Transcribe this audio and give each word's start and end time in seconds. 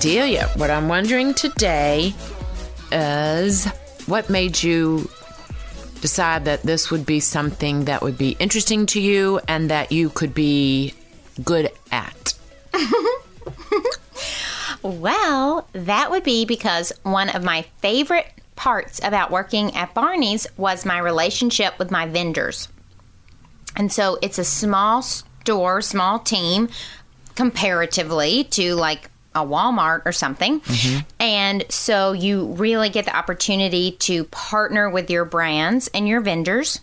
Delia, 0.00 0.48
what 0.56 0.70
I'm 0.70 0.88
wondering 0.88 1.34
today 1.34 2.14
is 2.90 3.66
what 4.06 4.30
made 4.30 4.62
you 4.62 5.08
decide 6.00 6.46
that 6.46 6.62
this 6.62 6.90
would 6.90 7.06
be 7.06 7.20
something 7.20 7.84
that 7.84 8.02
would 8.02 8.16
be 8.16 8.30
interesting 8.38 8.86
to 8.86 9.00
you 9.00 9.40
and 9.46 9.70
that 9.70 9.92
you 9.92 10.10
could 10.10 10.34
be 10.34 10.94
good 11.44 11.70
at? 11.92 12.34
Well, 14.82 15.68
that 15.72 16.10
would 16.10 16.22
be 16.22 16.44
because 16.44 16.92
one 17.02 17.28
of 17.28 17.44
my 17.44 17.62
favorite 17.78 18.26
parts 18.56 19.00
about 19.02 19.30
working 19.30 19.76
at 19.76 19.94
Barneys 19.94 20.46
was 20.56 20.86
my 20.86 20.98
relationship 20.98 21.78
with 21.78 21.90
my 21.90 22.06
vendors. 22.06 22.68
And 23.76 23.92
so 23.92 24.18
it's 24.22 24.38
a 24.38 24.44
small 24.44 25.02
store, 25.02 25.82
small 25.82 26.18
team 26.18 26.68
comparatively 27.34 28.44
to 28.44 28.74
like 28.74 29.09
a 29.34 29.44
Walmart 29.44 30.02
or 30.04 30.12
something. 30.12 30.60
And 31.18 31.64
so 31.68 32.12
you 32.12 32.46
really 32.46 32.88
get 32.88 33.04
the 33.04 33.16
opportunity 33.16 33.92
to 33.92 34.24
partner 34.24 34.90
with 34.90 35.10
your 35.10 35.24
brands 35.24 35.88
and 35.94 36.08
your 36.08 36.20
vendors 36.20 36.80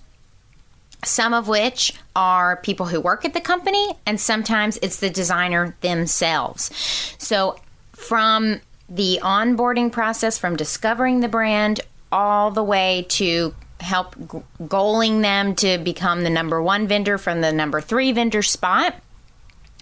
some 1.04 1.34
of 1.34 1.48
which 1.48 1.94
are 2.16 2.58
people 2.58 2.88
who 2.88 3.00
work 3.00 3.24
at 3.24 3.34
the 3.34 3.42
company, 3.42 3.94
and 4.06 4.20
sometimes 4.20 4.78
it's 4.82 5.00
the 5.00 5.10
designer 5.10 5.76
themselves. 5.82 6.72
So, 7.18 7.60
from 7.94 8.62
the 8.90 9.20
onboarding 9.22 9.92
process, 9.92 10.38
from 10.38 10.56
discovering 10.56 11.20
the 11.20 11.28
brand 11.28 11.82
all 12.12 12.52
the 12.52 12.64
way 12.64 13.06
to 13.10 13.54
help 13.80 14.16
goaling 14.16 15.22
them 15.22 15.54
to 15.56 15.78
become 15.78 16.24
the 16.24 16.30
number 16.30 16.62
one 16.62 16.88
vendor 16.88 17.18
from 17.18 17.42
the 17.42 17.52
number 17.52 17.80
three 17.80 18.12
vendor 18.12 18.42
spot 18.42 18.96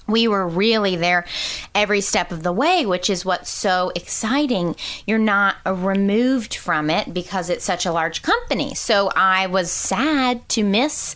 we 0.07 0.27
were 0.27 0.47
really 0.47 0.95
there 0.95 1.25
every 1.73 2.01
step 2.01 2.31
of 2.31 2.43
the 2.43 2.51
way, 2.51 2.85
which 2.85 3.09
is 3.09 3.25
what's 3.25 3.49
so 3.49 3.91
exciting. 3.95 4.75
You're 5.07 5.17
not 5.17 5.57
removed 5.65 6.55
from 6.55 6.89
it 6.89 7.13
because 7.13 7.49
it's 7.49 7.65
such 7.65 7.85
a 7.85 7.91
large 7.91 8.21
company. 8.21 8.75
So 8.75 9.11
I 9.15 9.47
was 9.47 9.71
sad 9.71 10.47
to 10.49 10.63
miss 10.63 11.15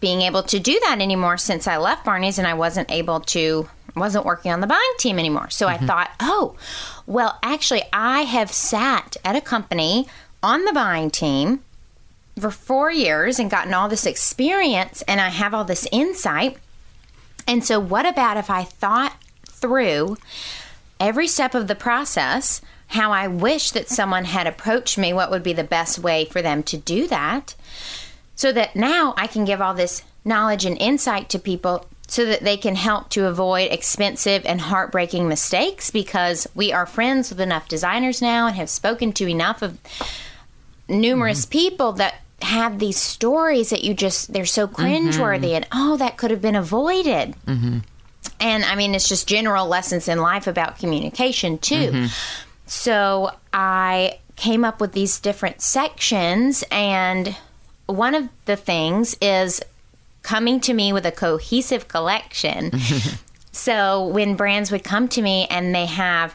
being 0.00 0.22
able 0.22 0.42
to 0.44 0.60
do 0.60 0.78
that 0.80 1.00
anymore 1.00 1.38
since 1.38 1.66
I 1.66 1.78
left 1.78 2.04
Barneys 2.04 2.38
and 2.38 2.46
I 2.46 2.54
wasn't 2.54 2.90
able 2.90 3.20
to 3.20 3.68
wasn't 3.96 4.24
working 4.24 4.50
on 4.50 4.60
the 4.60 4.66
buying 4.66 4.94
team 4.98 5.20
anymore. 5.20 5.50
So 5.50 5.68
I 5.68 5.76
mm-hmm. 5.76 5.86
thought, 5.86 6.10
"Oh, 6.18 6.56
well, 7.06 7.38
actually 7.42 7.82
I 7.92 8.22
have 8.22 8.52
sat 8.52 9.16
at 9.24 9.36
a 9.36 9.40
company 9.40 10.08
on 10.42 10.64
the 10.64 10.72
buying 10.72 11.10
team 11.10 11.60
for 12.38 12.50
4 12.50 12.90
years 12.90 13.38
and 13.38 13.50
gotten 13.50 13.72
all 13.72 13.88
this 13.88 14.04
experience 14.04 15.02
and 15.02 15.20
I 15.20 15.28
have 15.28 15.54
all 15.54 15.64
this 15.64 15.86
insight 15.92 16.58
and 17.46 17.64
so, 17.64 17.78
what 17.78 18.06
about 18.06 18.36
if 18.36 18.50
I 18.50 18.64
thought 18.64 19.16
through 19.48 20.16
every 21.00 21.26
step 21.26 21.54
of 21.54 21.68
the 21.68 21.74
process, 21.74 22.60
how 22.88 23.12
I 23.12 23.28
wish 23.28 23.70
that 23.72 23.88
someone 23.88 24.24
had 24.24 24.46
approached 24.46 24.98
me, 24.98 25.12
what 25.12 25.30
would 25.30 25.42
be 25.42 25.52
the 25.52 25.64
best 25.64 25.98
way 25.98 26.24
for 26.24 26.42
them 26.42 26.62
to 26.64 26.76
do 26.76 27.06
that, 27.08 27.54
so 28.36 28.52
that 28.52 28.76
now 28.76 29.14
I 29.16 29.26
can 29.26 29.44
give 29.44 29.60
all 29.60 29.74
this 29.74 30.02
knowledge 30.24 30.64
and 30.64 30.78
insight 30.78 31.28
to 31.30 31.38
people 31.38 31.86
so 32.06 32.24
that 32.26 32.42
they 32.42 32.56
can 32.56 32.76
help 32.76 33.08
to 33.10 33.26
avoid 33.26 33.72
expensive 33.72 34.44
and 34.44 34.60
heartbreaking 34.62 35.28
mistakes? 35.28 35.90
Because 35.90 36.46
we 36.54 36.72
are 36.72 36.86
friends 36.86 37.30
with 37.30 37.40
enough 37.40 37.68
designers 37.68 38.20
now 38.20 38.46
and 38.46 38.56
have 38.56 38.70
spoken 38.70 39.12
to 39.14 39.28
enough 39.28 39.62
of 39.62 39.78
numerous 40.88 41.42
mm-hmm. 41.46 41.52
people 41.52 41.92
that 41.92 42.16
have 42.44 42.78
these 42.78 42.96
stories 42.96 43.70
that 43.70 43.84
you 43.84 43.94
just 43.94 44.32
they're 44.32 44.46
so 44.46 44.68
cringeworthy 44.68 45.46
mm-hmm. 45.46 45.56
and 45.56 45.66
oh 45.72 45.96
that 45.96 46.16
could 46.16 46.30
have 46.30 46.42
been 46.42 46.56
avoided. 46.56 47.34
Mm-hmm. 47.46 47.78
And 48.40 48.64
i 48.64 48.74
mean 48.74 48.94
it's 48.94 49.08
just 49.08 49.28
general 49.28 49.66
lessons 49.66 50.08
in 50.08 50.18
life 50.18 50.46
about 50.46 50.78
communication 50.78 51.58
too. 51.58 51.90
Mm-hmm. 51.90 52.06
So 52.66 53.30
i 53.52 54.18
came 54.36 54.64
up 54.64 54.80
with 54.80 54.92
these 54.92 55.20
different 55.20 55.60
sections 55.60 56.64
and 56.70 57.36
one 57.86 58.14
of 58.14 58.28
the 58.46 58.56
things 58.56 59.16
is 59.20 59.60
coming 60.22 60.58
to 60.58 60.72
me 60.72 60.92
with 60.92 61.04
a 61.06 61.12
cohesive 61.12 61.86
collection. 61.88 62.72
So 63.54 64.08
when 64.08 64.34
brands 64.34 64.72
would 64.72 64.82
come 64.82 65.06
to 65.10 65.22
me 65.22 65.46
and 65.48 65.72
they 65.72 65.86
have 65.86 66.34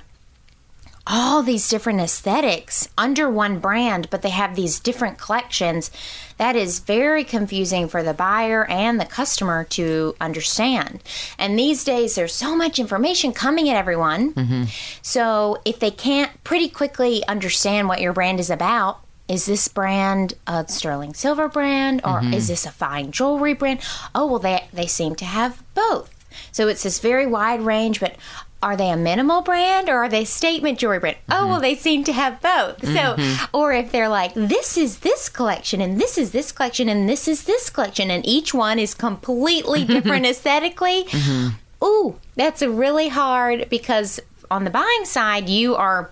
all 1.09 1.41
these 1.41 1.67
different 1.67 1.99
aesthetics 1.99 2.87
under 2.97 3.27
one 3.29 3.57
brand, 3.59 4.09
but 4.11 4.21
they 4.21 4.29
have 4.29 4.55
these 4.55 4.79
different 4.79 5.17
collections. 5.17 5.89
That 6.37 6.55
is 6.55 6.79
very 6.79 7.23
confusing 7.23 7.89
for 7.89 8.03
the 8.03 8.13
buyer 8.13 8.65
and 8.69 8.99
the 8.99 9.05
customer 9.05 9.63
to 9.71 10.15
understand. 10.21 11.01
And 11.39 11.57
these 11.57 11.83
days, 11.83 12.15
there's 12.15 12.33
so 12.33 12.55
much 12.55 12.77
information 12.77 13.33
coming 13.33 13.69
at 13.69 13.75
everyone. 13.75 14.33
Mm-hmm. 14.33 14.63
So 15.01 15.57
if 15.65 15.79
they 15.79 15.91
can't 15.91 16.43
pretty 16.43 16.69
quickly 16.69 17.25
understand 17.27 17.87
what 17.87 18.01
your 18.01 18.13
brand 18.13 18.39
is 18.39 18.51
about, 18.51 18.99
is 19.27 19.45
this 19.45 19.67
brand 19.67 20.33
a 20.47 20.65
sterling 20.67 21.13
silver 21.13 21.47
brand 21.47 22.01
or 22.03 22.21
mm-hmm. 22.21 22.33
is 22.33 22.47
this 22.47 22.65
a 22.65 22.71
fine 22.71 23.11
jewelry 23.11 23.53
brand? 23.53 23.79
Oh, 24.13 24.27
well, 24.27 24.39
they, 24.39 24.67
they 24.71 24.87
seem 24.87 25.15
to 25.15 25.25
have 25.25 25.63
both. 25.73 26.15
So 26.51 26.67
it's 26.67 26.83
this 26.83 26.99
very 26.99 27.25
wide 27.25 27.61
range, 27.61 27.99
but 27.99 28.15
are 28.61 28.75
they 28.75 28.89
a 28.89 28.97
minimal 28.97 29.41
brand 29.41 29.87
or 29.87 29.97
are 29.97 30.09
they 30.09 30.25
statement 30.25 30.79
jewelry 30.79 30.99
brand? 30.99 31.17
Oh, 31.29 31.33
mm-hmm. 31.33 31.49
well, 31.49 31.61
they 31.61 31.75
seem 31.75 32.03
to 32.05 32.13
have 32.13 32.41
both. 32.41 32.83
So, 32.83 33.15
mm-hmm. 33.15 33.55
or 33.55 33.73
if 33.73 33.91
they're 33.91 34.09
like, 34.09 34.33
this 34.33 34.77
is 34.77 34.99
this 34.99 35.29
collection 35.29 35.79
and 35.79 35.99
this 35.99 36.17
is 36.17 36.31
this 36.31 36.51
collection 36.51 36.89
and 36.89 37.07
this 37.07 37.27
is 37.27 37.43
this 37.43 37.69
collection, 37.69 38.11
and 38.11 38.25
each 38.25 38.53
one 38.53 38.77
is 38.77 38.93
completely 38.93 39.85
different 39.85 40.25
aesthetically. 40.25 41.05
Mm-hmm. 41.05 41.85
Ooh, 41.85 42.19
that's 42.35 42.61
really 42.61 43.07
hard 43.07 43.69
because 43.69 44.19
on 44.51 44.65
the 44.65 44.69
buying 44.69 45.05
side, 45.05 45.47
you 45.47 45.75
are 45.75 46.11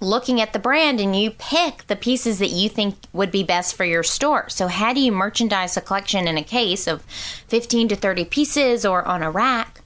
looking 0.00 0.40
at 0.40 0.52
the 0.52 0.58
brand 0.58 1.00
and 1.00 1.16
you 1.16 1.30
pick 1.30 1.86
the 1.86 1.96
pieces 1.96 2.38
that 2.38 2.50
you 2.50 2.68
think 2.68 2.96
would 3.12 3.30
be 3.30 3.42
best 3.42 3.74
for 3.74 3.84
your 3.84 4.02
store. 4.02 4.48
So, 4.48 4.68
how 4.68 4.92
do 4.92 5.00
you 5.00 5.10
merchandise 5.10 5.76
a 5.76 5.80
collection 5.80 6.28
in 6.28 6.36
a 6.36 6.44
case 6.44 6.86
of 6.86 7.02
15 7.48 7.88
to 7.88 7.96
30 7.96 8.24
pieces 8.26 8.86
or 8.86 9.04
on 9.04 9.22
a 9.22 9.30
rack 9.30 9.80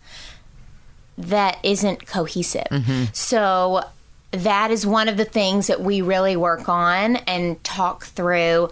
that 1.18 1.58
isn't 1.62 2.06
cohesive? 2.06 2.68
Mm-hmm. 2.70 3.04
So, 3.12 3.84
that 4.30 4.70
is 4.70 4.86
one 4.86 5.08
of 5.08 5.16
the 5.16 5.24
things 5.24 5.68
that 5.68 5.80
we 5.80 6.02
really 6.02 6.36
work 6.36 6.68
on 6.68 7.16
and 7.16 7.62
talk 7.64 8.04
through. 8.04 8.70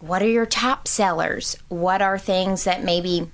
What 0.00 0.22
are 0.22 0.28
your 0.28 0.46
top 0.46 0.86
sellers? 0.86 1.56
What 1.68 2.02
are 2.02 2.18
things 2.18 2.64
that 2.64 2.84
maybe 2.84 3.30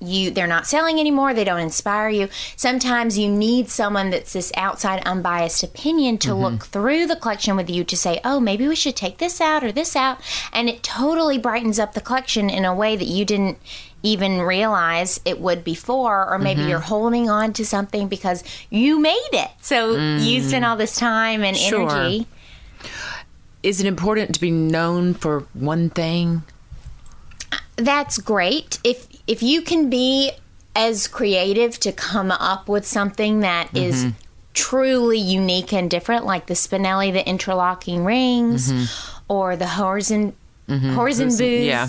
you 0.00 0.30
they're 0.30 0.46
not 0.46 0.66
selling 0.66 0.98
anymore 0.98 1.34
they 1.34 1.44
don't 1.44 1.60
inspire 1.60 2.08
you 2.08 2.28
sometimes 2.56 3.18
you 3.18 3.28
need 3.28 3.68
someone 3.68 4.10
that's 4.10 4.32
this 4.32 4.52
outside 4.56 5.02
unbiased 5.04 5.62
opinion 5.62 6.18
to 6.18 6.30
mm-hmm. 6.30 6.42
look 6.42 6.66
through 6.66 7.06
the 7.06 7.16
collection 7.16 7.56
with 7.56 7.68
you 7.70 7.84
to 7.84 7.96
say 7.96 8.20
oh 8.24 8.40
maybe 8.40 8.66
we 8.66 8.76
should 8.76 8.96
take 8.96 9.18
this 9.18 9.40
out 9.40 9.62
or 9.62 9.72
this 9.72 9.94
out 9.94 10.20
and 10.52 10.68
it 10.68 10.82
totally 10.82 11.38
brightens 11.38 11.78
up 11.78 11.94
the 11.94 12.00
collection 12.00 12.48
in 12.48 12.64
a 12.64 12.74
way 12.74 12.96
that 12.96 13.06
you 13.06 13.24
didn't 13.24 13.58
even 14.02 14.40
realize 14.42 15.20
it 15.24 15.40
would 15.40 15.64
before 15.64 16.28
or 16.30 16.38
maybe 16.38 16.60
mm-hmm. 16.60 16.70
you're 16.70 16.78
holding 16.78 17.28
on 17.28 17.52
to 17.54 17.64
something 17.64 18.08
because 18.08 18.44
you 18.70 19.00
made 19.00 19.28
it. 19.32 19.50
So 19.60 19.96
mm. 19.96 20.24
you 20.24 20.42
spent 20.42 20.64
all 20.64 20.76
this 20.76 20.96
time 20.96 21.42
and 21.42 21.56
Sure. 21.56 21.90
energy. 21.90 22.26
Is 23.62 23.80
it 23.80 23.86
important 23.86 24.34
to 24.34 24.40
be 24.40 24.52
known 24.52 25.14
for 25.14 25.40
one 25.52 25.90
thing? 25.90 26.42
that's 27.78 28.18
great. 28.18 28.78
If 28.84 29.06
if 29.26 29.42
you 29.42 29.62
can 29.62 29.88
be 29.88 30.32
as 30.76 31.06
creative 31.06 31.78
to 31.80 31.92
come 31.92 32.30
up 32.30 32.68
with 32.68 32.86
something 32.86 33.40
that 33.40 33.74
is 33.74 34.04
mm-hmm. 34.04 34.16
truly 34.52 35.18
unique 35.18 35.72
and 35.72 35.90
different 35.90 36.26
like 36.26 36.46
the 36.46 36.54
Spinelli 36.54 37.12
the 37.12 37.26
interlocking 37.26 38.04
rings 38.04 38.70
mm-hmm. 38.70 39.32
or 39.32 39.56
the 39.56 39.66
horizon 39.66 40.34
horizon 40.68 41.28
boots 41.28 41.40
yeah. 41.40 41.88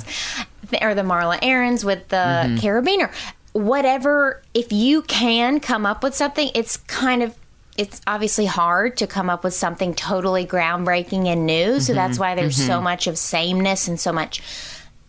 Or 0.81 0.95
the 0.95 1.01
Marla 1.01 1.39
Aarons 1.41 1.83
with 1.83 2.07
the 2.09 2.15
mm-hmm. 2.15 2.55
carabiner. 2.57 3.11
Whatever 3.53 4.41
if 4.53 4.71
you 4.71 5.01
can 5.01 5.59
come 5.59 5.85
up 5.85 6.03
with 6.03 6.15
something 6.15 6.51
it's 6.53 6.77
kind 6.77 7.23
of 7.23 7.35
it's 7.77 8.01
obviously 8.05 8.45
hard 8.45 8.97
to 8.97 9.07
come 9.07 9.29
up 9.29 9.43
with 9.43 9.53
something 9.53 9.93
totally 9.93 10.45
groundbreaking 10.45 11.27
and 11.27 11.45
new. 11.45 11.79
So 11.79 11.93
mm-hmm. 11.93 11.95
that's 11.95 12.19
why 12.19 12.35
there's 12.35 12.57
so 12.57 12.73
mm-hmm. 12.73 12.83
much 12.83 13.07
of 13.07 13.17
sameness 13.17 13.87
and 13.87 13.97
so 13.97 14.11
much 14.11 14.41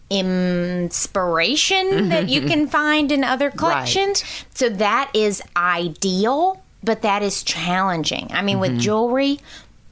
inspiration 0.08 2.10
that 2.10 2.28
you 2.28 2.42
can 2.42 2.68
find 2.68 3.10
in 3.10 3.24
other 3.24 3.50
collections. 3.50 4.22
So 4.54 4.68
that 4.68 5.10
is 5.14 5.42
ideal, 5.56 6.62
but 6.84 7.02
that 7.02 7.22
is 7.22 7.42
challenging. 7.42 8.28
I 8.30 8.42
mean, 8.42 8.60
with 8.60 8.78
jewelry, 8.78 9.40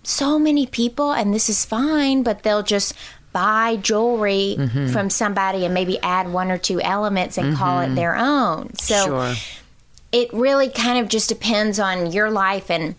so 0.04 0.38
many 0.38 0.66
people, 0.66 1.12
and 1.12 1.34
this 1.34 1.48
is 1.48 1.64
fine, 1.64 2.22
but 2.22 2.44
they'll 2.44 2.62
just 2.62 2.94
buy 3.38 3.76
jewelry 3.76 4.56
mm-hmm. 4.58 4.88
from 4.88 5.08
somebody 5.10 5.64
and 5.64 5.72
maybe 5.72 5.96
add 6.00 6.32
one 6.32 6.50
or 6.50 6.58
two 6.58 6.80
elements 6.80 7.38
and 7.38 7.56
call 7.56 7.80
it 7.80 7.86
mm-hmm. 7.86 7.94
their 7.94 8.16
own. 8.16 8.74
So 8.74 9.04
Sure. 9.04 9.34
it 10.10 10.32
really 10.32 10.68
kind 10.70 10.98
of 10.98 11.08
just 11.08 11.28
depends 11.28 11.78
on 11.78 12.10
your 12.10 12.30
life 12.32 12.68
and 12.68 12.96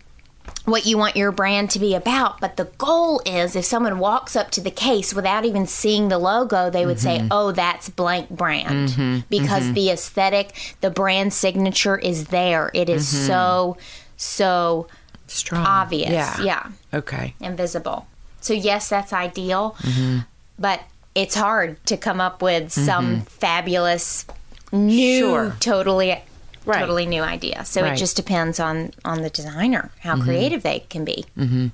what 0.64 0.86
you 0.86 0.96
want 0.96 1.14
your 1.14 1.30
brand 1.30 1.68
to 1.70 1.78
be 1.78 1.94
about. 1.94 2.40
But 2.40 2.56
the 2.56 2.64
goal 2.78 3.20
is 3.26 3.54
if 3.54 3.66
someone 3.66 3.98
walks 3.98 4.34
up 4.34 4.50
to 4.52 4.62
the 4.62 4.70
case 4.70 5.12
without 5.12 5.44
even 5.44 5.66
seeing 5.66 6.08
the 6.08 6.18
logo, 6.18 6.70
they 6.70 6.86
would 6.86 7.00
say, 7.00 7.18
mm-hmm. 7.18 7.28
oh, 7.30 7.52
that's 7.52 7.90
blank 7.90 8.30
brand. 8.30 9.24
Because 9.28 9.74
the 9.74 9.90
aesthetic, 9.90 10.76
the 10.80 10.90
brand 10.90 11.34
signature 11.34 11.98
is 11.98 12.28
there. 12.28 12.70
It 12.72 12.88
is 12.88 13.06
so, 13.06 13.76
so 14.16 14.86
Strong. 15.26 15.66
obvious. 15.66 16.10
Yeah. 16.10 16.40
yeah 16.42 16.70
Okay. 16.94 17.34
Invisible. 17.40 18.06
So 18.40 18.54
yes, 18.54 18.88
that's 18.88 19.12
ideal, 19.12 19.76
Mm-hmm. 19.80 20.18
But 20.60 20.82
it's 21.14 21.34
hard 21.34 21.84
to 21.86 21.96
come 21.96 22.20
up 22.20 22.42
with 22.42 22.64
mm-hmm. 22.64 22.84
some 22.84 23.20
fabulous 23.22 24.26
new 24.70 25.18
Sure. 25.20 25.56
totally 25.58 26.22
Right. 26.66 26.78
totally 26.78 27.06
new 27.06 27.22
idea. 27.22 27.64
So 27.64 27.82
Right. 27.82 27.94
it 27.94 27.96
just 27.96 28.16
depends 28.16 28.60
on 28.60 28.92
on 29.04 29.22
the 29.22 29.30
designer 29.30 29.90
how 30.00 30.14
mm-hmm. 30.14 30.24
creative 30.24 30.62
they 30.62 30.80
can 30.90 31.04
be. 31.04 31.24
Mm-hmm. 31.36 31.68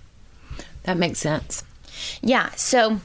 That 0.85 0.97
makes 0.97 1.19
sense. 1.19 1.65
Yeah, 2.23 2.51
so 2.57 3.01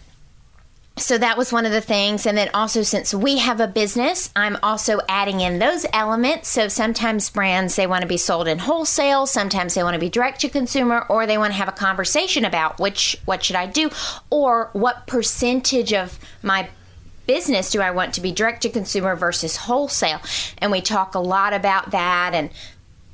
so 1.02 1.18
that 1.18 1.38
was 1.38 1.52
one 1.52 1.66
of 1.66 1.72
the 1.72 1.82
things. 1.82 2.26
And 2.26 2.38
then 2.38 2.50
also 2.54 2.84
since 2.84 3.14
we 3.14 3.38
have 3.40 3.60
a 3.60 3.68
business 3.68 4.32
i'm 4.36 4.58
also 4.64 5.00
adding 5.10 5.42
in 5.42 5.60
those 5.60 5.86
elements. 5.94 6.50
So 6.50 6.68
sometimes 6.68 7.30
brands 7.30 7.76
they 7.76 7.88
want 7.88 8.02
to 8.02 8.08
be 8.08 8.18
sold 8.18 8.48
in 8.48 8.60
wholesale. 8.60 9.26
Sometimes 9.26 9.74
they 9.74 9.84
want 9.84 9.96
to 9.96 10.00
be 10.00 10.10
direct 10.10 10.42
to 10.42 10.50
consumer 10.50 11.06
or 11.10 11.26
they 11.26 11.38
want 11.38 11.54
to 11.54 11.58
have 11.58 11.68
a 11.68 11.74
conversation 11.74 12.46
about 12.46 12.80
which 12.80 13.18
what 13.26 13.44
should 13.44 13.56
i 13.56 13.66
do 13.66 13.90
or 14.30 14.70
what 14.74 15.08
percentage 15.08 15.94
of 15.94 16.20
my 16.42 16.70
business 17.28 17.72
do 17.72 17.82
i 17.82 17.92
want 17.92 18.14
to 18.14 18.22
be 18.22 18.32
direct 18.32 18.62
to 18.62 18.70
consumer 18.70 19.16
versus 19.16 19.56
wholesale? 19.58 20.22
And 20.58 20.72
we 20.72 20.82
talk 20.82 21.16
a 21.16 21.20
lot 21.20 21.54
about 21.54 21.92
that. 21.92 22.34
And 22.34 22.50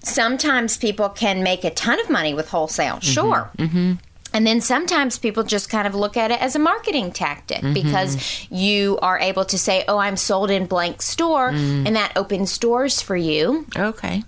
sometimes 0.03 0.77
people 0.77 1.09
can 1.09 1.43
make 1.43 1.63
a 1.63 1.71
ton 1.71 1.99
of 1.99 2.09
money 2.09 2.33
with 2.33 2.49
wholesale. 2.49 2.95
Mm-hmm. 2.95 3.11
Sure 3.11 3.51
mm-hmm. 3.57 3.93
And 4.37 4.45
then 4.45 4.61
sometimes 4.61 5.17
people 5.17 5.41
just 5.41 5.67
kind 5.67 5.87
of 5.87 5.95
look 5.95 6.15
at 6.15 6.29
it 6.29 6.39
as 6.39 6.55
a 6.55 6.59
marketing 6.59 7.11
tactic 7.11 7.57
mm-hmm. 7.57 7.73
because 7.73 8.47
you 8.51 8.99
are 9.01 9.17
able 9.17 9.43
to 9.45 9.57
say, 9.57 9.83
Oh, 9.87 9.97
I'm 9.97 10.15
sold 10.15 10.51
in 10.51 10.67
blank 10.67 11.01
store, 11.01 11.49
mm. 11.49 11.87
and 11.87 11.95
that 11.95 12.15
opens 12.15 12.55
doors 12.59 13.01
for 13.01 13.15
you. 13.15 13.65
Okay. 13.75 14.23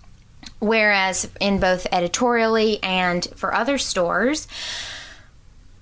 Whereas 0.57 1.29
in 1.39 1.59
both 1.59 1.85
editorially 1.91 2.81
and 2.81 3.23
for 3.35 3.53
other 3.53 3.77
stores, 3.77 4.47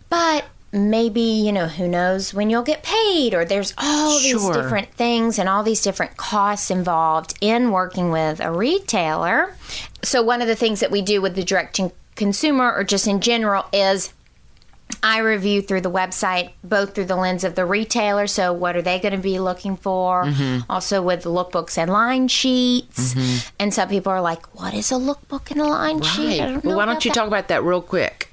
but 0.09 0.43
maybe, 0.73 1.21
you 1.21 1.53
know, 1.53 1.67
who 1.67 1.87
knows 1.87 2.33
when 2.33 2.49
you'll 2.49 2.63
get 2.63 2.83
paid, 2.83 3.33
or 3.33 3.45
there's 3.45 3.73
all 3.77 4.19
these 4.19 4.45
different 4.49 4.91
things 4.93 5.39
and 5.39 5.47
all 5.47 5.63
these 5.63 5.81
different 5.81 6.17
costs 6.17 6.69
involved 6.69 7.33
in 7.39 7.71
working 7.71 8.11
with 8.11 8.41
a 8.41 8.51
retailer. 8.51 9.55
So, 10.03 10.21
one 10.21 10.41
of 10.41 10.49
the 10.49 10.55
things 10.57 10.81
that 10.81 10.91
we 10.91 11.01
do 11.01 11.21
with 11.21 11.35
the 11.35 11.45
direct 11.45 11.77
to 11.77 11.93
consumer 12.17 12.73
or 12.73 12.83
just 12.83 13.07
in 13.07 13.21
general 13.21 13.63
is 13.71 14.11
I 15.03 15.19
review 15.19 15.61
through 15.61 15.81
the 15.81 15.91
website, 15.91 16.51
both 16.63 16.95
through 16.95 17.05
the 17.05 17.15
lens 17.15 17.43
of 17.43 17.55
the 17.55 17.65
retailer. 17.65 18.25
So, 18.25 18.51
what 18.51 18.75
are 18.75 18.81
they 18.81 18.99
going 18.99 19.13
to 19.13 19.19
be 19.19 19.39
looking 19.39 19.77
for? 19.77 20.23
Mm-hmm. 20.25 20.71
Also, 20.71 21.01
with 21.01 21.23
lookbooks 21.23 21.77
and 21.77 21.91
line 21.91 22.27
sheets. 22.27 23.15
And 23.59 23.73
some 23.73 23.89
people 23.89 24.11
are 24.11 24.21
like, 24.21 24.45
"What 24.55 24.73
is 24.73 24.91
a 24.91 24.95
lookbook 24.95 25.51
and 25.51 25.61
a 25.61 25.65
line 25.65 26.01
sheet?" 26.01 26.41
I 26.41 26.47
don't 26.47 26.63
Well, 26.63 26.77
why 26.77 26.85
don't 26.85 27.03
you 27.05 27.11
that. 27.11 27.15
talk 27.15 27.27
about 27.27 27.47
that 27.49 27.63
real 27.63 27.81
quick? 27.81 28.31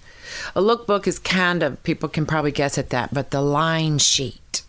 A 0.54 0.60
lookbook 0.60 1.06
is 1.06 1.18
kind 1.18 1.62
of 1.62 1.82
people 1.82 2.08
can 2.08 2.24
probably 2.24 2.52
guess 2.52 2.78
at 2.78 2.90
that, 2.90 3.12
but 3.12 3.30
the 3.30 3.40
line 3.40 3.98
sheet. 3.98 4.62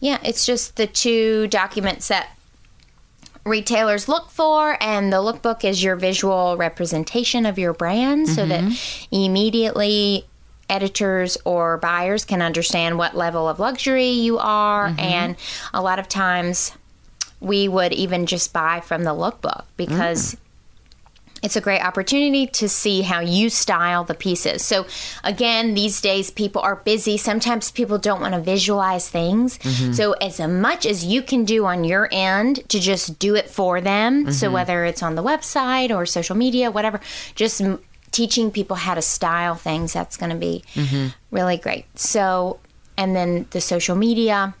Yeah, 0.00 0.18
it's 0.22 0.46
just 0.46 0.76
the 0.76 0.86
two 0.86 1.48
documents 1.48 2.08
that 2.08 2.30
retailers 3.44 4.08
look 4.08 4.30
for, 4.30 4.76
and 4.80 5.12
the 5.12 5.16
lookbook 5.16 5.64
is 5.64 5.82
your 5.82 5.96
visual 5.96 6.56
representation 6.56 7.46
of 7.46 7.58
your 7.58 7.72
brand 7.72 8.28
so 8.28 8.46
that 8.46 8.62
immediately 9.10 10.24
editors 10.68 11.38
or 11.44 11.78
buyers 11.78 12.24
can 12.24 12.42
understand 12.42 12.98
what 12.98 13.16
level 13.16 13.48
of 13.48 13.58
luxury 13.58 14.10
you 14.10 14.38
are. 14.38 14.88
Mm-hmm. 14.88 15.00
And 15.00 15.36
a 15.72 15.82
lot 15.82 15.98
of 15.98 16.08
times 16.08 16.72
we 17.40 17.68
would 17.68 17.92
even 17.92 18.26
just 18.26 18.52
buy 18.52 18.80
from 18.80 19.04
the 19.04 19.10
lookbook 19.10 19.64
because 19.76 20.34
mm. 20.34 20.38
it's 21.42 21.54
a 21.54 21.60
great 21.60 21.80
opportunity 21.80 22.48
to 22.48 22.68
see 22.68 23.02
how 23.02 23.20
you 23.20 23.48
style 23.48 24.02
the 24.02 24.14
pieces. 24.14 24.64
So, 24.64 24.86
again, 25.22 25.74
these 25.74 26.00
days 26.00 26.32
people 26.32 26.62
are 26.62 26.76
busy. 26.76 27.16
Sometimes 27.16 27.70
people 27.70 27.96
don't 27.96 28.20
want 28.20 28.34
to 28.34 28.40
visualize 28.40 29.08
things. 29.08 29.58
Mm-hmm. 29.58 29.92
So, 29.92 30.12
as 30.14 30.40
much 30.40 30.84
as 30.84 31.04
you 31.04 31.22
can 31.22 31.44
do 31.44 31.64
on 31.64 31.84
your 31.84 32.08
end 32.10 32.68
to 32.70 32.80
just 32.80 33.20
do 33.20 33.36
it 33.36 33.48
for 33.48 33.80
them, 33.80 34.32
so 34.32 34.46
mm-hmm. 34.46 34.54
whether 34.54 34.84
it's 34.84 35.02
on 35.02 35.14
the 35.14 35.22
website 35.22 35.94
or 35.94 36.06
social 36.06 36.36
media, 36.36 36.72
whatever, 36.72 37.00
just 37.36 37.62
teaching 38.10 38.50
people 38.50 38.76
how 38.76 38.94
to 38.94 39.02
style 39.02 39.54
things, 39.54 39.92
that's 39.92 40.16
going 40.16 40.30
to 40.30 40.36
be 40.36 40.64
mm-hmm. 40.74 41.08
really 41.30 41.56
great. 41.56 41.86
So, 41.98 42.60
and 42.96 43.14
then 43.14 43.46
the 43.50 43.60
social 43.60 43.96
media. 43.96 44.54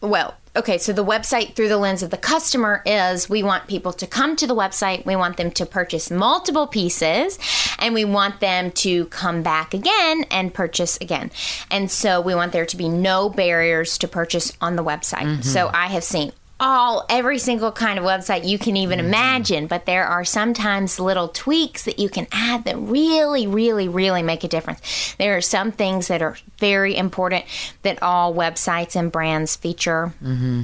Well, 0.00 0.34
okay, 0.56 0.78
so 0.78 0.92
the 0.92 1.04
website 1.04 1.54
through 1.54 1.68
the 1.68 1.76
lens 1.76 2.02
of 2.02 2.10
the 2.10 2.16
customer 2.16 2.82
is 2.84 3.28
we 3.28 3.42
want 3.42 3.68
people 3.68 3.92
to 3.94 4.06
come 4.06 4.36
to 4.36 4.46
the 4.46 4.54
website, 4.54 5.06
we 5.06 5.16
want 5.16 5.36
them 5.36 5.50
to 5.52 5.66
purchase 5.66 6.10
multiple 6.10 6.66
pieces, 6.66 7.38
and 7.78 7.94
we 7.94 8.04
want 8.04 8.40
them 8.40 8.70
to 8.72 9.06
come 9.06 9.42
back 9.42 9.74
again 9.74 10.24
and 10.30 10.52
purchase 10.52 10.98
again. 11.00 11.30
And 11.70 11.90
so 11.90 12.20
we 12.20 12.34
want 12.34 12.52
there 12.52 12.66
to 12.66 12.76
be 12.76 12.88
no 12.88 13.28
barriers 13.28 13.96
to 13.98 14.08
purchase 14.08 14.52
on 14.60 14.76
the 14.76 14.84
website. 14.84 15.22
Mm-hmm. 15.22 15.42
So 15.42 15.70
I 15.72 15.86
have 15.86 16.04
seen 16.04 16.32
all 16.62 17.04
every 17.08 17.38
single 17.38 17.72
kind 17.72 17.98
of 17.98 18.04
website 18.04 18.46
you 18.46 18.56
can 18.56 18.76
even 18.76 19.00
mm-hmm. 19.00 19.08
imagine 19.08 19.66
but 19.66 19.84
there 19.84 20.06
are 20.06 20.24
sometimes 20.24 21.00
little 21.00 21.26
tweaks 21.28 21.82
that 21.84 21.98
you 21.98 22.08
can 22.08 22.26
add 22.30 22.64
that 22.64 22.78
really 22.78 23.48
really 23.48 23.88
really 23.88 24.22
make 24.22 24.44
a 24.44 24.48
difference 24.48 25.14
there 25.18 25.36
are 25.36 25.40
some 25.40 25.72
things 25.72 26.06
that 26.06 26.22
are 26.22 26.36
very 26.58 26.96
important 26.96 27.44
that 27.82 28.00
all 28.00 28.32
websites 28.32 28.94
and 28.94 29.10
brands 29.10 29.56
feature 29.56 30.14
mm-hmm. 30.22 30.62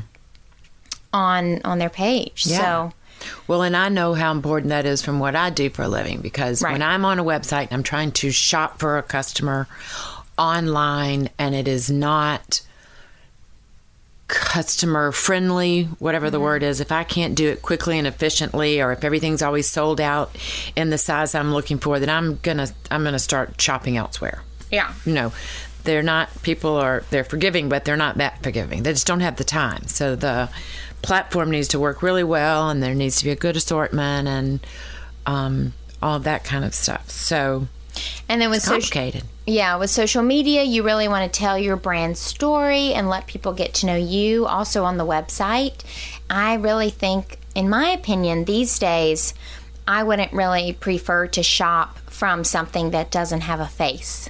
on 1.12 1.60
on 1.64 1.78
their 1.78 1.90
page 1.90 2.46
Yeah. 2.46 2.58
so 2.58 2.92
Well, 3.48 3.62
and 3.62 3.76
I 3.76 3.88
know 3.88 4.14
how 4.14 4.30
important 4.30 4.70
that 4.70 4.86
is 4.86 5.02
from 5.02 5.18
what 5.18 5.34
I 5.34 5.50
do 5.50 5.68
for 5.70 5.82
a 5.82 5.88
living 5.88 6.20
because 6.20 6.62
Right. 6.62 6.72
when 6.72 6.82
I'm 6.82 7.04
on 7.04 7.18
a 7.18 7.24
website 7.24 7.62
and 7.62 7.72
I'm 7.72 7.82
trying 7.82 8.12
to 8.12 8.30
shop 8.30 8.78
for 8.78 8.96
a 8.96 9.02
customer 9.02 9.66
online 10.38 11.28
and 11.36 11.56
it 11.56 11.66
is 11.66 11.90
not 11.90 12.60
customer 14.28 15.10
friendly, 15.10 15.84
whatever 15.98 16.30
the 16.30 16.38
word 16.38 16.62
is, 16.62 16.80
if 16.80 16.92
I 16.92 17.02
can't 17.02 17.34
do 17.34 17.48
it 17.48 17.62
quickly 17.62 17.98
and 17.98 18.06
efficiently 18.06 18.80
or 18.80 18.92
if 18.92 19.02
everything's 19.02 19.42
always 19.42 19.66
sold 19.66 20.00
out 20.00 20.36
in 20.76 20.90
the 20.90 20.98
size 20.98 21.34
I'm 21.34 21.52
looking 21.52 21.78
for, 21.78 21.98
then 21.98 22.10
I'm 22.10 22.36
going 22.36 22.58
to 22.58 22.72
I'm 22.90 23.02
going 23.02 23.14
to 23.14 23.18
start 23.18 23.60
shopping 23.60 23.96
elsewhere. 23.96 24.42
yeah. 24.70 24.92
You 25.04 25.14
know 25.14 25.32
they're 25.84 26.02
not 26.02 26.28
people 26.42 26.76
are 26.76 27.02
they're 27.08 27.24
forgiving 27.24 27.70
but 27.70 27.84
they're 27.86 27.96
not 27.96 28.18
that 28.18 28.42
forgiving. 28.42 28.82
They 28.82 28.92
just 28.92 29.06
don't 29.06 29.20
have 29.20 29.36
the 29.36 29.44
time. 29.44 29.86
So 29.86 30.14
the 30.14 30.50
platform 31.00 31.50
needs 31.50 31.68
to 31.68 31.78
work 31.80 32.02
really 32.02 32.24
well 32.24 32.68
and 32.68 32.82
there 32.82 32.94
needs 32.94 33.16
to 33.18 33.24
be 33.24 33.30
a 33.30 33.36
good 33.36 33.56
assortment 33.56 34.28
and 34.28 34.60
um, 35.24 35.72
all 36.02 36.16
of 36.16 36.24
that 36.24 36.44
kind 36.44 36.64
of 36.64 36.74
stuff. 36.74 37.08
So 37.10 37.68
and 38.28 38.40
then 38.40 38.50
with 38.50 38.58
it's 38.58 38.66
social 38.66 38.80
complicated 38.80 39.24
Yeah, 39.46 39.76
with 39.76 39.90
social 39.90 40.22
media, 40.22 40.62
you 40.62 40.82
really 40.82 41.08
want 41.08 41.32
to 41.32 41.38
tell 41.38 41.58
your 41.58 41.76
brand 41.76 42.18
story 42.18 42.92
and 42.92 43.08
let 43.08 43.26
people 43.26 43.52
get 43.52 43.74
to 43.74 43.86
know 43.86 43.96
you. 43.96 44.46
Also 44.46 44.84
on 44.84 44.96
the 44.96 45.06
website, 45.06 45.74
I 46.28 46.54
really 46.54 46.90
think, 46.90 47.38
in 47.54 47.68
my 47.68 47.88
opinion, 47.90 48.44
these 48.44 48.78
days, 48.78 49.34
I 49.86 50.02
wouldn't 50.02 50.32
really 50.32 50.74
prefer 50.74 51.28
to 51.28 51.42
shop 51.42 51.98
from 52.10 52.44
something 52.44 52.90
that 52.90 53.10
doesn't 53.10 53.42
have 53.42 53.60
a 53.60 53.66
face. 53.66 54.28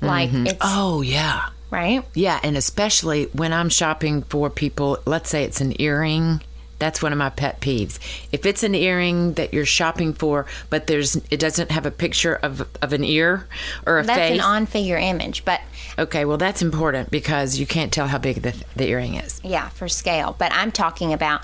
Like 0.00 0.30
mm-hmm. 0.30 0.46
it's 0.46 0.58
oh 0.62 1.02
yeah 1.02 1.50
right. 1.70 2.04
yeah 2.14 2.40
and 2.42 2.56
especially 2.56 3.24
when 3.26 3.52
i'm 3.52 3.68
shopping 3.68 4.22
for 4.22 4.48
people 4.48 4.98
let's 5.04 5.28
say 5.28 5.44
it's 5.44 5.60
an 5.60 5.80
earring 5.80 6.40
that's 6.80 7.00
one 7.00 7.12
of 7.12 7.18
my 7.18 7.30
pet 7.30 7.60
peeves 7.60 7.98
if 8.32 8.44
it's 8.44 8.64
an 8.64 8.74
earring 8.74 9.34
that 9.34 9.54
you're 9.54 9.64
shopping 9.64 10.12
for 10.12 10.46
but 10.68 10.88
there's 10.88 11.16
it 11.30 11.38
doesn't 11.38 11.70
have 11.70 11.86
a 11.86 11.90
picture 11.90 12.34
of 12.42 12.66
of 12.82 12.92
an 12.92 13.04
ear 13.04 13.46
or 13.86 13.98
a 13.98 14.04
That's 14.04 14.18
face 14.18 14.38
an 14.38 14.40
on 14.40 14.66
figure 14.66 14.96
image, 14.96 15.44
but 15.44 15.60
Okay, 15.98 16.24
well 16.24 16.38
that's 16.38 16.62
important 16.62 17.10
because 17.10 17.58
you 17.58 17.66
can't 17.66 17.92
tell 17.92 18.08
how 18.08 18.18
big 18.18 18.42
the, 18.42 18.54
the 18.76 18.88
earring 18.88 19.14
is. 19.14 19.40
yeah, 19.44 19.68
for 19.70 19.88
scale. 19.88 20.34
But 20.38 20.52
I'm 20.52 20.72
talking 20.72 21.12
about 21.12 21.42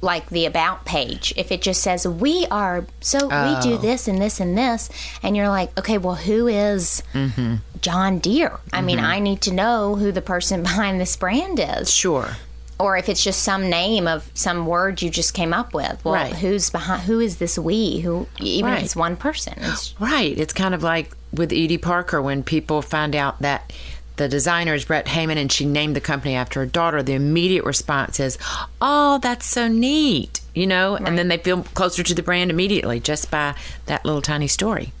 like 0.00 0.28
the 0.28 0.46
about 0.46 0.84
page. 0.84 1.32
If 1.36 1.50
it 1.50 1.62
just 1.62 1.82
says 1.82 2.06
we 2.06 2.46
are 2.50 2.86
so 3.00 3.26
we 3.26 3.60
do 3.62 3.74
oh. 3.74 3.78
this 3.78 4.08
and 4.08 4.20
this 4.20 4.40
and 4.40 4.56
this, 4.56 4.90
and 5.22 5.36
you're 5.36 5.48
like, 5.48 5.76
okay, 5.78 5.98
well, 5.98 6.16
who 6.16 6.48
is 6.48 7.02
mm-hmm. 7.12 7.56
John 7.80 8.18
Deere? 8.18 8.58
I 8.72 8.82
mean, 8.82 8.98
mm-hmm. 8.98 9.06
I 9.06 9.18
need 9.18 9.40
to 9.42 9.52
know 9.52 9.96
who 9.96 10.12
the 10.12 10.22
person 10.22 10.62
behind 10.68 11.00
this 11.00 11.16
brand 11.16 11.58
is, 11.60 11.92
Sure. 11.92 12.36
Or 12.78 12.96
if 12.96 13.08
it's 13.08 13.22
just 13.22 13.42
some 13.42 13.68
name 13.70 14.06
of 14.08 14.30
some 14.34 14.66
word 14.66 15.00
you 15.02 15.10
just 15.10 15.34
came 15.34 15.52
up 15.54 15.72
with. 15.74 16.04
Well, 16.04 16.14
Right. 16.14 16.34
who's 16.34 16.70
behind? 16.70 17.02
Who 17.02 17.20
is 17.20 17.36
this 17.36 17.58
we? 17.58 18.00
Who 18.00 18.26
even 18.38 18.72
if 18.74 18.82
it's 18.84 18.96
one 18.96 19.16
person? 19.16 19.54
It's, 19.58 19.94
Right. 20.00 20.36
It's 20.38 20.52
kind 20.52 20.74
of 20.74 20.82
like 20.82 21.12
with 21.32 21.52
Edie 21.52 21.78
Parker 21.78 22.20
when 22.22 22.42
people 22.42 22.82
find 22.82 23.14
out 23.16 23.40
that 23.42 23.72
the 24.16 24.28
designer 24.28 24.74
is 24.74 24.84
Brett 24.84 25.06
Heyman 25.06 25.36
and 25.36 25.50
she 25.50 25.64
named 25.64 25.96
the 25.96 26.00
company 26.00 26.36
after 26.36 26.60
her 26.60 26.66
daughter, 26.66 27.02
the 27.02 27.14
immediate 27.14 27.64
response 27.64 28.20
is, 28.20 28.38
Oh, 28.80 29.18
that's 29.18 29.46
so 29.46 29.66
neat. 29.68 30.40
You 30.54 30.68
know, 30.68 30.94
and 30.94 31.18
then 31.18 31.26
they 31.28 31.38
feel 31.38 31.64
closer 31.74 32.04
to 32.04 32.14
the 32.14 32.22
brand 32.22 32.48
immediately 32.50 33.00
just 33.00 33.28
by 33.30 33.56
that 33.86 34.04
little 34.04 34.22
tiny 34.22 34.46
story. 34.46 34.92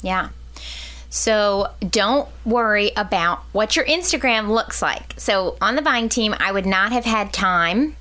Yeah. 0.00 0.28
So 1.14 1.70
don't 1.90 2.28
worry 2.44 2.90
about 2.96 3.38
what 3.52 3.76
your 3.76 3.84
Instagram 3.84 4.48
looks 4.48 4.82
like. 4.82 5.14
So 5.16 5.56
on 5.60 5.76
the 5.76 5.80
buying 5.80 6.08
team, 6.08 6.34
I 6.40 6.50
would 6.50 6.66
not 6.66 6.90
have 6.90 7.04
had 7.04 7.32
time 7.32 7.94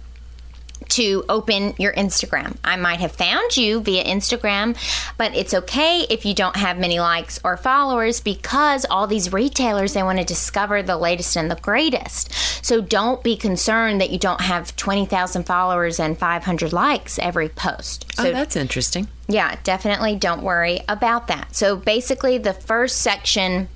to 0.90 1.24
open 1.30 1.74
your 1.78 1.94
Instagram. 1.94 2.58
I 2.64 2.76
might 2.76 3.00
have 3.00 3.12
found 3.12 3.56
you 3.58 3.80
via 3.82 4.04
Instagram, 4.04 4.78
but 5.18 5.36
it's 5.36 5.54
okay 5.54 6.06
if 6.10 6.26
you 6.26 6.34
don't 6.34 6.56
have 6.56 6.78
many 6.78 7.00
likes 7.00 7.40
or 7.44 7.58
followers 7.58 8.20
because 8.20 8.86
all 8.90 9.08
these 9.08 9.34
retailers 9.34 9.94
they 9.94 10.04
want 10.04 10.20
to 10.20 10.26
discover 10.26 10.82
the 10.82 10.98
latest 10.98 11.36
and 11.36 11.50
the 11.50 11.56
greatest. 11.56 12.34
So 12.66 12.82
don't 12.82 13.24
be 13.24 13.36
concerned 13.36 14.02
that 14.02 14.10
you 14.10 14.20
don't 14.20 14.42
have 14.42 14.76
20,000 14.76 15.44
followers 15.44 16.00
and 16.00 16.18
500 16.18 16.74
likes 16.74 17.20
every 17.20 17.50
post. 17.50 18.06
Oh, 18.18 18.24
so 18.24 18.30
oh, 18.30 18.34
that's 18.34 18.56
interesting. 18.56 19.08
yeah, 19.28 19.58
definitely 19.64 20.16
don't 20.16 20.44
worry 20.44 20.82
about 20.88 21.28
that. 21.28 21.56
So 21.56 21.76
basically 21.76 22.38
the 22.38 22.54
first 22.54 23.00
section 23.02 23.68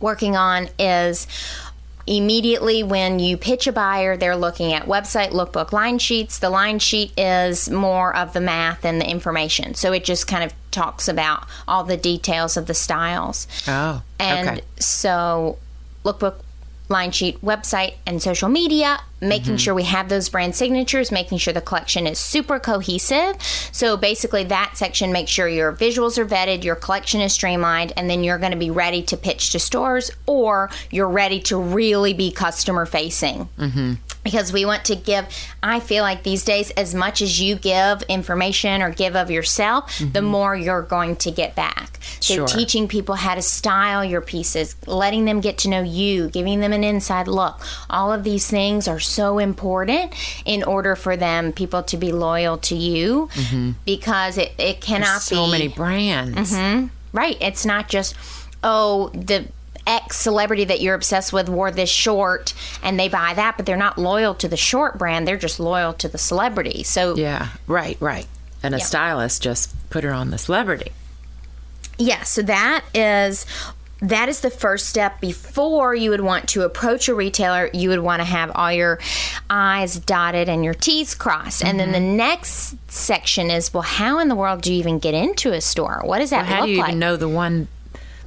working 0.00 0.36
on 0.36 0.68
is 0.78 1.26
immediately 2.06 2.82
when 2.82 3.18
you 3.18 3.36
pitch 3.36 3.66
a 3.66 3.72
buyer, 3.72 4.16
they're 4.16 4.36
looking 4.36 4.72
at 4.72 4.84
website, 4.86 5.30
lookbook, 5.30 5.72
line 5.72 5.98
sheets. 5.98 6.38
The 6.38 6.50
line 6.50 6.78
sheet 6.78 7.12
is 7.18 7.70
more 7.70 8.14
of 8.14 8.32
the 8.32 8.40
math 8.40 8.84
and 8.84 9.00
the 9.00 9.08
information. 9.08 9.74
So 9.74 9.92
it 9.92 10.04
just 10.04 10.26
kind 10.26 10.44
of 10.44 10.52
talks 10.70 11.08
about 11.08 11.46
all 11.66 11.84
the 11.84 11.96
details 11.96 12.56
of 12.56 12.66
the 12.66 12.74
styles. 12.74 13.46
Oh, 13.66 14.02
And 14.18 14.48
okay. 14.48 14.60
so 14.78 15.58
lookbook, 16.04 16.34
line 16.88 17.10
sheet, 17.10 17.40
website, 17.40 17.94
and 18.06 18.22
social 18.22 18.48
media, 18.48 19.00
making 19.20 19.56
sure 19.56 19.74
we 19.74 19.84
have 19.84 20.08
those 20.08 20.28
brand 20.28 20.54
signatures, 20.54 21.10
making 21.10 21.38
sure 21.38 21.54
the 21.54 21.60
collection 21.60 22.06
is 22.06 22.18
super 22.18 22.58
cohesive. 22.58 23.40
So 23.72 23.96
basically, 23.96 24.44
that 24.44 24.76
section 24.76 25.10
makes 25.10 25.30
sure 25.30 25.48
your 25.48 25.72
visuals 25.72 26.18
are 26.18 26.26
vetted, 26.26 26.62
your 26.62 26.76
collection 26.76 27.20
is 27.20 27.32
streamlined, 27.32 27.92
and 27.96 28.08
then 28.10 28.22
you're 28.22 28.38
going 28.38 28.52
to 28.52 28.58
be 28.58 28.70
ready 28.70 29.02
to 29.04 29.16
pitch 29.16 29.50
to 29.52 29.58
stores 29.58 30.10
or 30.26 30.70
you're 30.90 31.08
ready 31.08 31.40
to 31.42 31.56
really 31.56 32.12
be 32.12 32.30
customer 32.30 32.84
facing. 32.86 33.48
Mm-hmm. 33.58 33.94
Because 34.24 34.52
we 34.52 34.64
want 34.64 34.86
to 34.86 34.96
give, 34.96 35.26
I 35.62 35.80
feel 35.80 36.02
like 36.02 36.22
these 36.22 36.44
days, 36.44 36.70
as 36.72 36.94
much 36.94 37.22
as 37.22 37.40
you 37.40 37.56
give 37.56 38.02
information 38.08 38.82
or 38.82 38.90
give 38.90 39.14
of 39.14 39.30
yourself, 39.30 39.98
the 39.98 40.04
mm-hmm. 40.04 40.26
more 40.26 40.56
you're 40.56 40.82
going 40.82 41.16
to 41.16 41.30
get 41.30 41.54
back. 41.54 41.98
So 42.20 42.34
Sure. 42.34 42.46
teaching 42.46 42.88
people 42.88 43.14
how 43.16 43.34
to 43.34 43.42
style 43.42 44.04
your 44.04 44.20
pieces, 44.20 44.76
letting 44.86 45.26
them 45.26 45.40
get 45.40 45.58
to 45.58 45.68
know 45.68 45.82
you, 45.82 46.28
giving 46.28 46.60
them 46.60 46.72
an 46.72 46.82
inside 46.82 47.28
look. 47.28 47.60
All 47.90 48.12
of 48.12 48.24
these 48.24 48.48
things 48.48 48.88
are 48.88 48.98
so 49.00 49.38
important 49.38 50.14
in 50.44 50.62
order 50.62 50.96
for 50.96 51.16
them 51.16 51.52
people 51.52 51.82
to 51.84 51.96
be 51.96 52.12
loyal 52.12 52.58
to 52.58 52.74
you 52.74 53.28
mm-hmm. 53.34 53.72
because 53.84 54.38
it, 54.38 54.52
it 54.58 54.80
cannot 54.80 55.20
so 55.20 55.36
be 55.36 55.36
so 55.36 55.50
many 55.50 55.68
brands. 55.68 56.52
Mm-hmm. 56.52 56.86
right. 57.12 57.36
It's 57.40 57.66
not 57.66 57.88
just 57.88 58.14
oh 58.62 59.10
the 59.10 59.46
X 59.86 60.16
celebrity 60.16 60.64
that 60.64 60.80
you're 60.80 60.94
obsessed 60.94 61.32
with 61.32 61.48
wore 61.48 61.70
this 61.70 61.90
short 61.90 62.54
and 62.82 62.98
they 62.98 63.08
buy 63.08 63.34
that, 63.34 63.56
but 63.56 63.66
they're 63.66 63.76
not 63.76 63.98
loyal 63.98 64.34
to 64.36 64.48
the 64.48 64.56
short 64.56 64.98
brand. 64.98 65.26
They're 65.28 65.36
just 65.36 65.60
loyal 65.60 65.92
to 65.94 66.08
the 66.08 66.18
celebrity. 66.18 66.82
So 66.82 67.16
Yeah, 67.16 67.48
right, 67.66 67.96
right. 68.00 68.26
And 68.62 68.74
a 68.74 68.78
Yeah. 68.78 68.84
stylist 68.84 69.42
just 69.42 69.74
put 69.90 70.04
her 70.04 70.12
on 70.12 70.30
the 70.30 70.38
celebrity. 70.38 70.92
Yeah, 71.98 72.22
so 72.22 72.42
that 72.42 72.84
is 72.94 73.46
that 74.00 74.28
is 74.28 74.40
the 74.40 74.50
first 74.50 74.88
step 74.88 75.18
before 75.20 75.94
you 75.94 76.10
would 76.10 76.20
want 76.20 76.46
to 76.50 76.62
approach 76.62 77.08
a 77.08 77.14
retailer. 77.14 77.70
You 77.72 77.88
would 77.90 78.00
want 78.00 78.20
to 78.20 78.24
have 78.24 78.50
all 78.54 78.70
your 78.70 78.98
I's 79.48 79.98
dotted 79.98 80.46
and 80.48 80.62
your 80.64 80.74
T's 80.74 81.14
crossed. 81.14 81.64
And 81.64 81.78
then 81.80 81.92
the 81.92 81.98
Mm-hmm. 81.98 82.16
next 82.16 82.74
section 82.88 83.50
is 83.50 83.72
well, 83.72 83.82
how 83.82 84.18
in 84.18 84.28
the 84.28 84.34
world 84.34 84.60
do 84.62 84.72
you 84.74 84.78
even 84.80 84.98
get 84.98 85.14
into 85.14 85.52
a 85.52 85.60
store? 85.60 86.02
What 86.04 86.18
does 86.18 86.30
that 86.30 86.44
How 86.44 86.60
look 86.60 86.66
do 86.66 86.72
you 86.72 86.78
like? 86.80 86.88
even 86.88 86.98
know 86.98 87.16
the 87.16 87.28
one 87.28 87.68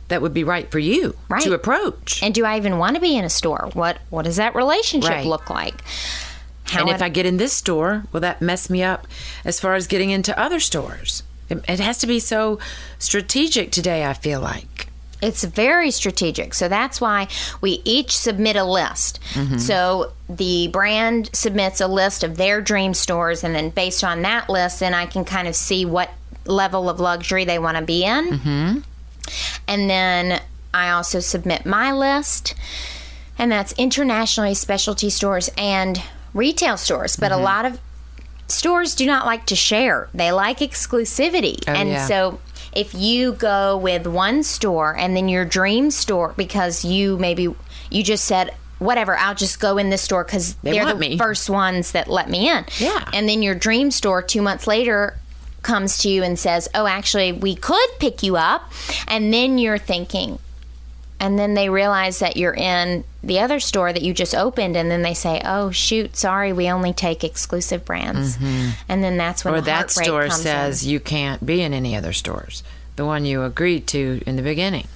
that 0.10 0.22
would 0.22 0.34
be 0.34 0.44
right 0.44 0.70
for 0.72 0.80
you 0.80 1.16
Right. 1.30 1.42
to 1.44 1.54
approach? 1.54 2.22
and 2.24 2.34
do 2.34 2.46
I 2.46 2.58
even 2.58 2.78
want 2.78 2.96
to 2.96 3.02
be 3.02 3.16
in 3.18 3.26
a 3.26 3.30
store? 3.30 3.70
What 3.74 3.98
what 4.10 4.26
does 4.26 4.38
that 4.38 4.56
relationship 4.56 5.10
Right. 5.12 5.26
look 5.26 5.50
like? 5.50 5.82
How 6.66 6.82
and 6.82 6.90
if 6.90 6.96
would- 6.96 7.02
I 7.04 7.10
get 7.10 7.26
in 7.26 7.38
this 7.38 7.54
store, 7.54 8.04
will 8.12 8.20
that 8.22 8.42
mess 8.42 8.70
me 8.70 8.84
up 8.84 9.08
as 9.46 9.60
far 9.60 9.76
as 9.76 9.88
getting 9.88 10.10
into 10.10 10.38
other 10.40 10.60
stores? 10.60 11.24
It, 11.50 11.64
it 11.68 11.80
has 11.80 11.98
to 12.00 12.08
be 12.08 12.20
so 12.20 12.60
strategic 13.00 13.72
today, 13.72 14.06
I 14.06 14.14
feel 14.14 14.42
like. 14.42 14.90
It's 15.22 15.44
very 15.46 15.90
strategic. 15.92 16.54
So 16.54 16.68
that's 16.68 17.02
why 17.02 17.28
we 17.62 17.82
each 17.86 18.16
submit 18.16 18.56
a 18.56 18.64
list. 18.64 19.20
So 19.58 20.12
the 20.30 20.68
brand 20.68 21.32
submits 21.34 21.82
a 21.82 21.88
list 21.88 22.24
of 22.24 22.38
their 22.38 22.62
dream 22.62 22.94
stores, 22.94 23.44
and 23.44 23.56
then 23.56 23.70
based 23.72 24.04
on 24.04 24.22
that 24.24 24.48
list, 24.50 24.80
then 24.80 24.94
I 24.94 25.06
can 25.08 25.26
kind 25.26 25.48
of 25.48 25.56
see 25.56 25.86
what 25.86 26.12
level 26.46 26.88
of 26.90 27.00
luxury 27.00 27.46
they 27.46 27.58
want 27.58 27.78
to 27.78 27.84
be 27.84 28.04
in. 28.04 28.30
Mm-hmm. 28.40 28.78
And 29.68 29.90
then 29.90 30.42
I 30.74 30.92
also 30.92 31.20
submit 31.20 31.66
my 31.66 31.92
list, 31.92 32.56
and 33.38 33.52
that's 33.52 33.74
internationally 33.74 34.54
specialty 34.54 35.10
stores 35.10 35.50
and 35.58 36.02
retail 36.34 36.78
stores. 36.78 37.16
But 37.16 37.32
a 37.32 37.36
mm-hmm. 37.36 37.44
lot 37.44 37.66
of 37.66 37.80
stores 38.48 38.96
do 38.96 39.06
not 39.06 39.26
like 39.26 39.46
to 39.48 39.56
share. 39.56 40.10
They 40.14 40.32
like 40.32 40.60
exclusivity. 40.60 41.64
Oh, 41.68 41.74
and 41.74 41.90
yeah. 41.90 42.06
so 42.06 42.40
if 42.74 42.94
you 42.94 43.34
go 43.34 43.78
with 43.78 44.08
one 44.08 44.44
store 44.44 44.96
and 44.96 45.16
then 45.16 45.30
your 45.30 45.46
dream 45.46 45.92
store 45.92 46.34
because 46.38 46.86
you 46.86 47.18
maybe 47.18 47.54
you 47.90 48.04
just 48.04 48.26
said 48.26 48.54
whatever, 48.80 49.18
I'll 49.18 49.36
just 49.36 49.60
go 49.60 49.78
in 49.78 49.90
this 49.90 50.02
store 50.02 50.24
cuz 50.24 50.56
They 50.62 50.80
are 50.80 50.94
the 50.94 51.00
me. 51.00 51.18
first 51.18 51.50
ones 51.50 51.94
that 51.94 52.08
let 52.08 52.30
me 52.30 52.50
in. 52.50 52.66
Yeah. 52.78 53.04
And 53.14 53.28
then 53.28 53.42
your 53.42 53.56
dream 53.56 53.90
store 53.92 54.22
2 54.22 54.42
months 54.42 54.68
later 54.68 55.18
comes 55.68 55.98
to 56.00 56.10
you 56.10 56.24
and 56.24 56.40
says, 56.40 56.68
"Oh, 56.74 56.88
actually, 56.88 57.32
we 57.32 57.54
could 57.56 57.90
pick 58.00 58.24
you 58.24 58.38
up." 58.38 58.72
And 59.08 59.34
then 59.34 59.58
you're 59.58 59.78
thinking, 59.78 60.40
and 61.20 61.38
then 61.38 61.54
they 61.54 61.70
realize 61.70 62.20
that 62.20 62.38
you're 62.38 62.56
in 62.56 63.04
the 63.24 63.40
other 63.40 63.60
store 63.60 63.92
that 63.92 64.02
you 64.02 64.14
just 64.14 64.34
opened 64.34 64.78
and 64.78 64.90
then 64.90 65.02
they 65.02 65.14
say 65.14 65.42
oh 65.44 65.70
shoot 65.72 66.16
sorry 66.16 66.54
we 66.54 66.70
only 66.70 66.94
take 66.94 67.24
exclusive 67.26 67.84
brands 67.84 68.38
and 68.88 69.04
then 69.04 69.18
that's 69.18 69.44
when 69.44 69.54
Mm-hmm. 69.54 69.58
Or 69.58 69.62
the 69.62 69.66
that 69.66 69.92
store 69.92 70.30
says 70.30 70.84
in. 70.86 70.92
you 70.92 71.00
can't 71.02 71.46
be 71.46 71.62
in 71.62 71.74
any 71.74 71.94
other 71.96 72.14
stores, 72.14 72.64
the 72.96 73.06
one 73.06 73.26
you 73.26 73.44
agreed 73.44 73.86
to 73.88 74.22
in 74.26 74.38
the 74.38 74.42
beginning. 74.42 74.88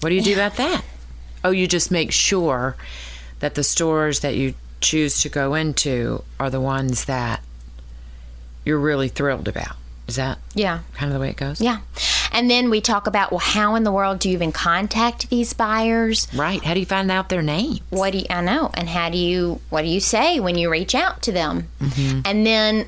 What 0.00 0.08
do 0.08 0.14
you 0.14 0.22
do 0.22 0.32
about 0.34 0.56
that? 0.56 0.82
Oh, 1.44 1.50
you 1.50 1.66
just 1.66 1.90
make 1.90 2.12
sure 2.12 2.76
that 3.40 3.54
the 3.54 3.64
stores 3.64 4.20
that 4.20 4.36
you 4.36 4.54
choose 4.80 5.20
to 5.22 5.28
go 5.28 5.52
into 5.54 6.22
are 6.40 6.48
the 6.48 6.60
ones 6.60 7.04
that 7.06 7.42
you're 8.64 8.78
really 8.78 9.08
thrilled 9.08 9.48
about. 9.48 9.76
Is 10.06 10.16
that 10.16 10.38
yeah 10.54 10.80
kind 10.94 11.10
of 11.10 11.14
the 11.14 11.20
way 11.20 11.30
it 11.30 11.36
goes? 11.36 11.60
yeah 11.62 11.78
and 12.30 12.50
then 12.50 12.68
we 12.68 12.80
talk 12.82 13.06
about 13.06 13.30
well 13.30 13.38
how 13.38 13.74
in 13.74 13.84
the 13.84 13.92
world 13.92 14.18
do 14.18 14.28
you 14.28 14.34
even 14.34 14.52
contact 14.52 15.30
these 15.30 15.54
buyers 15.54 16.28
Right. 16.34 16.62
How 16.62 16.74
do 16.74 16.80
you 16.80 16.84
find 16.86 17.10
out 17.10 17.30
their 17.30 17.40
name? 17.42 17.78
what 17.88 18.12
do 18.12 18.18
you 18.18 18.26
i 18.28 18.42
know 18.42 18.70
and 18.74 18.86
how 18.88 19.08
do 19.08 19.16
you 19.16 19.60
what 19.70 19.80
do 19.82 19.88
you 19.88 20.00
say 20.00 20.40
when 20.40 20.58
you 20.58 20.70
reach 20.70 20.94
out 20.94 21.22
to 21.22 21.32
them 21.32 21.68
Mm-hmm. 21.80 22.20
and 22.26 22.46
then 22.46 22.86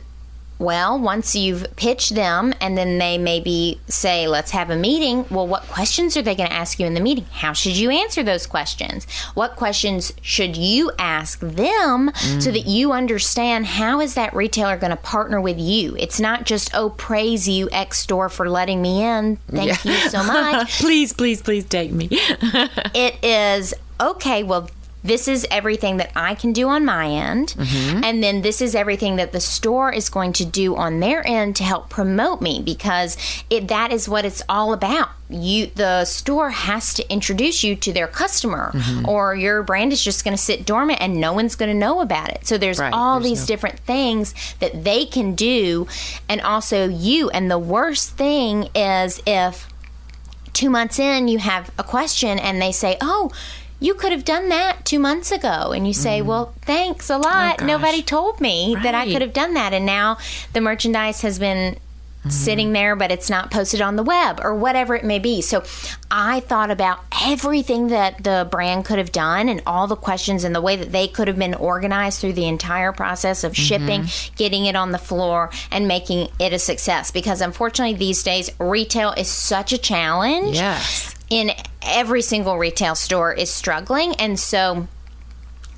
well 0.58 0.98
once 0.98 1.34
you've 1.34 1.66
pitched 1.76 2.14
them 2.14 2.52
and 2.60 2.76
then 2.76 2.98
they 2.98 3.18
maybe 3.18 3.80
say 3.86 4.26
let's 4.26 4.50
have 4.50 4.70
a 4.70 4.76
meeting 4.76 5.24
well 5.30 5.46
what 5.46 5.62
questions 5.64 6.16
are 6.16 6.22
they 6.22 6.34
going 6.34 6.48
to 6.48 6.54
ask 6.54 6.78
you 6.78 6.86
in 6.86 6.94
the 6.94 7.00
meeting? 7.00 7.26
How 7.30 7.52
should 7.52 7.76
you 7.76 7.90
answer 7.90 8.22
those 8.22 8.46
questions? 8.46 9.06
What 9.34 9.56
questions 9.56 10.12
should 10.22 10.56
you 10.56 10.90
ask 10.98 11.40
them 11.40 12.10
mm. 12.10 12.42
so 12.42 12.50
that 12.50 12.66
you 12.66 12.92
understand 12.92 13.66
how 13.66 14.00
is 14.00 14.14
that 14.14 14.34
retailer 14.34 14.76
going 14.76 14.90
to 14.90 14.96
partner 14.96 15.40
with 15.40 15.58
you? 15.58 15.96
It's 15.98 16.20
not 16.20 16.44
just 16.44 16.74
oh 16.74 16.90
praise 16.90 17.48
you 17.48 17.68
x 17.72 17.98
store 17.98 18.28
for 18.28 18.48
letting 18.48 18.82
me 18.82 19.02
in. 19.02 19.36
Thank 19.48 19.84
you 19.84 19.94
so 20.08 20.22
much. 20.22 20.78
Please, 20.86 21.12
please, 21.12 21.42
please 21.42 21.64
take 21.64 21.92
me. 21.92 22.08
it 22.10 23.22
is 23.24 23.74
okay 24.00 24.42
well 24.42 24.68
this 25.04 25.28
is 25.28 25.46
everything 25.50 25.98
that 25.98 26.10
i 26.16 26.34
can 26.34 26.52
do 26.52 26.68
on 26.68 26.84
my 26.84 27.06
end. 27.08 27.54
Mm-hmm. 27.56 28.02
And 28.04 28.22
then 28.22 28.42
this 28.42 28.60
is 28.60 28.74
everything 28.74 29.16
that 29.16 29.32
the 29.32 29.40
store 29.40 29.92
is 29.92 30.08
going 30.08 30.32
to 30.34 30.44
do 30.44 30.74
on 30.76 31.00
their 31.00 31.26
end 31.26 31.56
to 31.56 31.64
help 31.64 31.88
promote 31.90 32.40
me 32.42 32.60
because 32.60 33.16
it 33.50 33.68
that 33.68 33.92
is 33.92 34.08
what 34.08 34.24
it's 34.24 34.42
all 34.48 34.72
about. 34.72 35.10
You 35.28 35.66
the 35.66 36.04
store 36.04 36.50
has 36.50 36.94
to 36.94 37.12
introduce 37.12 37.62
you 37.62 37.76
to 37.76 37.92
their 37.92 38.06
customer 38.08 38.72
mm-hmm. 38.74 39.08
or 39.08 39.34
your 39.34 39.62
brand 39.62 39.92
is 39.92 40.02
just 40.02 40.24
going 40.24 40.36
to 40.36 40.42
sit 40.42 40.66
dormant 40.66 41.00
and 41.00 41.20
no 41.20 41.32
one's 41.32 41.56
going 41.56 41.70
to 41.70 41.78
know 41.78 42.00
about 42.00 42.30
it. 42.30 42.46
So 42.46 42.58
there's 42.58 42.78
Right, 42.78 42.92
all 42.92 43.20
there's 43.20 43.30
these 43.30 43.40
no- 43.40 43.46
different 43.46 43.78
things 43.80 44.34
that 44.60 44.84
they 44.84 45.04
can 45.04 45.34
do. 45.34 45.86
And 46.28 46.40
also 46.40 46.88
you 46.88 47.30
and 47.30 47.50
the 47.50 47.58
worst 47.58 48.12
thing 48.12 48.68
is 48.74 49.20
if 49.26 49.68
two 50.52 50.70
months 50.70 50.98
in 50.98 51.28
you 51.28 51.38
have 51.38 51.70
a 51.78 51.84
question 51.84 52.38
and 52.38 52.60
they 52.62 52.72
say 52.72 52.96
oh 53.00 53.30
you 53.78 53.94
could 53.94 54.12
have 54.12 54.24
done 54.24 54.48
that 54.48 54.84
two 54.84 54.98
months 54.98 55.30
ago. 55.30 55.72
And 55.72 55.86
you 55.86 55.92
say 55.92 56.20
mm. 56.20 56.26
well 56.26 56.54
thanks 56.62 57.10
a 57.10 57.18
lot. 57.18 57.54
Oh, 57.54 57.56
gosh. 57.58 57.66
nobody 57.66 58.02
told 58.02 58.40
me 58.40 58.76
that 58.82 58.94
i 58.94 59.10
could 59.10 59.22
have 59.22 59.32
done 59.32 59.54
that. 59.54 59.72
And 59.72 59.86
now 59.86 60.18
the 60.52 60.60
merchandise 60.60 61.20
has 61.22 61.38
been 61.38 61.74
mm-hmm. 61.74 62.30
sitting 62.30 62.72
there 62.72 62.96
but 62.96 63.10
it's 63.10 63.28
not 63.28 63.50
posted 63.50 63.80
on 63.80 63.96
the 63.96 64.02
web 64.02 64.40
or 64.42 64.54
whatever 64.54 64.94
it 64.94 65.04
may 65.04 65.18
be. 65.18 65.42
So 65.42 65.62
i 66.10 66.40
thought 66.40 66.70
about 66.70 67.00
everything 67.22 67.88
that 67.88 68.22
the 68.24 68.48
brand 68.50 68.84
could 68.84 68.98
have 68.98 69.12
done 69.12 69.48
and 69.48 69.62
all 69.66 69.86
the 69.86 69.96
questions 69.96 70.44
and 70.44 70.54
the 70.54 70.60
way 70.60 70.76
that 70.76 70.92
they 70.92 71.08
could 71.08 71.28
have 71.28 71.38
been 71.38 71.54
organized 71.54 72.20
through 72.20 72.32
the 72.32 72.46
entire 72.46 72.92
process 72.92 73.44
of 73.44 73.52
mm-hmm. 73.52 73.62
shipping 73.62 74.06
getting 74.36 74.64
it 74.66 74.76
on 74.76 74.92
the 74.92 74.98
floor 74.98 75.50
and 75.70 75.86
making 75.86 76.28
it 76.38 76.52
a 76.52 76.58
success. 76.58 77.10
Because 77.10 77.40
unfortunately 77.40 77.96
these 77.96 78.22
days 78.22 78.50
retail 78.58 79.12
is 79.12 79.28
such 79.28 79.72
a 79.72 79.78
challenge 79.78 80.56
yes. 80.56 81.14
in 81.28 81.50
every 81.86 82.22
single 82.22 82.58
retail 82.58 82.94
store 82.94 83.32
is 83.32 83.50
struggling 83.50 84.14
and 84.16 84.38
so 84.38 84.88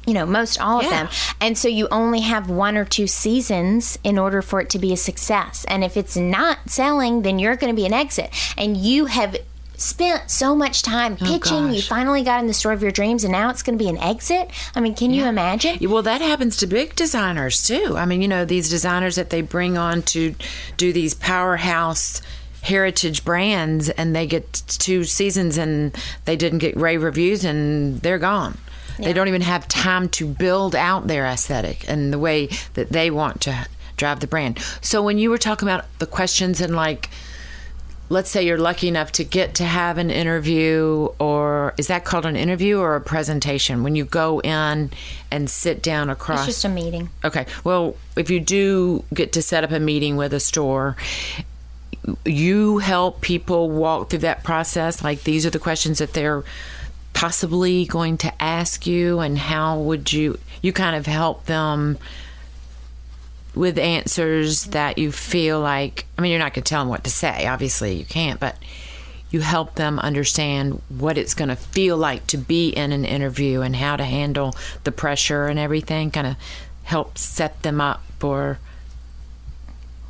you 0.07 0.15
know, 0.15 0.25
most 0.25 0.59
all 0.59 0.81
of 0.81 0.89
them. 0.89 1.07
And 1.39 1.59
so 1.59 1.69
you 1.69 1.87
only 1.91 2.21
have 2.21 2.49
one 2.49 2.79
or 2.79 2.87
two 2.87 3.07
seasons 3.07 3.99
in 4.03 4.19
order 4.19 4.41
for 4.41 4.59
it 4.59 4.71
to 4.71 4.79
be 4.79 4.95
a 4.95 4.97
success. 4.97 5.67
And 5.69 5.85
if 5.85 5.99
it's 5.99 6.17
not 6.17 6.71
selling, 6.71 7.21
then 7.21 7.39
you're 7.39 7.57
going 7.57 7.71
to 7.71 7.77
be 7.79 7.85
an 7.85 7.93
exit. 7.93 8.31
And 8.57 8.75
you 8.75 9.05
have 9.05 9.37
spent 9.77 10.31
so 10.31 10.55
much 10.57 10.81
time 10.81 11.19
oh, 11.21 11.27
pitching. 11.27 11.65
You 11.65 11.69
Oh, 11.69 11.75
gosh. 11.75 11.89
finally 11.89 12.23
got 12.25 12.41
in 12.41 12.47
the 12.47 12.55
store 12.55 12.73
of 12.73 12.81
your 12.81 12.91
dreams, 12.91 13.23
and 13.23 13.33
now 13.33 13.51
it's 13.51 13.63
going 13.63 13.79
to 13.79 13.85
be 13.85 13.91
an 13.91 13.99
exit. 13.99 14.51
I 14.75 14.81
mean, 14.81 14.95
can 14.95 15.11
you 15.11 15.27
imagine? 15.27 15.79
Well, 15.91 16.03
that 16.03 16.23
happens 16.23 16.57
to 16.59 16.67
big 16.67 16.97
designers 16.97 17.63
too. 17.67 17.95
I 17.99 18.07
mean, 18.07 18.23
you 18.23 18.29
know, 18.29 18.47
these 18.47 18.71
designers 18.71 19.17
that 19.17 19.29
they 19.29 19.43
bring 19.43 19.77
on 19.77 20.01
to 20.03 20.35
do 20.79 20.91
these 20.93 21.13
powerhouse 21.13 22.23
heritage 22.63 23.25
brands 23.25 23.89
and 23.91 24.15
they 24.15 24.27
get 24.27 24.53
two 24.67 25.05
seasons 25.05 25.57
and 25.59 25.97
they 26.25 26.37
didn't 26.37 26.59
get 26.59 26.77
rave 26.77 27.03
reviews 27.03 27.45
and 27.45 28.01
they're 28.03 28.19
gone. 28.19 28.59
They 28.99 29.13
don't 29.13 29.29
even 29.29 29.43
have 29.43 29.69
time 29.69 30.09
to 30.11 30.27
build 30.27 30.75
out 30.75 31.07
their 31.07 31.25
aesthetic 31.25 31.89
and 31.89 32.13
the 32.13 32.19
way 32.19 32.49
that 32.75 32.91
they 32.91 33.13
want 33.13 33.41
to 33.43 33.67
drive 33.97 34.19
the 34.19 34.27
brand. 34.27 34.59
So 34.81 35.03
when 35.03 35.19
you 35.19 35.31
were 35.31 35.39
talking 35.39 35.69
about 35.69 35.85
the 36.01 36.07
questions 36.07 36.61
and 36.61 36.75
like 36.75 37.09
let's 38.11 38.31
say 38.31 38.43
you're 38.45 38.59
lucky 38.59 38.89
enough 38.89 39.13
to 39.13 39.23
get 39.23 39.55
to 39.57 39.65
have 39.65 39.99
an 39.99 40.11
interview 40.11 41.09
or 41.21 41.75
is 41.77 41.89
that 41.89 42.05
called 42.07 42.25
an 42.27 42.37
interview 42.37 42.79
or 42.79 42.97
a 42.97 43.01
presentation 43.01 43.83
when 43.83 43.95
you 43.95 44.05
go 44.05 44.41
in 44.41 44.91
and 45.31 45.51
sit 45.51 45.83
down 45.83 46.09
across 46.09 46.39
It's 46.39 46.57
just 46.57 46.65
a 46.65 46.69
meeting. 46.71 47.11
okay 47.23 47.45
well 47.65 47.97
if 48.17 48.31
you 48.31 48.41
do 48.41 49.05
get 49.13 49.33
to 49.33 49.43
set 49.43 49.63
up 49.63 49.71
a 49.73 49.79
meeting 49.79 50.17
with 50.17 50.33
a 50.33 50.41
store 50.41 50.97
you 52.25 52.79
help 52.79 53.21
people 53.21 53.71
walk 53.71 54.11
through 54.11 54.21
that 54.21 54.45
process? 54.45 55.03
Like 55.03 55.25
these 55.25 55.45
are 55.47 55.51
the 55.51 55.59
questions 55.59 55.99
that 55.99 56.13
they're 56.13 56.45
possibly 57.13 57.85
going 57.85 58.17
to 58.17 58.43
ask 58.43 58.87
you 58.87 59.19
and 59.19 59.39
how 59.39 59.77
would 59.79 60.13
you 60.13 60.39
you 60.63 60.73
kind 60.73 60.95
of 60.95 61.05
help 61.07 61.47
them 61.47 61.99
with 63.57 63.77
answers 63.77 64.67
that 64.67 64.99
you 64.99 65.11
feel 65.11 65.59
like 65.59 66.07
I 66.17 66.23
mean 66.23 66.31
you're 66.31 66.39
not 66.39 66.55
going 66.55 66.63
to 66.63 66.69
tell 66.69 66.83
them 66.83 66.89
what 66.89 67.03
to 67.03 67.11
say 67.11 67.47
obviously 67.49 67.95
you 67.95 68.05
can't 68.05 68.39
but 68.39 68.57
you 69.31 69.41
help 69.41 69.75
them 69.75 69.99
understand 69.99 70.81
what 70.89 71.19
it's 71.19 71.35
going 71.35 71.49
to 71.49 71.57
feel 71.57 71.97
like 71.97 72.27
to 72.29 72.39
be 72.39 72.69
in 72.69 72.93
an 72.93 73.05
interview 73.05 73.63
and 73.63 73.75
how 73.75 73.97
to 73.97 74.05
handle 74.05 74.55
the 74.85 74.93
pressure 74.93 75.47
and 75.47 75.59
everything 75.59 76.13
kind 76.13 76.27
of 76.27 76.37
help 76.85 77.19
set 77.19 77.63
them 77.63 77.81
up 77.81 78.03
for 78.21 78.59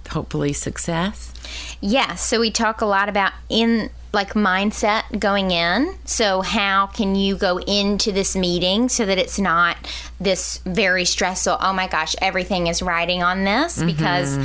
hopefully 0.09 0.53
success 0.53 1.33
Yes. 1.81 2.27
So 2.27 2.41
we 2.41 2.51
talk 2.51 2.81
a 2.81 2.87
lot 2.87 3.09
about 3.09 3.33
in 3.49 3.91
like 4.13 4.33
mindset 4.33 5.19
going 5.19 5.51
in. 5.51 5.95
So 6.05 6.41
how 6.41 6.87
can 6.87 7.15
you 7.15 7.37
go 7.37 7.59
into 7.59 8.11
this 8.11 8.35
meeting 8.35 8.89
so 8.89 9.05
that 9.05 9.19
it's 9.19 9.39
not 9.39 9.77
this 10.21 10.59
very 10.65 11.05
stressful, 11.05 11.59
oh 11.61 11.73
my 11.73 11.87
gosh, 11.89 12.17
everything 12.21 12.67
is 12.67 12.83
riding 12.83 13.23
on 13.23 13.45
this 13.45 13.79
mm-hmm. 13.79 13.87
because 13.87 14.39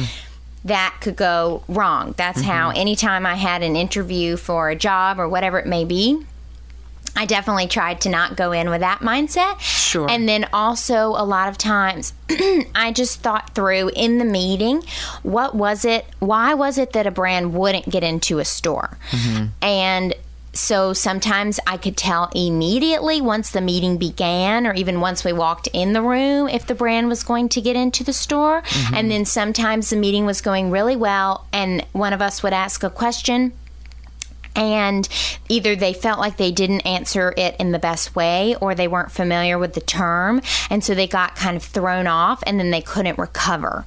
that 0.65 0.98
could 1.01 1.15
go 1.15 1.63
wrong. 1.67 2.13
That's 2.17 2.41
how 2.41 2.70
mm-hmm. 2.70 2.79
anytime 2.79 3.25
I 3.25 3.36
had 3.36 3.63
an 3.63 3.75
interview 3.75 4.38
for 4.38 4.70
a 4.70 4.75
job 4.75 5.20
or 5.20 5.27
whatever 5.27 5.60
it 5.60 5.65
may 5.65 5.86
be, 5.86 6.25
I 7.15 7.25
definitely 7.25 7.67
tried 7.67 8.01
to 8.01 8.10
not 8.10 8.36
go 8.36 8.51
in 8.51 8.70
with 8.70 8.82
that 8.82 9.00
mindset. 9.00 9.60
Sure. 9.60 10.10
And 10.10 10.27
then 10.27 10.48
also, 10.51 11.10
a 11.10 11.24
lot 11.24 11.48
of 11.48 11.58
times, 11.58 12.13
I 12.75 12.91
just 12.93 13.22
thought 13.22 13.53
through 13.53 13.91
in 13.96 14.17
the 14.17 14.25
meeting 14.25 14.84
what 15.22 15.55
was 15.55 15.86
it, 15.86 16.05
why 16.20 16.53
was 16.53 16.77
it 16.77 16.93
that 16.93 17.05
a 17.05 17.12
brand 17.12 17.53
wouldn't 17.53 17.89
get 17.89 18.03
into 18.03 18.39
a 18.39 18.46
store? 18.46 18.98
Mm-hmm. 19.12 19.46
And 19.62 20.15
so 20.53 20.93
sometimes 20.93 21.60
I 21.65 21.77
could 21.77 21.98
tell 21.98 22.29
immediately 22.36 23.22
once 23.22 23.51
the 23.51 23.62
meeting 23.62 23.98
began, 23.98 24.67
or 24.67 24.74
even 24.74 25.01
once 25.01 25.24
we 25.24 25.34
walked 25.34 25.67
in 25.74 25.93
the 25.93 26.01
room, 26.01 26.48
if 26.48 26.65
the 26.67 26.75
brand 26.75 27.10
was 27.10 27.24
going 27.24 27.50
to 27.50 27.62
get 27.62 27.75
into 27.75 28.03
the 28.03 28.13
store. 28.13 28.62
Mm-hmm. 28.62 28.96
And 28.96 29.12
then 29.12 29.25
sometimes 29.25 29.89
the 29.89 29.96
meeting 29.96 30.25
was 30.25 30.41
going 30.41 30.69
really 30.69 30.95
well, 30.95 31.47
and 31.52 31.86
one 31.91 32.13
of 32.13 32.21
us 32.21 32.43
would 32.43 32.54
ask 32.54 32.84
a 32.84 32.89
question 32.89 33.54
and 34.56 35.08
either 35.50 35.76
they 35.76 35.94
felt 35.94 36.20
like 36.20 36.38
they 36.38 36.52
didn't 36.52 36.82
answer 36.82 37.34
it 37.38 37.56
in 37.60 37.72
the 37.72 37.80
best 37.80 38.16
way 38.16 38.56
or 38.62 38.76
they 38.76 38.88
weren't 38.88 39.12
familiar 39.12 39.58
with 39.58 39.74
the 39.74 39.82
term. 39.82 40.42
And 40.70 40.84
so 40.84 40.94
they 40.94 41.08
got 41.08 41.36
kind 41.36 41.58
of 41.58 41.63
thrown 41.63 42.08
off 42.08 42.44
and 42.46 42.60
then 42.60 42.72
they 42.72 42.82
couldn't 42.82 43.18
recover. 43.18 43.86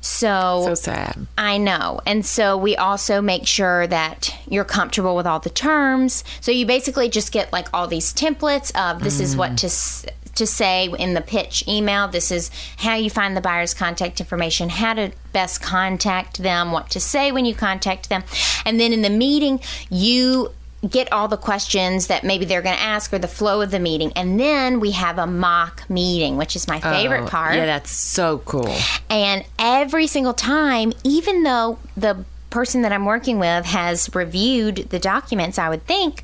So, 0.00 0.62
so 0.64 0.74
sad. 0.74 1.26
I 1.38 1.58
know. 1.58 2.00
And 2.06 2.24
so 2.24 2.56
we 2.56 2.76
also 2.76 3.20
make 3.20 3.46
sure 3.46 3.86
that 3.86 4.34
you're 4.48 4.64
comfortable 4.64 5.16
with 5.16 5.26
all 5.26 5.40
the 5.40 5.50
terms. 5.50 6.24
So 6.40 6.50
you 6.50 6.66
basically 6.66 7.08
just 7.08 7.32
get 7.32 7.52
like 7.52 7.68
all 7.72 7.86
these 7.86 8.12
templates 8.12 8.74
of 8.74 9.02
this 9.02 9.20
is 9.20 9.36
what 9.36 9.52
mm. 9.52 9.56
to 9.58 9.66
s- 9.66 10.06
to 10.34 10.46
say 10.46 10.88
in 10.98 11.14
the 11.14 11.20
pitch 11.20 11.64
email 11.68 12.08
this 12.08 12.30
is 12.30 12.50
how 12.78 12.94
you 12.94 13.10
find 13.10 13.36
the 13.36 13.40
buyer's 13.40 13.74
contact 13.74 14.20
information 14.20 14.68
how 14.68 14.94
to 14.94 15.12
best 15.32 15.62
contact 15.62 16.42
them 16.42 16.72
what 16.72 16.90
to 16.90 17.00
say 17.00 17.32
when 17.32 17.44
you 17.44 17.54
contact 17.54 18.08
them. 18.08 18.22
And 18.64 18.78
then 18.80 18.92
in 18.92 19.02
the 19.02 19.10
meeting 19.10 19.60
you 19.90 20.52
get 20.88 21.12
all 21.12 21.28
the 21.28 21.36
questions 21.36 22.08
that 22.08 22.24
maybe 22.24 22.44
they're 22.44 22.62
going 22.62 22.74
to 22.74 22.82
ask 22.82 23.12
or 23.12 23.18
the 23.18 23.28
flow 23.28 23.60
of 23.60 23.70
the 23.70 23.78
meeting. 23.78 24.12
And 24.16 24.40
then 24.40 24.80
we 24.80 24.90
have 24.92 25.16
a 25.18 25.26
mock 25.26 25.88
meeting 25.88 26.36
which 26.36 26.56
is 26.56 26.66
my 26.66 26.78
oh, 26.78 26.90
favorite 26.92 27.22
Oh, 27.22 27.28
part. 27.28 27.54
yeah 27.54 27.66
that's 27.66 27.90
so 27.90 28.38
cool. 28.38 28.74
And 29.08 29.44
every 29.58 30.06
single 30.06 30.34
time, 30.34 30.92
even 31.04 31.42
though 31.44 31.78
the 31.96 32.24
person 32.50 32.82
that 32.82 32.92
I'm 32.92 33.04
working 33.06 33.38
with 33.38 33.64
has 33.66 34.14
reviewed 34.14 34.88
the 34.90 34.98
documents, 34.98 35.58
I 35.58 35.68
would 35.68 35.86
think 35.86 36.22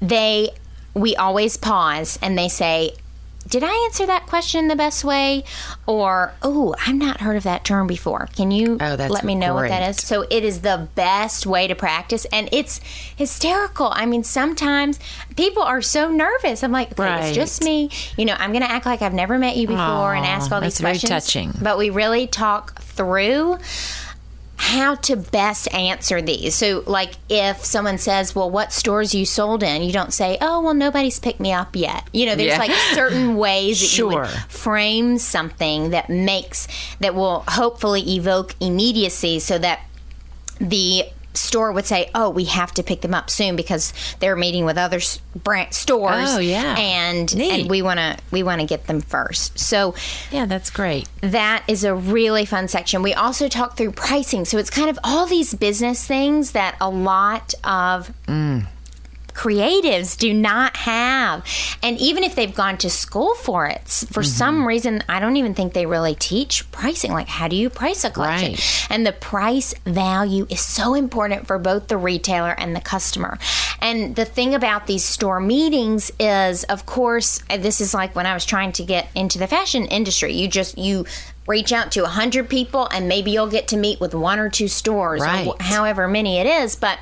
they 0.00 0.50
we 0.94 1.16
always 1.16 1.56
pause 1.56 2.18
and 2.20 2.36
they 2.36 2.48
say, 2.48 2.92
did 3.48 3.62
I 3.64 3.72
answer 3.86 4.06
that 4.06 4.26
question 4.26 4.68
the 4.68 4.76
best 4.76 5.04
way? 5.04 5.44
Or, 5.86 6.32
oh, 6.42 6.74
I've 6.86 6.94
not 6.96 7.20
heard 7.20 7.36
of 7.36 7.42
that 7.42 7.64
term 7.64 7.86
before. 7.86 8.28
Can 8.36 8.50
you 8.50 8.78
Oh, 8.80 8.96
let 8.98 9.24
me 9.24 9.34
know 9.34 9.54
what 9.54 9.68
that 9.68 9.88
is? 9.90 9.96
So 9.98 10.22
it 10.30 10.44
is 10.44 10.60
the 10.62 10.88
best 10.94 11.46
way 11.46 11.66
to 11.66 11.74
practice, 11.74 12.24
and 12.32 12.48
it's 12.52 12.80
hysterical. 13.16 13.88
I 13.92 14.06
mean, 14.06 14.24
sometimes 14.24 14.98
people 15.36 15.62
are 15.62 15.82
so 15.82 16.10
nervous. 16.10 16.62
I'm 16.62 16.72
like, 16.72 16.92
okay, 16.92 17.02
Right. 17.02 17.24
it's 17.26 17.34
just 17.36 17.62
me. 17.64 17.90
You 18.16 18.24
know, 18.24 18.34
I'm 18.38 18.52
going 18.52 18.62
to 18.62 18.70
act 18.70 18.86
like 18.86 19.02
I've 19.02 19.14
never 19.14 19.38
met 19.38 19.56
you 19.56 19.66
before 19.66 20.14
and 20.14 20.24
ask 20.24 20.50
all 20.52 20.60
these 20.60 20.78
questions. 20.80 21.08
touching. 21.10 21.52
But 21.60 21.78
we 21.78 21.90
really 21.90 22.26
talk 22.26 22.80
through 22.80 23.58
how 24.64 24.94
to 24.94 25.16
best 25.16 25.66
answer 25.74 26.22
these. 26.22 26.54
So, 26.54 26.84
like, 26.86 27.14
if 27.28 27.64
someone 27.64 27.98
says, 27.98 28.32
Well, 28.32 28.48
what 28.48 28.72
stores 28.72 29.12
you 29.12 29.26
sold 29.26 29.64
in? 29.64 29.82
You 29.82 29.92
don't 29.92 30.12
say, 30.12 30.38
Oh, 30.40 30.60
well, 30.62 30.72
nobody's 30.72 31.18
picked 31.18 31.40
me 31.40 31.52
up 31.52 31.74
yet. 31.74 32.08
You 32.12 32.26
know, 32.26 32.36
there's 32.36 32.52
Yeah. 32.52 32.58
like 32.58 32.70
certain 32.94 33.36
ways 33.46 33.80
that 33.80 33.98
you 33.98 34.06
would 34.08 34.28
frame 34.48 35.18
something 35.18 35.90
that 35.90 36.08
makes, 36.08 36.68
that 37.00 37.16
will 37.16 37.40
hopefully 37.48 38.02
evoke 38.14 38.54
immediacy 38.60 39.40
so 39.40 39.58
that 39.58 39.80
the 40.60 41.06
store 41.34 41.72
would 41.72 41.86
say, 41.86 42.10
"Oh, 42.14 42.30
we 42.30 42.44
have 42.44 42.72
to 42.72 42.82
pick 42.82 43.00
them 43.00 43.14
up 43.14 43.30
soon 43.30 43.56
because 43.56 43.92
they're 44.20 44.36
meeting 44.36 44.64
with 44.64 44.78
other 44.78 45.00
brand 45.34 45.74
stores." 45.74 46.28
Oh, 46.28 46.38
yeah. 46.38 46.76
and 46.78 47.34
Neat. 47.34 47.60
and 47.62 47.70
we 47.70 47.82
want 47.82 47.98
to 47.98 48.16
we 48.30 48.42
want 48.42 48.60
to 48.60 48.66
get 48.66 48.86
them 48.86 49.00
first. 49.00 49.58
So 49.58 49.94
yeah 50.30 50.46
that's 50.46 50.70
great 50.70 51.08
that 51.22 51.64
is 51.68 51.84
a 51.84 51.94
really 51.94 52.44
fun 52.44 52.68
section. 52.68 53.02
We 53.02 53.14
also 53.14 53.48
talk 53.48 53.76
through 53.76 53.92
pricing. 53.92 54.44
So 54.44 54.58
it's 54.58 54.70
kind 54.70 54.90
of 54.90 54.98
all 55.04 55.26
these 55.26 55.54
business 55.54 56.04
things 56.04 56.52
that 56.52 56.76
a 56.80 56.90
lot 56.90 57.54
of 57.64 58.12
mm. 58.26 58.66
Creatives 59.34 60.16
do 60.16 60.32
not 60.32 60.76
have. 60.76 61.44
And 61.82 61.98
even 61.98 62.24
if 62.24 62.34
they've 62.34 62.54
gone 62.54 62.78
to 62.78 62.90
school 62.90 63.34
for 63.34 63.66
it, 63.66 63.88
for 63.88 64.20
mm-hmm. 64.20 64.22
some 64.22 64.66
reason, 64.66 65.02
I 65.08 65.20
don't 65.20 65.36
even 65.36 65.54
think 65.54 65.72
they 65.72 65.86
really 65.86 66.14
teach 66.14 66.70
pricing. 66.70 67.12
Like, 67.12 67.28
how 67.28 67.48
do 67.48 67.56
you 67.56 67.70
price 67.70 68.04
a 68.04 68.10
collection? 68.10 68.52
Right. 68.52 68.86
And 68.90 69.06
the 69.06 69.12
price 69.12 69.74
value 69.84 70.46
is 70.50 70.60
so 70.60 70.94
important 70.94 71.46
for 71.46 71.58
both 71.58 71.88
the 71.88 71.96
retailer 71.96 72.52
and 72.58 72.76
the 72.76 72.80
customer. 72.80 73.38
And 73.80 74.14
the 74.16 74.24
thing 74.24 74.54
about 74.54 74.86
these 74.86 75.04
store 75.04 75.40
meetings 75.40 76.12
is, 76.20 76.64
of 76.64 76.86
course, 76.86 77.40
this 77.48 77.80
is 77.80 77.94
like 77.94 78.14
when 78.14 78.26
I 78.26 78.34
was 78.34 78.44
trying 78.44 78.72
to 78.72 78.84
get 78.84 79.08
into 79.14 79.38
the 79.38 79.46
fashion 79.46 79.86
industry. 79.86 80.32
You 80.32 80.48
just, 80.48 80.78
you, 80.78 81.04
Reach 81.46 81.72
out 81.72 81.90
to 81.92 82.02
100 82.02 82.48
people 82.48 82.88
and 82.92 83.08
maybe 83.08 83.32
you'll 83.32 83.48
get 83.48 83.66
to 83.68 83.76
meet 83.76 84.00
with 84.00 84.14
one 84.14 84.38
or 84.38 84.48
two 84.48 84.68
stores, 84.68 85.20
Right. 85.20 85.46
wh- 85.46 85.62
however 85.62 86.06
many 86.06 86.38
it 86.38 86.46
is. 86.46 86.76
But 86.76 86.98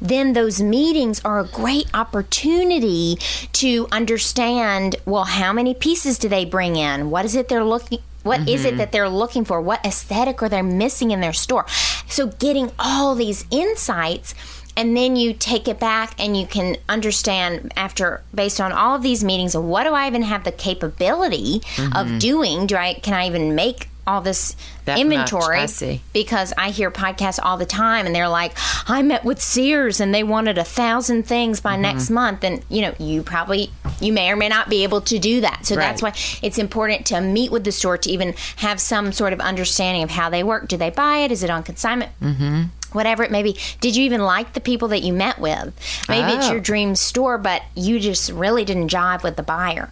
then 0.00 0.32
those 0.32 0.60
meetings 0.60 1.20
are 1.24 1.38
a 1.38 1.44
great 1.44 1.86
opportunity 1.94 3.18
to 3.52 3.86
understand 3.92 4.96
well, 5.06 5.24
how 5.24 5.52
many 5.52 5.74
pieces 5.74 6.18
do 6.18 6.28
they 6.28 6.44
bring 6.44 6.76
in? 6.76 7.10
What 7.10 7.24
is 7.24 7.34
it 7.36 7.48
they're 7.48 7.64
looking 7.64 8.00
What 8.24 8.48
is 8.48 8.64
it 8.64 8.68
mm-hmm. 8.68 8.78
that 8.78 8.90
they're 8.90 9.08
looking 9.08 9.44
for? 9.44 9.60
What 9.60 9.84
aesthetic 9.84 10.42
are 10.42 10.48
they 10.48 10.62
missing 10.62 11.10
in 11.10 11.20
their 11.20 11.34
store? 11.34 11.66
So 12.08 12.28
getting 12.28 12.72
all 12.78 13.14
these 13.14 13.44
insights 13.50 14.34
and 14.76 14.96
then 14.96 15.16
you 15.16 15.32
take 15.32 15.68
it 15.68 15.78
back 15.78 16.14
and 16.18 16.36
you 16.36 16.46
can 16.46 16.76
understand 16.88 17.72
after 17.76 18.22
based 18.34 18.60
on 18.60 18.72
all 18.72 18.96
of 18.96 19.02
these 19.02 19.22
meetings 19.24 19.56
what 19.56 19.84
do 19.84 19.90
I 19.90 20.06
even 20.06 20.22
have 20.22 20.44
the 20.44 20.52
capability 20.52 21.62
of 21.94 22.18
doing? 22.18 22.66
Do 22.66 22.76
I 22.76 22.94
can 22.94 23.14
I 23.14 23.26
even 23.26 23.54
make 23.54 23.88
all 24.06 24.20
this 24.20 24.54
That 24.84 24.98
inventory 24.98 25.60
much, 25.62 25.82
I 25.82 26.00
because 26.12 26.52
I 26.58 26.68
hear 26.70 26.90
podcasts 26.90 27.38
all 27.42 27.56
the 27.56 27.64
time 27.64 28.04
and 28.04 28.14
they're 28.14 28.28
like, 28.28 28.52
I 28.86 29.00
met 29.00 29.24
with 29.24 29.40
Sears 29.40 29.98
and 29.98 30.14
they 30.14 30.22
wanted 30.22 30.58
a 30.58 30.64
thousand 30.64 31.26
things 31.26 31.60
by 31.62 31.76
next 31.76 32.04
Mm-hmm. 32.04 32.14
month. 32.14 32.44
And, 32.44 32.62
you 32.68 32.82
know, 32.82 32.94
you 32.98 33.22
probably, 33.22 33.70
you 34.00 34.12
may 34.12 34.30
or 34.30 34.36
may 34.36 34.50
not 34.50 34.68
be 34.68 34.82
able 34.82 35.00
to 35.00 35.18
do 35.18 35.40
that. 35.40 35.64
So 35.64 35.74
that's 35.74 36.02
why 36.02 36.12
it's 36.42 36.58
important 36.58 37.06
to 37.06 37.22
meet 37.22 37.50
with 37.50 37.64
the 37.64 37.72
store 37.72 37.96
to 37.96 38.10
even 38.10 38.34
have 38.56 38.78
some 38.78 39.10
sort 39.10 39.32
of 39.32 39.40
understanding 39.40 40.02
of 40.02 40.10
how 40.10 40.28
they 40.28 40.42
work. 40.44 40.68
Do 40.68 40.76
they 40.76 40.90
buy 40.90 41.18
it? 41.18 41.32
Is 41.32 41.42
it 41.42 41.48
on 41.48 41.62
consignment? 41.62 42.12
Mm-hmm. 42.20 42.64
Whatever 42.94 43.22
it 43.22 43.30
may 43.30 43.42
be. 43.42 43.58
Did 43.80 43.96
you 43.96 44.04
even 44.04 44.22
like 44.22 44.54
the 44.54 44.60
people 44.60 44.88
that 44.88 45.02
you 45.02 45.12
met 45.12 45.38
with? 45.38 45.74
Maybe 46.08 46.32
it's 46.32 46.46
Oh. 46.46 46.52
your 46.52 46.60
dream 46.60 46.94
store, 46.94 47.38
but 47.38 47.62
you 47.74 48.00
just 48.00 48.30
really 48.30 48.64
didn't 48.64 48.88
jive 48.88 49.22
with 49.22 49.36
the 49.36 49.42
buyer. 49.42 49.90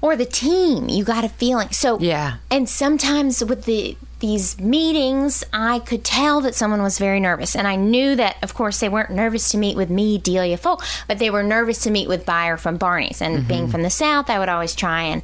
Or 0.00 0.16
the 0.16 0.24
team, 0.24 0.88
you 0.88 1.04
got 1.04 1.24
a 1.24 1.28
feeling. 1.28 1.68
So 1.70 1.98
Yeah. 2.00 2.34
and 2.50 2.68
sometimes 2.68 3.44
with 3.44 3.64
the 3.66 3.96
these 4.18 4.56
meetings, 4.60 5.42
I 5.52 5.80
could 5.80 6.04
tell 6.04 6.40
that 6.42 6.54
someone 6.54 6.80
was 6.80 6.96
very 6.96 7.18
nervous, 7.18 7.56
and 7.56 7.66
I 7.66 7.74
knew 7.74 8.14
that, 8.14 8.36
of 8.40 8.54
course, 8.54 8.78
they 8.78 8.88
weren't 8.88 9.10
nervous 9.10 9.48
to 9.48 9.58
meet 9.58 9.76
with 9.76 9.90
me, 9.90 10.16
Delia 10.16 10.56
Folk, 10.56 10.84
but 11.08 11.18
they 11.18 11.28
were 11.28 11.42
nervous 11.42 11.80
to 11.80 11.90
meet 11.90 12.06
with 12.06 12.24
buyer 12.24 12.56
from 12.56 12.78
Barneys. 12.78 13.20
And 13.20 13.48
being 13.48 13.62
mm-hmm. 13.62 13.72
from 13.72 13.82
the 13.82 13.90
South, 13.90 14.30
I 14.30 14.38
would 14.38 14.48
always 14.48 14.76
try 14.76 15.02
and 15.02 15.22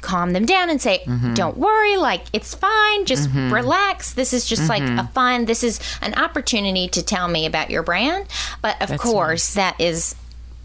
calm 0.00 0.32
them 0.32 0.46
down 0.46 0.70
and 0.70 0.80
say, 0.80 1.02
mm-hmm. 1.04 1.34
"Don't 1.34 1.56
worry, 1.56 1.96
like 1.96 2.24
it's 2.32 2.54
fine. 2.54 3.04
Just 3.06 3.28
mm-hmm. 3.28 3.52
relax. 3.52 4.14
This 4.14 4.32
is 4.32 4.46
just 4.46 4.68
like 4.68 4.82
mm-hmm. 4.82 4.98
a 4.98 5.08
fun. 5.08 5.44
This 5.44 5.62
is 5.62 5.80
an 6.02 6.14
opportunity 6.14 6.88
to 6.88 7.02
tell 7.02 7.28
me 7.28 7.46
about 7.46 7.70
your 7.70 7.82
brand." 7.82 8.26
But 8.62 8.80
of 8.82 8.98
course, 8.98 9.54
that 9.54 9.80
is 9.80 10.14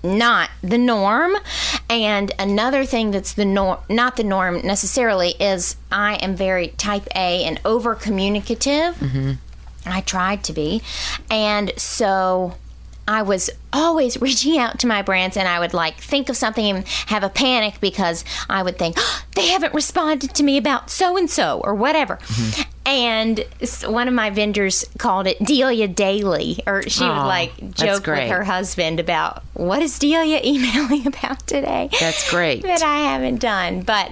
not 0.04 0.50
the 0.62 0.78
norm. 0.78 1.36
And 1.90 2.32
another 2.40 2.86
thing 2.86 3.12
that's 3.12 3.34
the 3.34 3.46
norm, 3.46 3.80
not 3.90 4.18
the 4.18 4.24
norm 4.24 4.62
necessarily, 4.66 5.32
is 5.40 5.76
I 5.92 6.16
am 6.16 6.36
very 6.36 6.70
type 6.70 7.08
A 7.16 7.44
and 7.44 7.60
over 7.66 7.96
communicative. 7.96 8.98
I 9.86 10.02
tried 10.02 10.44
to 10.46 10.54
be. 10.54 10.82
And 11.30 11.72
so 11.78 12.56
I 13.12 13.24
was 13.24 13.50
always 13.74 14.20
reaching 14.22 14.58
out 14.58 14.80
to 14.80 14.88
my 14.88 15.02
brands 15.02 15.36
and 15.36 15.48
I 15.48 15.60
would 15.60 15.74
like 15.74 15.98
think 15.98 16.30
of 16.30 16.38
something 16.38 16.66
and 16.66 16.88
have 17.08 17.24
a 17.24 17.30
panic 17.30 17.82
because 17.82 18.24
I 18.50 18.64
would 18.64 18.80
think, 18.80 18.96
"Oh, 18.98 19.24
they 19.36 19.50
haven't 19.50 19.74
responded 19.74 20.34
to 20.34 20.44
me 20.44 20.56
about 20.58 20.90
so 20.90 21.18
and 21.18 21.30
so 21.30 21.60
or 21.64 21.76
whatever. 21.76 22.18
Mm-hmm. 22.18 22.62
And 22.86 23.46
one 23.86 24.08
of 24.08 24.14
my 24.14 24.30
vendors 24.32 24.86
called 24.98 25.28
it 25.28 25.38
Delia 25.44 25.88
Daily, 25.88 26.64
or 26.66 26.82
she 26.84 27.04
would 27.04 27.10
like 27.10 27.74
joke 27.74 28.08
with 28.08 28.30
her 28.30 28.44
husband 28.44 29.00
about 29.00 29.44
what 29.54 29.82
is 29.82 30.00
Delia 30.00 30.42
emailing 30.46 31.06
about 31.06 31.46
today. 31.46 31.90
That's 32.00 32.30
great. 32.30 32.64
that 32.64 32.82
I 32.82 33.00
haven't 33.12 33.40
done. 33.40 33.82
But 33.82 34.12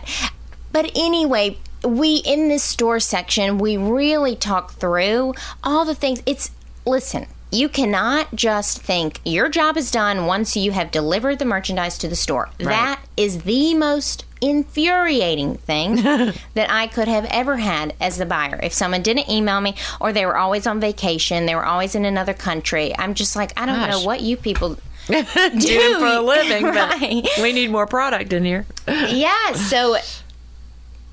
but 0.71 0.91
anyway, 0.95 1.57
we 1.83 2.17
in 2.17 2.49
this 2.49 2.63
store 2.63 2.99
section, 2.99 3.57
we 3.57 3.77
really 3.77 4.35
talk 4.35 4.73
through 4.73 5.33
all 5.63 5.85
the 5.85 5.95
things. 5.95 6.21
It's 6.25 6.51
listen, 6.85 7.25
you 7.51 7.67
cannot 7.69 8.33
just 8.35 8.81
think 8.81 9.19
your 9.25 9.49
job 9.49 9.75
is 9.77 9.89
done 9.91 10.25
once 10.27 10.55
you 10.55 10.71
have 10.71 10.91
delivered 10.91 11.39
the 11.39 11.45
merchandise 11.45 11.97
to 11.99 12.07
the 12.07 12.15
store. 12.15 12.49
That 12.59 13.01
is 13.17 13.43
the 13.43 13.73
most 13.73 14.25
infuriating 14.41 15.55
thing 15.57 15.95
that 16.53 16.67
I 16.69 16.87
could 16.87 17.07
have 17.07 17.25
ever 17.25 17.57
had 17.57 17.95
as 17.99 18.17
the 18.17 18.25
buyer. 18.25 18.59
If 18.61 18.73
someone 18.73 19.01
didn't 19.01 19.29
email 19.29 19.61
me 19.61 19.75
or 19.99 20.13
they 20.13 20.25
were 20.25 20.37
always 20.37 20.67
on 20.67 20.79
vacation, 20.79 21.45
they 21.45 21.55
were 21.55 21.65
always 21.65 21.95
in 21.95 22.05
another 22.05 22.33
country, 22.33 22.95
I'm 22.97 23.13
just 23.15 23.35
like, 23.35 23.51
I 23.59 23.65
don't 23.65 23.89
know 23.89 24.01
what 24.01 24.21
you 24.21 24.37
people 24.37 24.77
do 25.07 25.23
for 25.23 26.05
a 26.05 26.21
living, 26.21 26.63
Right. 26.65 27.23
but 27.23 27.41
we 27.43 27.51
need 27.51 27.71
more 27.71 27.87
product 27.87 28.31
in 28.31 28.45
here. 28.45 28.65
yeah 28.87 29.53
so 29.53 29.97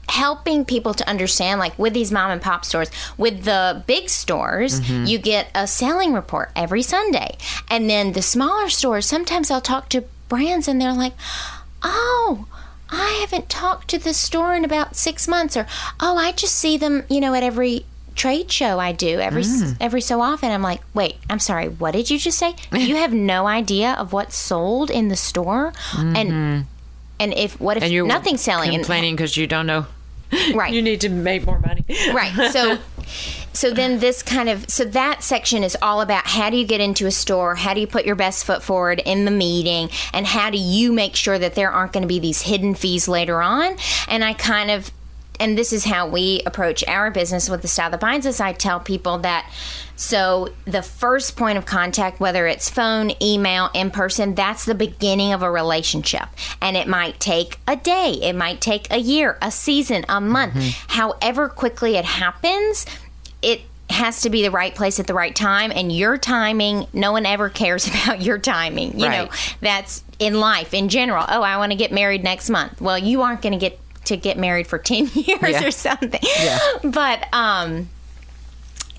helping 0.08 0.64
people 0.64 0.94
to 0.94 1.08
understand 1.08 1.58
like 1.58 1.76
with 1.78 1.92
these 1.92 2.12
mom 2.12 2.30
and 2.30 2.40
pop 2.40 2.64
stores 2.64 2.90
with 3.18 3.44
the 3.44 3.82
big 3.86 4.08
stores 4.08 4.80
Mm-hmm. 4.80 5.04
you 5.06 5.18
get 5.18 5.48
a 5.54 5.66
selling 5.66 6.12
report 6.12 6.50
every 6.54 6.82
sunday 6.82 7.36
and 7.68 7.90
then 7.90 8.12
the 8.12 8.22
smaller 8.22 8.68
stores 8.68 9.06
sometimes 9.06 9.50
i'll 9.50 9.60
talk 9.60 9.88
to 9.90 10.04
brands 10.28 10.68
and 10.68 10.80
they're 10.80 10.92
like 10.92 11.12
oh 11.82 12.46
i 12.90 13.18
haven't 13.20 13.48
talked 13.48 13.88
to 13.88 13.98
this 13.98 14.16
store 14.16 14.54
in 14.54 14.64
about 14.64 14.94
six 14.96 15.26
months 15.26 15.56
or 15.56 15.66
oh 16.00 16.16
i 16.16 16.30
just 16.32 16.54
see 16.54 16.76
them 16.76 17.04
you 17.08 17.20
know 17.20 17.34
at 17.34 17.42
every 17.42 17.84
trade 18.14 18.50
show 18.50 18.78
i 18.78 18.92
do 18.92 19.18
every 19.20 19.42
Mm. 19.42 19.76
every 19.80 20.00
so 20.00 20.20
often 20.20 20.50
i'm 20.52 20.62
like 20.62 20.80
wait 20.94 21.16
i'm 21.28 21.38
sorry 21.40 21.68
what 21.68 21.90
did 21.92 22.08
you 22.10 22.18
just 22.18 22.38
say 22.38 22.54
you 22.72 22.96
have 22.96 23.12
no 23.12 23.46
idea 23.46 23.92
of 23.94 24.12
what's 24.12 24.36
sold 24.36 24.90
in 24.90 25.08
the 25.08 25.16
store 25.16 25.72
and 25.94 26.64
and 27.18 27.32
if 27.34 27.60
what 27.60 27.76
if 27.76 27.82
Mm-hmm. 27.82 27.84
And 27.86 27.92
you're 27.92 28.06
nothing's 28.06 28.40
selling 28.40 28.68
and 28.70 28.78
complaining 28.78 29.16
because 29.16 29.36
you 29.36 29.46
don't 29.46 29.66
know. 29.66 29.86
Right. 30.54 30.72
You 30.72 30.82
need 30.82 31.00
to 31.02 31.08
make 31.08 31.46
more 31.46 31.58
money. 31.60 31.84
right 32.12 32.50
so 32.52 32.78
so 33.52 33.70
then 33.70 34.00
this 34.00 34.22
kind 34.22 34.48
of 34.48 34.68
so 34.68 34.84
that 34.84 35.22
section 35.22 35.62
is 35.62 35.76
all 35.80 36.00
about 36.00 36.26
how 36.26 36.50
do 36.50 36.56
you 36.56 36.66
get 36.66 36.80
into 36.80 37.06
a 37.06 37.10
store 37.10 37.54
how 37.54 37.72
do 37.74 37.80
you 37.80 37.86
put 37.86 38.04
your 38.04 38.16
best 38.16 38.44
foot 38.44 38.62
forward 38.62 39.00
in 39.04 39.24
the 39.24 39.30
meeting 39.30 39.88
and 40.12 40.26
how 40.26 40.50
do 40.50 40.58
you 40.58 40.92
make 40.92 41.14
sure 41.16 41.38
that 41.38 41.54
there 41.54 41.70
aren't 41.70 41.92
going 41.92 42.02
to 42.02 42.08
be 42.08 42.18
these 42.18 42.42
hidden 42.42 42.74
fees 42.74 43.06
later 43.08 43.40
on 43.40 43.76
and 44.08 44.24
i 44.24 44.32
kind 44.32 44.70
of 44.70 44.90
and 45.40 45.56
this 45.56 45.72
is 45.72 45.84
how 45.84 46.08
we 46.08 46.42
approach 46.46 46.84
our 46.86 47.10
business 47.10 47.48
with 47.48 47.62
the 47.62 47.68
style 47.68 47.90
that 47.90 48.00
binds 48.00 48.26
us. 48.26 48.40
I 48.40 48.52
tell 48.52 48.80
people 48.80 49.18
that 49.18 49.50
so 49.96 50.50
the 50.66 50.82
first 50.82 51.36
point 51.36 51.56
of 51.56 51.64
contact 51.64 52.20
whether 52.20 52.46
it's 52.46 52.68
phone 52.68 53.12
email 53.22 53.70
in 53.72 53.90
person 53.90 54.34
that's 54.34 54.66
the 54.66 54.74
beginning 54.74 55.32
of 55.32 55.42
a 55.42 55.50
relationship. 55.50 56.28
And 56.60 56.76
it 56.76 56.86
might 56.86 57.18
take 57.18 57.58
a 57.66 57.76
day 57.76 58.12
it 58.22 58.34
might 58.34 58.60
take 58.60 58.92
a 58.92 58.98
year 58.98 59.38
a 59.40 59.50
season 59.50 60.04
a 60.08 60.20
month. 60.20 60.54
Mm-hmm. 60.54 60.92
However 60.92 61.48
quickly 61.48 61.96
it 61.96 62.04
happens 62.04 62.86
it 63.42 63.62
has 63.88 64.22
to 64.22 64.30
be 64.30 64.42
the 64.42 64.50
right 64.50 64.74
place 64.74 64.98
at 64.98 65.06
the 65.06 65.14
right 65.14 65.34
time 65.34 65.70
and 65.72 65.92
your 65.92 66.18
timing 66.18 66.86
no 66.92 67.12
one 67.12 67.24
ever 67.24 67.48
cares 67.48 67.86
about 67.88 68.20
your 68.20 68.38
timing 68.38 68.98
you 68.98 69.08
know? 69.08 69.28
That's 69.60 70.04
in 70.18 70.40
life 70.40 70.74
in 70.74 70.88
general. 70.88 71.24
Oh 71.28 71.42
i 71.42 71.56
want 71.56 71.72
to 71.72 71.78
get 71.78 71.92
married 71.92 72.22
next 72.22 72.50
month. 72.50 72.80
Well 72.80 72.98
you 72.98 73.22
aren't 73.22 73.40
going 73.40 73.52
to 73.52 73.58
get 73.58 73.78
to 74.06 74.16
get 74.16 74.36
married 74.38 74.66
for 74.66 74.78
10 74.92 75.10
years 75.14 75.40
Yeah. 75.42 75.64
or 75.66 75.70
something 75.70 76.20
Yeah. 76.38 76.58
but 76.84 77.26
um 77.32 77.88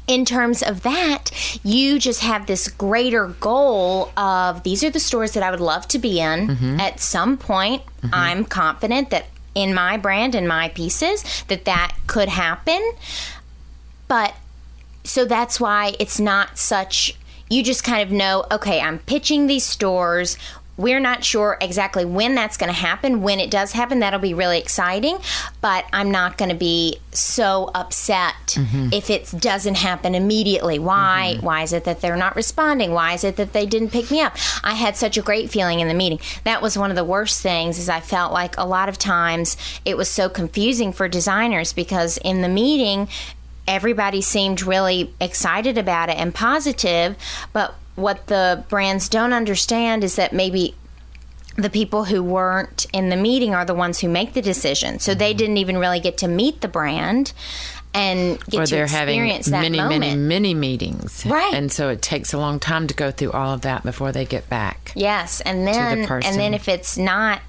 in 0.07 0.23
terms 0.23 0.63
of 0.63 0.83
that, 0.83 1.31
you 1.65 1.99
just 1.99 2.21
have 2.21 2.45
this 2.45 2.69
greater 2.69 3.27
goal 3.27 4.09
of 4.15 4.63
these 4.63 4.81
are 4.81 4.89
the 4.89 5.01
stores 5.01 5.33
that 5.33 5.43
I 5.43 5.51
would 5.51 5.59
love 5.59 5.85
to 5.89 5.99
be 5.99 6.21
in 6.21 6.47
Mm-hmm. 6.47 6.79
at 6.79 7.01
some 7.01 7.35
point. 7.37 7.81
I'm 8.13 8.45
confident 8.45 9.09
that 9.09 9.25
in 9.53 9.73
my 9.73 9.97
brand 9.97 10.33
and 10.33 10.47
my 10.47 10.69
pieces 10.69 11.25
that 11.49 11.65
that 11.65 11.93
could 12.07 12.29
happen. 12.29 12.79
But 14.07 14.33
so 15.03 15.25
that's 15.25 15.59
why 15.59 15.93
it's 15.99 16.21
not 16.21 16.57
such 16.57 17.17
you 17.49 17.61
just 17.63 17.83
kind 17.83 18.01
of 18.01 18.11
know 18.11 18.45
okay 18.51 18.81
i'm 18.81 18.99
pitching 18.99 19.47
these 19.47 19.63
stores 19.65 20.37
we're 20.77 20.99
not 20.99 21.23
sure 21.23 21.57
exactly 21.59 22.05
when 22.05 22.35
that's 22.35 22.55
going 22.55 22.71
to 22.71 22.79
happen. 22.79 23.21
When 23.21 23.39
it 23.39 23.51
does 23.51 23.71
happen 23.71 23.99
that'll 23.99 24.19
be 24.19 24.33
really 24.33 24.59
exciting 24.59 25.17
but 25.61 25.85
i'm 25.91 26.11
not 26.11 26.37
going 26.37 26.49
to 26.49 26.55
be 26.55 26.97
so 27.11 27.71
upset 27.73 28.35
mm-hmm. 28.47 28.89
if 28.91 29.09
it 29.09 29.33
doesn't 29.39 29.75
happen 29.75 30.13
immediately. 30.13 30.77
Why? 30.79 31.33
Mm-hmm. 31.35 31.45
Why 31.45 31.63
is 31.63 31.73
it 31.73 31.83
that 31.85 32.01
they're 32.01 32.15
not 32.15 32.35
responding? 32.35 32.91
Why 32.91 33.13
is 33.13 33.23
it 33.23 33.37
that 33.37 33.53
they 33.53 33.65
didn't 33.65 33.89
pick 33.89 34.11
me 34.11 34.21
up? 34.21 34.35
I 34.63 34.75
had 34.75 34.95
such 34.95 35.17
a 35.17 35.21
great 35.21 35.49
feeling 35.49 35.79
in 35.79 35.87
the 35.87 35.93
meeting. 35.93 36.19
That 36.43 36.61
was 36.61 36.77
one 36.77 36.91
of 36.91 36.95
the 36.95 37.03
worst 37.03 37.41
things 37.41 37.79
is 37.79 37.89
i 37.89 37.99
felt 37.99 38.31
like 38.31 38.57
a 38.57 38.65
lot 38.65 38.89
of 38.89 38.97
times 38.97 39.57
it 39.85 39.97
was 39.97 40.09
so 40.09 40.29
confusing 40.29 40.91
for 40.91 41.07
designers 41.07 41.73
because 41.73 42.17
in 42.19 42.41
the 42.41 42.49
meeting 42.49 43.07
everybody 43.67 44.21
seemed 44.21 44.61
really 44.61 45.13
excited 45.19 45.77
about 45.77 46.09
it 46.09 46.17
and 46.17 46.33
positive 46.33 47.15
but 47.53 47.75
what 47.97 48.27
the 48.27 48.63
brands 48.69 49.09
don't 49.09 49.33
understand 49.33 50.03
is 50.03 50.15
that 50.15 50.31
maybe 50.31 50.75
the 51.55 51.69
people 51.69 52.05
who 52.05 52.21
weren't 52.21 52.85
in 52.93 53.09
the 53.09 53.15
meeting 53.15 53.53
are 53.55 53.65
the 53.65 53.73
ones 53.73 53.99
who 53.99 54.07
make 54.07 54.33
the 54.33 54.41
decision 54.41 54.99
so 54.99 55.15
they 55.15 55.31
mm-hmm. 55.31 55.37
didn't 55.39 55.57
even 55.57 55.77
really 55.77 55.99
get 55.99 56.17
to 56.17 56.27
meet 56.27 56.61
the 56.61 56.67
brand 56.67 57.33
and 57.93 58.39
get 58.45 58.61
Or 58.61 58.65
to 58.65 58.75
they're 58.75 58.87
having 58.87 59.15
experience 59.15 59.47
that 59.47 59.61
many, 59.61 59.77
moment 59.77 60.01
many, 60.01 60.15
many 60.15 60.53
meetings. 60.53 61.25
Right. 61.25 61.53
And 61.53 61.71
so 61.71 61.89
it 61.89 62.01
takes 62.01 62.31
a 62.31 62.37
long 62.37 62.59
time 62.59 62.85
to 62.87 62.93
go 62.93 63.09
through 63.09 63.31
all 63.31 63.53
of 63.53 63.61
that 63.61 63.83
before 63.83 64.11
they 64.11 64.23
get 64.23 64.47
back. 64.49 64.91
Yes, 64.95 65.41
and 65.41 65.65
then 65.65 65.99
and 65.99 66.07
person. 66.07 66.37
then 66.37 66.53
if 66.53 66.67
it's 66.67 66.97
not 66.97 67.41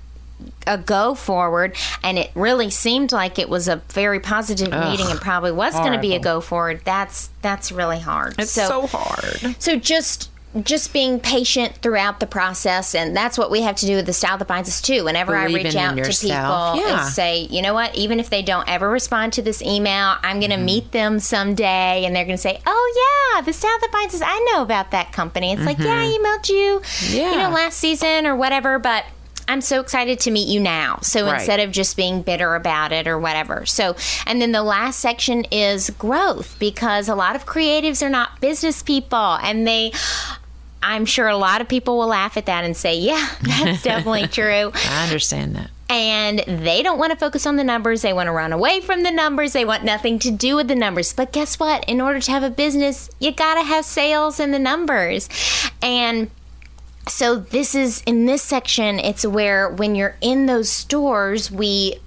a 0.66 0.78
go 0.78 1.14
forward, 1.14 1.76
and 2.02 2.18
it 2.18 2.30
really 2.34 2.70
seemed 2.70 3.12
like 3.12 3.38
it 3.38 3.48
was 3.48 3.68
a 3.68 3.76
very 3.88 4.20
positive 4.20 4.70
meeting, 4.70 5.06
and 5.11 5.20
probably 5.20 5.52
was 5.52 5.74
going 5.74 5.92
to 5.92 5.98
be 5.98 6.14
a 6.14 6.20
go 6.20 6.40
forward. 6.40 6.80
That's 6.84 7.30
that's 7.42 7.72
really 7.72 8.00
hard. 8.00 8.37
It's 8.38 8.52
so, 8.52 8.87
hard. 8.87 9.56
So 9.61 9.76
just 9.76 10.30
just 10.64 10.92
being 10.92 11.20
patient 11.20 11.76
throughout 11.76 12.20
the 12.20 12.26
process, 12.26 12.94
and 12.94 13.16
that's 13.16 13.37
what 13.37 13.50
we 13.50 13.62
have 13.62 13.76
to 13.76 13.87
do 13.87 13.96
with 13.96 14.06
the 14.06 14.12
style 14.12 14.38
that 14.38 14.48
binds 14.48 14.68
us 14.68 14.80
too. 14.80 15.04
Whenever 15.04 15.37
I 15.37 15.44
reach 15.46 15.76
out 15.76 15.92
to 15.92 15.98
yourself. 15.98 16.76
people, 16.76 16.88
Yeah. 16.88 17.06
is 17.06 17.14
say, 17.14 17.46
you 17.50 17.61
know 17.62 17.74
what? 17.74 17.94
Even 17.94 18.18
if 18.18 18.30
they 18.30 18.42
don't 18.42 18.68
ever 18.68 18.88
respond 18.88 19.34
to 19.34 19.42
this 19.42 19.61
email, 19.62 20.16
I'm 20.22 20.40
going 20.40 20.50
to 20.50 20.56
mm-hmm. 20.56 20.64
meet 20.64 20.92
them 20.92 21.20
someday, 21.20 22.04
and 22.04 22.16
they're 22.16 22.24
going 22.24 22.37
to 22.37 22.42
say, 22.42 22.61
"Oh 22.66 23.32
yeah, 23.34 23.42
the 23.42 23.52
style 23.52 23.76
that 23.80 23.92
binds 23.92 24.14
us. 24.14 24.22
I 24.24 24.52
know 24.52 24.62
about 24.62 24.90
that 24.92 25.12
company." 25.12 25.52
It's 25.52 25.64
like, 25.64 25.78
yeah, 25.78 26.02
mm-hmm. 26.04 26.24
I 26.24 26.38
emailed 26.38 26.48
you, 26.48 26.82
you 27.16 27.37
know, 27.37 27.50
last 27.50 27.78
season 27.78 28.26
or 28.26 28.34
whatever, 28.34 28.78
but. 28.78 29.04
I'm 29.50 29.62
so 29.62 29.80
excited 29.80 30.20
to 30.20 30.30
meet 30.30 30.46
you 30.46 30.61
now. 30.61 30.98
So 31.00 31.24
Right. 31.24 31.37
instead 31.37 31.58
of 31.61 31.70
just 31.70 31.96
being 31.96 32.20
bitter 32.20 32.54
about 32.54 32.92
it 32.92 33.08
or 33.08 33.18
whatever. 33.18 33.64
So, 33.64 33.96
and 34.26 34.42
then 34.42 34.52
the 34.52 34.62
last 34.62 35.00
section 35.00 35.44
is 35.50 35.88
growth 35.88 36.58
because 36.58 37.08
a 37.08 37.14
lot 37.14 37.34
of 37.34 37.46
creatives 37.46 38.02
are 38.04 38.11
not 38.11 38.42
business 38.42 38.82
people 38.82 39.38
and 39.42 39.66
they, 39.66 39.92
I'm 40.83 41.05
sure 41.05 41.29
a 41.29 41.37
lot 41.37 41.61
of 41.61 41.69
people 41.69 41.99
will 41.99 42.09
laugh 42.09 42.37
at 42.37 42.47
that 42.47 42.64
and 42.64 42.77
say, 42.77 42.99
yeah, 42.99 43.29
that's 43.43 43.83
definitely 43.83 44.27
true. 44.29 44.73
I 44.75 45.05
understand 45.05 45.57
that. 45.57 45.71
And 45.91 46.41
they 46.41 46.83
don't 46.83 46.99
want 46.99 47.12
to 47.12 47.19
focus 47.19 47.47
on 47.47 47.57
the 47.57 47.64
numbers. 47.64 48.03
They 48.03 48.12
want 48.12 48.27
to 48.27 48.33
run 48.33 48.53
away 48.53 48.83
from 48.83 49.03
the 49.05 49.11
numbers. 49.11 49.55
They 49.55 49.64
want 49.64 49.85
nothing 49.85 50.19
to 50.19 50.31
do 50.31 50.57
with 50.57 50.69
the 50.69 50.75
numbers. 50.75 51.14
But 51.14 51.33
guess 51.33 51.59
what? 51.59 51.88
In 51.88 52.01
order 52.01 52.21
to 52.21 52.31
have 52.31 52.43
a 52.43 52.51
business, 52.51 53.09
you 53.19 53.33
got 53.33 53.55
to 53.55 53.62
have 53.62 53.87
sales 53.87 54.38
and 54.38 54.53
the 54.53 54.59
numbers. 54.59 55.31
And 55.81 56.31
so 57.09 57.37
this 57.37 57.75
is 57.75 58.03
in 58.05 58.27
this 58.27 58.43
section, 58.43 58.99
it's 58.99 59.25
where 59.25 59.71
when 59.71 59.95
you're 59.95 60.17
in 60.21 60.45
those 60.45 60.69
stores, 60.69 61.51
we 61.51 61.99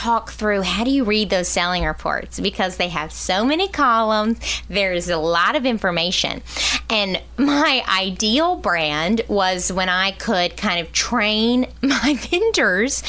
talk 0.00 0.30
through 0.30 0.62
how 0.62 0.82
do 0.82 0.90
you 0.90 1.04
read 1.04 1.28
those 1.28 1.46
selling 1.46 1.84
reports? 1.84 2.40
Because 2.40 2.78
they 2.78 2.88
have 2.88 3.12
so 3.12 3.44
many 3.44 3.68
columns 3.68 4.38
there's 4.68 5.10
a 5.10 5.18
lot 5.18 5.56
of 5.56 5.66
information. 5.66 6.40
And 6.88 7.20
my 7.36 7.84
ideal 7.86 8.56
brand 8.56 9.22
was 9.28 9.70
when 9.72 9.88
i 9.88 10.12
could 10.12 10.56
kind 10.56 10.80
of 10.80 10.92
train 10.92 11.66
my 11.82 12.14
vendors 12.14 13.02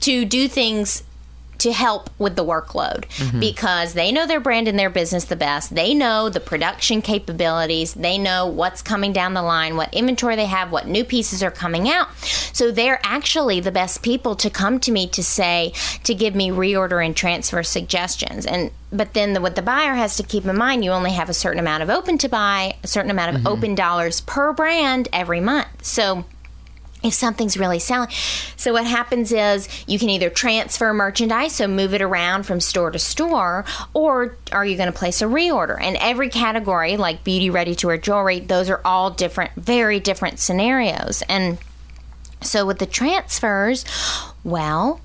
to 0.00 0.24
do 0.24 0.48
things 0.48 1.02
to 1.60 1.72
help 1.72 2.10
with 2.18 2.36
the 2.36 2.44
workload 2.44 3.06
mm-hmm. 3.16 3.40
because 3.40 3.94
they 3.94 4.10
know 4.10 4.26
their 4.26 4.40
brand 4.40 4.66
and 4.68 4.78
their 4.78 4.90
business 4.90 5.24
the 5.24 5.36
best. 5.36 5.74
They 5.74 5.94
know 5.94 6.28
the 6.28 6.40
production 6.40 7.02
capabilities. 7.02 7.94
They 7.94 8.18
know 8.18 8.46
what's 8.46 8.82
coming 8.82 9.12
down 9.12 9.34
the 9.34 9.42
line, 9.42 9.76
what 9.76 9.92
inventory 9.94 10.36
they 10.36 10.46
have, 10.46 10.72
what 10.72 10.86
new 10.86 11.04
pieces 11.04 11.42
are 11.42 11.50
coming 11.50 11.88
out. 11.88 12.14
So 12.52 12.70
they're 12.70 13.00
actually 13.04 13.60
the 13.60 13.72
best 13.72 14.02
people 14.02 14.34
to 14.36 14.50
come 14.50 14.80
to 14.80 14.92
me 14.92 15.06
to 15.08 15.22
say, 15.22 15.72
to 16.04 16.14
give 16.14 16.34
me 16.34 16.50
reorder 16.50 17.04
and 17.04 17.16
transfer 17.16 17.62
suggestions. 17.62 18.46
And 18.46 18.70
but 18.92 19.14
then 19.14 19.34
the, 19.34 19.40
what 19.40 19.54
the 19.54 19.62
buyer 19.62 19.94
has 19.94 20.16
to 20.16 20.24
keep 20.24 20.44
in 20.44 20.56
mind, 20.56 20.84
you 20.84 20.90
only 20.90 21.12
have 21.12 21.28
a 21.28 21.34
certain 21.34 21.60
amount 21.60 21.84
of 21.84 21.90
open 21.90 22.18
to 22.18 22.28
buy, 22.28 22.76
a 22.82 22.88
certain 22.88 23.10
amount 23.10 23.30
of 23.30 23.36
mm-hmm. 23.36 23.46
open 23.46 23.74
dollars 23.76 24.20
per 24.22 24.52
brand 24.52 25.08
every 25.12 25.40
month. 25.40 25.84
So 25.84 26.24
if 27.02 27.14
something's 27.14 27.56
really 27.56 27.78
selling. 27.78 28.10
So 28.56 28.72
what 28.72 28.86
happens 28.86 29.32
is 29.32 29.68
you 29.86 29.98
can 29.98 30.10
either 30.10 30.30
transfer 30.30 30.92
merchandise, 30.92 31.54
so 31.54 31.66
move 31.66 31.94
it 31.94 32.02
around 32.02 32.44
from 32.44 32.60
store 32.60 32.90
to 32.90 32.98
store, 32.98 33.64
or 33.94 34.36
are 34.52 34.64
you 34.64 34.76
going 34.76 34.92
to 34.92 34.98
place 34.98 35.22
a 35.22 35.26
reorder? 35.26 35.78
And 35.80 35.96
every 35.96 36.28
category, 36.28 36.96
like 36.96 37.24
beauty, 37.24 37.50
ready 37.50 37.74
to 37.76 37.86
wear 37.86 37.98
jewelry, 37.98 38.40
those 38.40 38.68
are 38.68 38.80
all 38.84 39.10
different, 39.10 39.52
very 39.54 40.00
different 40.00 40.38
scenarios. 40.38 41.22
And 41.28 41.58
so 42.42 42.66
with 42.66 42.78
the 42.78 42.86
transfers, 42.86 43.84
well, 44.44 45.00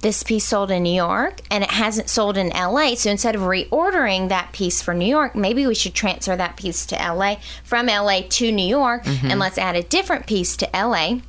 this 0.00 0.22
piece 0.22 0.46
sold 0.46 0.70
in 0.70 0.82
New 0.82 0.94
York 0.94 1.40
and 1.50 1.62
it 1.62 1.70
hasn't 1.70 2.08
sold 2.08 2.36
in 2.36 2.48
LA. 2.48 2.94
So 2.94 3.10
instead 3.10 3.34
of 3.34 3.42
reordering 3.42 4.28
that 4.30 4.52
piece 4.52 4.80
for 4.80 4.94
New 4.94 5.06
York, 5.06 5.34
maybe 5.34 5.66
we 5.66 5.74
should 5.74 5.94
transfer 5.94 6.36
that 6.36 6.56
piece 6.56 6.86
to 6.86 6.96
LA 6.96 7.36
from 7.64 7.86
LA 7.86 8.22
to 8.30 8.50
New 8.50 8.66
York 8.66 9.04
mm-hmm. 9.04 9.30
and 9.30 9.38
let's 9.38 9.58
add 9.58 9.76
a 9.76 9.82
different 9.82 10.26
piece 10.26 10.56
to 10.56 10.68
LA 10.72 11.20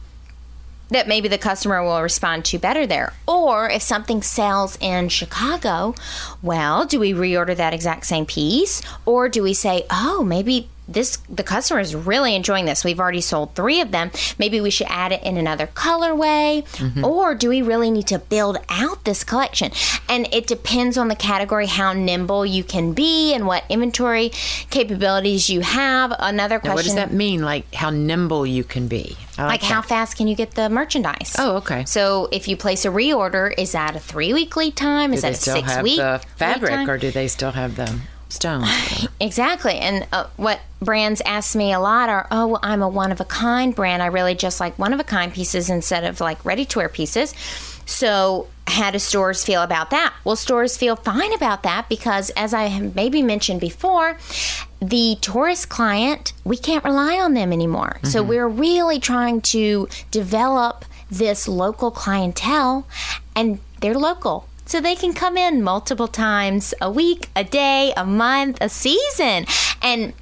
that 0.91 1.07
maybe 1.07 1.27
the 1.27 1.37
customer 1.37 1.83
will 1.83 2.01
respond 2.01 2.45
to 2.45 2.59
better 2.59 2.85
there. 2.85 3.13
Or 3.27 3.69
if 3.69 3.81
something 3.81 4.21
sells 4.21 4.77
in 4.79 5.09
Chicago, 5.09 5.95
well, 6.41 6.85
do 6.85 6.99
we 6.99 7.13
reorder 7.13 7.55
that 7.55 7.73
exact 7.73 8.05
same 8.05 8.25
piece 8.25 8.81
or 9.05 9.27
do 9.29 9.41
we 9.41 9.53
say, 9.53 9.85
"Oh, 9.89 10.23
maybe 10.23 10.69
this 10.87 11.17
the 11.29 11.43
customer 11.43 11.79
is 11.79 11.95
really 11.95 12.35
enjoying 12.35 12.65
this. 12.65 12.83
We've 12.83 12.99
already 12.99 13.21
sold 13.21 13.55
3 13.55 13.79
of 13.79 13.91
them. 13.91 14.11
Maybe 14.37 14.59
we 14.59 14.69
should 14.69 14.87
add 14.89 15.13
it 15.13 15.23
in 15.23 15.37
another 15.37 15.67
colorway." 15.67 16.63
Mm-hmm. 16.63 17.05
Or 17.05 17.33
do 17.33 17.47
we 17.47 17.61
really 17.61 17.89
need 17.89 18.07
to 18.07 18.19
build 18.19 18.57
out 18.67 19.05
this 19.05 19.23
collection? 19.23 19.71
And 20.09 20.27
it 20.33 20.47
depends 20.47 20.97
on 20.97 21.07
the 21.07 21.15
category 21.15 21.67
how 21.67 21.93
nimble 21.93 22.45
you 22.45 22.63
can 22.65 22.91
be 22.91 23.33
and 23.33 23.47
what 23.47 23.63
inventory 23.69 24.29
capabilities 24.69 25.49
you 25.49 25.61
have. 25.61 26.13
Another 26.19 26.59
question 26.59 26.71
Now, 26.71 26.75
what 26.75 26.83
does 26.83 26.95
that 26.95 27.13
mean? 27.13 27.41
Like 27.41 27.73
how 27.73 27.89
nimble 27.89 28.45
you 28.45 28.65
can 28.65 28.89
be? 28.89 29.15
I 29.41 29.47
like 29.47 29.63
how 29.63 29.81
fast 29.81 30.17
can 30.17 30.27
you 30.27 30.35
get 30.35 30.51
the 30.51 30.69
merchandise? 30.69 31.35
Oh, 31.37 31.57
okay. 31.57 31.85
So 31.85 32.29
if 32.31 32.47
you 32.47 32.55
place 32.55 32.85
a 32.85 32.89
reorder, 32.89 33.53
is 33.57 33.71
that 33.71 33.95
a 33.95 33.99
three 33.99 34.33
week 34.33 34.55
lead 34.55 34.75
time? 34.75 35.13
Is 35.13 35.21
Do 35.21 35.27
they 35.27 35.31
that 35.31 35.37
a 35.37 35.51
six 35.51 35.73
have 35.73 35.83
week 35.83 35.99
fabric, 36.35 36.87
or 36.87 36.97
do 36.97 37.11
they 37.11 37.27
still 37.27 37.51
have 37.51 37.75
the 37.75 37.99
stones? 38.29 38.67
Exactly. 39.19 39.75
And 39.75 40.07
uh, 40.11 40.25
what 40.35 40.61
brands 40.81 41.21
ask 41.21 41.55
me 41.55 41.71
a 41.73 41.79
lot 41.79 42.09
are, 42.09 42.27
oh, 42.31 42.47
well, 42.47 42.59
I'm 42.63 42.81
a 42.81 42.89
one 42.89 43.11
of 43.11 43.21
a 43.21 43.25
kind 43.25 43.75
brand. 43.75 44.01
I 44.01 44.07
really 44.07 44.33
just 44.33 44.59
like 44.59 44.79
one 44.79 44.93
of 44.93 44.99
a 44.99 45.03
kind 45.03 45.31
pieces 45.31 45.69
instead 45.69 46.03
of 46.03 46.19
like 46.19 46.43
ready 46.43 46.65
to 46.65 46.79
wear 46.79 46.89
pieces. 46.89 47.35
So, 47.91 48.47
how 48.67 48.89
do 48.89 48.99
stores 48.99 49.43
feel 49.43 49.63
about 49.63 49.89
that? 49.89 50.13
Well, 50.23 50.37
stores 50.37 50.77
feel 50.77 50.95
fine 50.95 51.33
about 51.33 51.63
that 51.63 51.89
because, 51.89 52.29
as 52.31 52.53
I 52.53 52.63
have 52.63 52.95
maybe 52.95 53.21
mentioned 53.21 53.59
before, 53.59 54.17
the 54.81 55.17
tourist 55.19 55.67
client, 55.67 56.31
we 56.45 56.55
can't 56.55 56.85
rely 56.85 57.19
on 57.19 57.33
them 57.33 57.51
anymore. 57.51 57.99
So, 58.03 58.21
mm-hmm. 58.21 58.29
we're 58.29 58.47
really 58.47 58.99
trying 58.99 59.41
to 59.41 59.89
develop 60.09 60.85
this 61.11 61.49
local 61.49 61.91
clientele, 61.91 62.87
and 63.35 63.59
they're 63.81 63.93
local. 63.93 64.47
So 64.65 64.79
they 64.79 64.95
can 64.95 65.13
come 65.13 65.35
in 65.35 65.61
multiple 65.61 66.07
times 66.07 66.73
a 66.79 66.89
week, 66.89 67.27
a 67.35 67.43
day, 67.43 67.91
a 67.97 68.05
month, 68.05 68.57
a 68.61 68.69
season. 68.69 69.45
And 69.81 70.13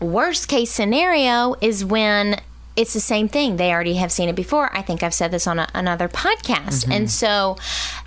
worst 0.00 0.48
case 0.48 0.72
scenario 0.72 1.54
is 1.60 1.84
when 1.84 2.40
it's 2.78 2.94
the 2.94 3.00
same 3.00 3.28
thing. 3.28 3.56
They 3.56 3.72
already 3.72 3.94
have 3.94 4.12
seen 4.12 4.28
it 4.28 4.36
before. 4.36 4.74
I 4.74 4.82
think 4.82 5.02
I've 5.02 5.12
said 5.12 5.32
this 5.32 5.46
on 5.48 5.58
a, 5.58 5.68
another 5.74 6.08
podcast. 6.08 6.84
Mm-hmm. 6.84 6.92
And 6.92 7.10
so 7.10 7.56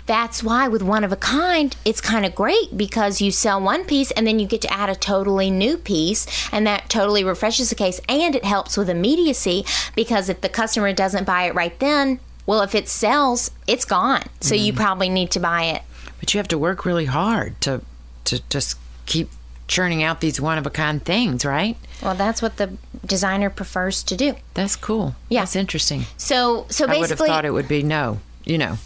that's 0.06 0.42
why 0.42 0.66
with 0.66 0.82
one 0.82 1.04
of 1.04 1.12
a 1.12 1.16
kind, 1.16 1.76
it's 1.84 2.00
kind 2.00 2.24
of 2.24 2.34
great 2.34 2.76
because 2.76 3.20
you 3.20 3.30
sell 3.30 3.60
one 3.60 3.84
piece 3.84 4.10
and 4.12 4.26
then 4.26 4.38
you 4.38 4.46
get 4.46 4.62
to 4.62 4.72
add 4.72 4.88
a 4.88 4.96
totally 4.96 5.50
new 5.50 5.76
piece 5.76 6.26
and 6.50 6.66
that 6.66 6.88
totally 6.88 7.22
refreshes 7.22 7.68
the 7.68 7.76
case 7.76 8.00
and 8.08 8.34
it 8.34 8.46
helps 8.46 8.76
with 8.78 8.88
immediacy 8.88 9.64
because 9.94 10.30
if 10.30 10.40
the 10.40 10.48
customer 10.48 10.92
doesn't 10.94 11.24
buy 11.24 11.44
it 11.44 11.54
right 11.54 11.78
then, 11.78 12.18
well, 12.46 12.62
if 12.62 12.74
it 12.74 12.88
sells, 12.88 13.50
it's 13.68 13.84
gone. 13.84 14.22
So 14.40 14.54
you 14.54 14.72
mm-hmm. 14.72 14.82
probably 14.82 15.08
need 15.10 15.30
to 15.32 15.40
buy 15.40 15.64
it 15.64 15.82
but 16.22 16.32
you 16.32 16.38
have 16.38 16.46
to 16.46 16.56
work 16.56 16.84
really 16.84 17.06
hard 17.06 17.60
to 17.60 17.82
to 18.24 18.40
just 18.48 18.78
keep 19.06 19.28
churning 19.68 20.02
out 20.02 20.20
these 20.20 20.40
one 20.40 20.58
of 20.58 20.66
a 20.66 20.70
kind 20.70 21.02
things, 21.04 21.44
right? 21.44 21.76
Well, 22.02 22.14
that's 22.14 22.42
what 22.42 22.56
the 22.56 22.76
designer 23.06 23.48
prefers 23.50 24.02
to 24.04 24.16
do. 24.16 24.34
That's 24.54 24.76
cool. 24.76 25.14
Yeah. 25.28 25.40
that's 25.42 25.56
interesting. 25.56 26.04
So, 26.16 26.66
so 26.68 26.84
I 26.84 26.88
would 26.88 26.94
have 26.94 27.00
basically, 27.10 27.28
thought 27.28 27.44
it 27.44 27.50
would 27.52 27.68
be 27.68 27.82
no. 27.82 28.20
You 28.44 28.58
know, 28.58 28.78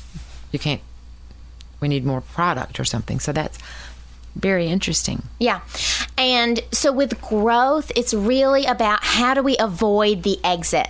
you 0.53 0.59
can't. 0.59 0.83
We 1.81 1.89
need 1.89 2.05
more 2.05 2.21
product 2.21 2.79
or 2.79 2.85
something. 2.85 3.21
So 3.21 3.33
that's 3.33 3.59
very 4.35 4.67
interesting. 4.69 5.23
yeah. 5.39 5.61
And 6.19 6.61
so 6.73 6.93
with 6.93 7.21
growth, 7.21 7.91
it's 7.97 8.13
really 8.15 8.65
about 8.67 9.03
how 9.03 9.35
do 9.35 9.43
we 9.43 9.57
avoid 9.59 10.23
the 10.23 10.39
exit. 10.45 10.89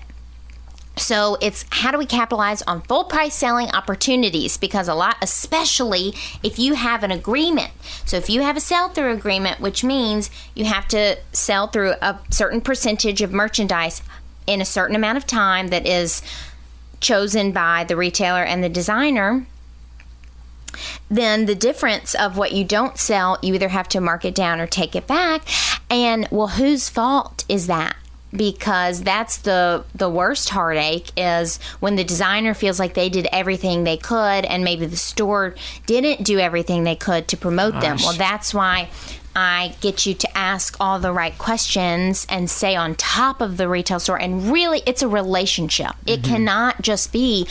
So 0.96 1.36
it's 1.42 1.64
how 1.70 1.90
do 1.90 1.98
we 1.98 2.06
capitalize 2.06 2.62
on 2.62 2.82
full 2.82 3.04
price 3.04 3.34
selling 3.34 3.70
opportunities 3.70 4.56
because 4.56 4.88
a 4.88 4.94
lot, 4.94 5.16
especially 5.20 6.14
if 6.42 6.58
you 6.58 6.74
have 6.74 7.02
an 7.02 7.10
agreement. 7.10 7.70
So 8.06 8.16
if 8.16 8.30
you 8.30 8.42
have 8.42 8.56
a 8.56 8.60
sell 8.60 8.88
through 8.88 9.12
agreement, 9.12 9.60
which 9.60 9.84
means 9.84 10.30
you 10.54 10.64
have 10.64 10.88
to 10.88 11.18
sell 11.32 11.66
through 11.68 11.94
a 12.00 12.18
certain 12.30 12.60
percentage 12.60 13.20
of 13.20 13.32
merchandise 13.32 14.02
in 14.46 14.60
a 14.60 14.64
certain 14.64 14.96
amount 14.96 15.18
of 15.18 15.26
time 15.26 15.68
that 15.68 15.86
is 15.86 16.22
chosen 17.00 17.52
by 17.52 17.84
the 17.84 17.96
retailer 17.96 18.42
and 18.42 18.64
the 18.64 18.68
designer, 18.68 19.46
then 21.10 21.46
the 21.46 21.54
difference 21.54 22.14
of 22.14 22.36
what 22.36 22.52
you 22.52 22.64
don't 22.64 22.98
sell, 22.98 23.38
you 23.42 23.54
either 23.54 23.68
have 23.68 23.88
to 23.88 24.00
mark 24.00 24.24
it 24.24 24.34
down 24.34 24.60
or 24.60 24.66
take 24.66 24.96
it 24.96 25.06
back. 25.06 25.42
And 25.90 26.26
well, 26.30 26.48
whose 26.48 26.88
fault 26.88 27.44
is 27.48 27.66
that? 27.66 27.96
Because 28.36 29.02
that's 29.02 29.38
the 29.38 29.84
the 29.94 30.08
worst 30.08 30.50
heartache 30.50 31.10
is 31.16 31.58
when 31.80 31.96
the 31.96 32.04
designer 32.04 32.54
feels 32.54 32.78
like 32.78 32.94
they 32.94 33.08
did 33.08 33.26
everything 33.32 33.84
they 33.84 33.96
could 33.96 34.44
and 34.44 34.64
maybe 34.64 34.86
the 34.86 34.96
store 34.96 35.54
didn't 35.86 36.24
do 36.24 36.38
everything 36.38 36.84
they 36.84 36.96
could 36.96 37.28
to 37.28 37.36
promote 37.36 37.80
them. 37.80 37.96
Well, 38.00 38.14
that's 38.14 38.52
why 38.52 38.88
I 39.34 39.74
get 39.82 40.06
you 40.06 40.14
to 40.14 40.38
ask 40.38 40.76
all 40.80 40.98
the 40.98 41.12
right 41.12 41.36
questions 41.36 42.26
and 42.30 42.48
stay 42.48 42.74
on 42.74 42.94
top 42.94 43.42
of 43.42 43.58
the 43.58 43.68
retail 43.68 44.00
store. 44.00 44.18
And 44.18 44.50
really, 44.50 44.82
it's 44.86 45.02
a 45.02 45.08
relationship. 45.08 45.92
It 46.06 46.22
mm-hmm. 46.22 46.32
cannot 46.32 46.80
just 46.80 47.12
be 47.12 47.46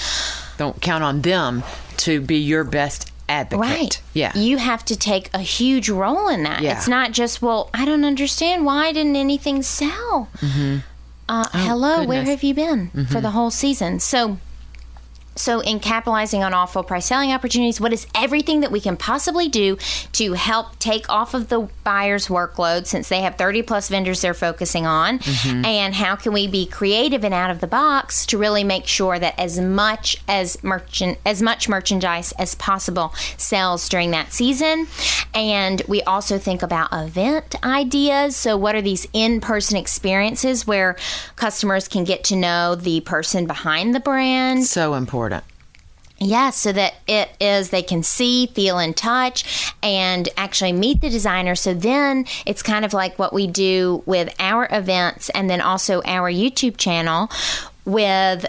Don't 0.57 0.81
count 0.81 1.03
on 1.03 1.21
them 1.21 1.63
to 1.97 2.21
be 2.21 2.37
your 2.37 2.63
best 2.63 3.11
advocate. 3.27 3.59
Right. 3.69 4.01
Yeah. 4.13 4.31
You 4.37 4.57
have 4.57 4.85
to 4.85 4.95
take 4.95 5.29
a 5.33 5.39
huge 5.39 5.89
role 5.89 6.27
in 6.27 6.43
that. 6.43 6.61
Yeah. 6.61 6.77
It's 6.77 6.87
not 6.87 7.11
just, 7.11 7.41
well, 7.41 7.69
I 7.73 7.85
don't 7.85 8.05
understand. 8.05 8.65
Why 8.65 8.91
didn't 8.91 9.15
anything 9.15 9.61
sell? 9.63 10.29
Uh, 11.27 11.45
hello, 11.53 12.03
where 12.03 12.05
Mm-hmm. 12.05 12.09
goodness. 12.09 12.19
Mm-hmm. 12.21 12.29
have 12.29 12.43
you 12.43 12.53
been 12.53 13.05
for 13.07 13.21
the 13.21 13.31
whole 13.31 13.49
season? 13.51 13.99
So, 13.99 14.37
So, 15.35 15.59
in 15.59 15.79
capitalizing 15.81 16.43
on 16.43 16.53
all 16.53 16.65
full 16.65 16.83
price 16.83 17.05
selling 17.05 17.31
opportunities, 17.31 17.81
what 17.81 17.91
is 17.91 18.07
everything 18.15 18.61
that 18.61 18.71
we 18.71 18.79
can 18.79 18.95
possibly 18.95 19.49
do 19.49 19.77
to 20.13 20.33
help 20.33 20.79
take 20.79 21.09
off 21.09 21.33
of 21.33 21.49
the 21.49 21.67
buyer's 21.83 22.27
workload 22.27 22.85
since 22.85 23.09
they 23.09 23.21
have 23.21 23.35
30 23.35 23.61
plus 23.63 23.89
vendors 23.89 24.21
they're 24.21 24.33
focusing 24.33 24.85
on? 24.85 25.19
Mm-hmm. 25.19 25.65
And 25.65 25.93
how 25.93 26.15
can 26.15 26.31
we 26.31 26.47
be 26.47 26.65
creative 26.65 27.25
and 27.25 27.33
out 27.33 27.51
of 27.51 27.59
the 27.59 27.67
box 27.67 28.25
to 28.27 28.37
really 28.37 28.63
make 28.63 28.87
sure 28.87 29.19
that 29.19 29.37
as 29.37 29.59
much 29.59 30.15
as 30.27 30.63
merchant 30.63 31.17
as 31.25 31.41
much 31.41 31.67
merchandise 31.67 32.31
as 32.33 32.55
possible 32.55 33.13
sells 33.37 33.89
during 33.89 34.11
that 34.11 34.31
season? 34.31 34.87
And 35.33 35.81
we 35.89 36.01
also 36.03 36.37
think 36.37 36.63
about 36.63 36.93
event 36.93 37.61
ideas. 37.61 38.37
So, 38.37 38.55
what 38.55 38.73
are 38.73 38.81
these 38.81 39.05
in 39.11 39.41
person 39.41 39.77
experiences 39.77 40.65
where 40.65 40.95
customers 41.35 41.89
can 41.89 42.05
get 42.05 42.23
to 42.25 42.37
know 42.37 42.75
the 42.75 43.01
person 43.01 43.45
behind 43.47 43.93
the 43.93 43.99
brand? 43.99 44.63
So 44.63 44.93
important. 44.93 45.24
Yeah, 46.17 46.51
so 46.51 46.71
that 46.71 46.95
it 47.07 47.29
is 47.41 47.71
they 47.71 47.83
can 47.83 48.01
see, 48.01 48.47
feel, 48.47 48.77
and 48.77 48.95
touch, 48.95 49.73
and 49.83 50.29
actually 50.37 50.71
meet 50.71 51.01
the 51.01 51.09
designer. 51.09 51.55
So 51.55 51.73
then 51.73 52.25
it's 52.45 52.63
kind 52.63 52.85
of 52.85 52.93
like 52.93 53.19
what 53.19 53.33
we 53.33 53.47
do 53.47 54.01
with 54.05 54.33
our 54.39 54.67
events 54.71 55.29
and 55.31 55.49
then 55.49 55.59
also 55.59 56.01
our 56.05 56.31
YouTube 56.31 56.77
channel 56.77 57.29
with 57.83 58.45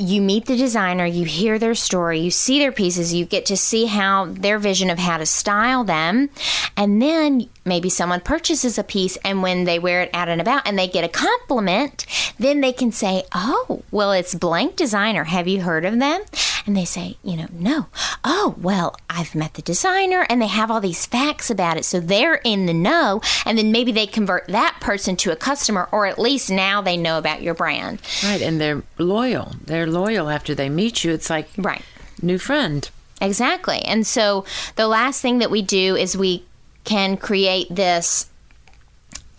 you 0.00 0.22
meet 0.22 0.46
the 0.46 0.56
designer, 0.56 1.04
you 1.04 1.26
hear 1.26 1.58
their 1.58 1.74
story, 1.74 2.18
you 2.20 2.30
see 2.30 2.58
their 2.58 2.72
pieces, 2.72 3.12
you 3.12 3.26
get 3.26 3.44
to 3.46 3.56
see 3.56 3.84
how 3.84 4.24
their 4.26 4.58
vision 4.58 4.88
of 4.88 4.98
how 4.98 5.18
to 5.18 5.26
style 5.26 5.84
them, 5.84 6.30
and 6.76 7.02
then 7.02 7.48
maybe 7.66 7.90
someone 7.90 8.20
purchases 8.20 8.78
a 8.78 8.82
piece 8.82 9.16
and 9.18 9.42
when 9.42 9.64
they 9.64 9.78
wear 9.78 10.02
it 10.02 10.10
out 10.14 10.28
and 10.28 10.40
about 10.40 10.66
and 10.66 10.78
they 10.78 10.88
get 10.88 11.04
a 11.04 11.08
compliment, 11.08 12.06
then 12.38 12.62
they 12.62 12.72
can 12.72 12.90
say, 12.90 13.24
"Oh, 13.34 13.82
well 13.90 14.12
it's 14.12 14.34
blank 14.34 14.76
designer. 14.76 15.24
Have 15.24 15.46
you 15.46 15.60
heard 15.60 15.84
of 15.84 15.98
them?" 15.98 16.22
And 16.66 16.76
they 16.76 16.84
say, 16.84 17.16
you 17.22 17.36
know, 17.36 17.46
no. 17.52 17.86
Oh, 18.24 18.54
well, 18.58 18.96
I've 19.08 19.34
met 19.34 19.54
the 19.54 19.62
designer 19.62 20.26
and 20.28 20.40
they 20.40 20.46
have 20.46 20.70
all 20.70 20.80
these 20.80 21.06
facts 21.06 21.50
about 21.50 21.76
it. 21.76 21.84
So 21.84 22.00
they're 22.00 22.40
in 22.44 22.66
the 22.66 22.74
know. 22.74 23.20
And 23.44 23.58
then 23.58 23.72
maybe 23.72 23.92
they 23.92 24.06
convert 24.06 24.46
that 24.48 24.78
person 24.80 25.16
to 25.16 25.32
a 25.32 25.36
customer, 25.36 25.88
or 25.92 26.06
at 26.06 26.18
least 26.18 26.50
now 26.50 26.80
they 26.80 26.96
know 26.96 27.18
about 27.18 27.42
your 27.42 27.54
brand. 27.54 28.00
Right. 28.22 28.42
And 28.42 28.60
they're 28.60 28.82
loyal. 28.98 29.54
They're 29.64 29.86
loyal 29.86 30.28
after 30.28 30.54
they 30.54 30.68
meet 30.68 31.04
you. 31.04 31.12
It's 31.12 31.30
like, 31.30 31.48
right. 31.56 31.82
New 32.22 32.38
friend. 32.38 32.88
Exactly. 33.20 33.80
And 33.82 34.06
so 34.06 34.44
the 34.76 34.86
last 34.86 35.20
thing 35.20 35.38
that 35.38 35.50
we 35.50 35.62
do 35.62 35.96
is 35.96 36.16
we 36.16 36.44
can 36.84 37.16
create 37.16 37.66
this 37.74 38.29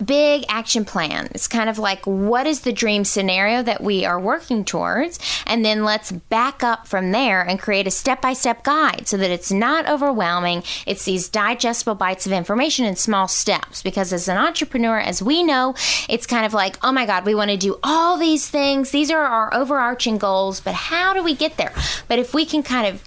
big 0.04 0.44
action 0.48 0.84
plan. 0.84 1.28
It's 1.32 1.48
kind 1.48 1.68
of 1.68 1.78
like 1.78 2.06
what 2.06 2.46
is 2.46 2.60
the 2.60 2.72
dream 2.72 3.04
scenario 3.04 3.62
that 3.62 3.82
we 3.82 4.04
are 4.04 4.20
working 4.20 4.64
towards? 4.64 5.18
And 5.46 5.64
then 5.64 5.84
let's 5.84 6.12
back 6.12 6.62
up 6.62 6.86
from 6.86 7.12
there 7.12 7.42
and 7.42 7.60
create 7.60 7.86
a 7.86 7.90
step 7.90 8.20
by 8.20 8.32
step 8.32 8.62
guide 8.62 9.06
so 9.06 9.16
that 9.16 9.30
it's 9.30 9.52
not 9.52 9.88
overwhelming. 9.88 10.62
It's 10.86 11.04
these 11.04 11.28
digestible 11.28 11.94
bites 11.94 12.26
of 12.26 12.32
information 12.32 12.84
in 12.84 12.96
small 12.96 13.28
steps. 13.28 13.82
Because 13.82 14.12
as 14.12 14.28
an 14.28 14.36
entrepreneur, 14.36 14.98
as 14.98 15.22
we 15.22 15.42
know, 15.42 15.74
it's 16.08 16.26
kind 16.26 16.46
of 16.46 16.54
like, 16.54 16.78
oh 16.82 16.92
my 16.92 17.06
God, 17.06 17.24
we 17.24 17.34
want 17.34 17.50
to 17.50 17.56
do 17.56 17.78
all 17.82 18.18
these 18.18 18.48
things. 18.48 18.90
These 18.90 19.10
are 19.10 19.24
our 19.24 19.52
overarching 19.54 20.18
goals, 20.18 20.60
but 20.60 20.74
how 20.74 21.12
do 21.12 21.22
we 21.22 21.34
get 21.34 21.56
there? 21.56 21.72
But 22.08 22.18
if 22.18 22.34
we 22.34 22.44
can 22.44 22.62
kind 22.62 22.86
of 22.86 23.02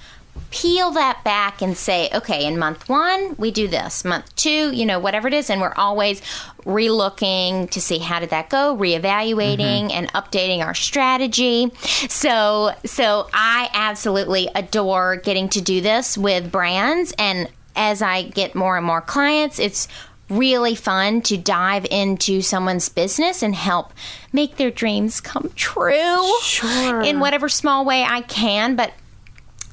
peel 0.55 0.91
that 0.91 1.21
back 1.25 1.61
and 1.61 1.75
say, 1.75 2.09
okay, 2.13 2.45
in 2.45 2.57
month 2.57 2.87
one, 2.87 3.35
we 3.37 3.51
do 3.51 3.67
this. 3.67 4.05
Month 4.05 4.33
two, 4.37 4.71
you 4.71 4.85
know, 4.85 4.99
whatever 4.99 5.27
it 5.27 5.33
is. 5.33 5.49
And 5.49 5.59
we're 5.59 5.73
always 5.75 6.21
relooking 6.63 7.69
to 7.71 7.81
see 7.81 7.99
how 7.99 8.21
did 8.21 8.29
that 8.29 8.49
go, 8.49 8.75
reevaluating 8.75 9.89
mm-hmm. 9.89 9.91
and 9.91 10.13
updating 10.13 10.65
our 10.65 10.73
strategy. 10.73 11.71
So, 12.07 12.73
so 12.85 13.27
I 13.33 13.69
absolutely 13.73 14.47
adore 14.55 15.17
getting 15.17 15.49
to 15.49 15.61
do 15.61 15.81
this 15.81 16.17
with 16.17 16.53
brands. 16.53 17.13
And 17.19 17.49
as 17.75 18.01
I 18.01 18.23
get 18.23 18.55
more 18.55 18.77
and 18.77 18.85
more 18.85 19.01
clients, 19.01 19.59
it's 19.59 19.89
really 20.29 20.73
fun 20.73 21.21
to 21.21 21.37
dive 21.37 21.85
into 21.91 22.41
someone's 22.41 22.87
business 22.87 23.43
and 23.43 23.53
help 23.53 23.91
make 24.31 24.55
their 24.55 24.71
dreams 24.71 25.19
come 25.19 25.51
true 25.55 26.25
sure. 26.41 27.01
in 27.01 27.19
whatever 27.19 27.49
small 27.49 27.83
way 27.83 28.03
I 28.03 28.21
can. 28.21 28.77
But 28.77 28.93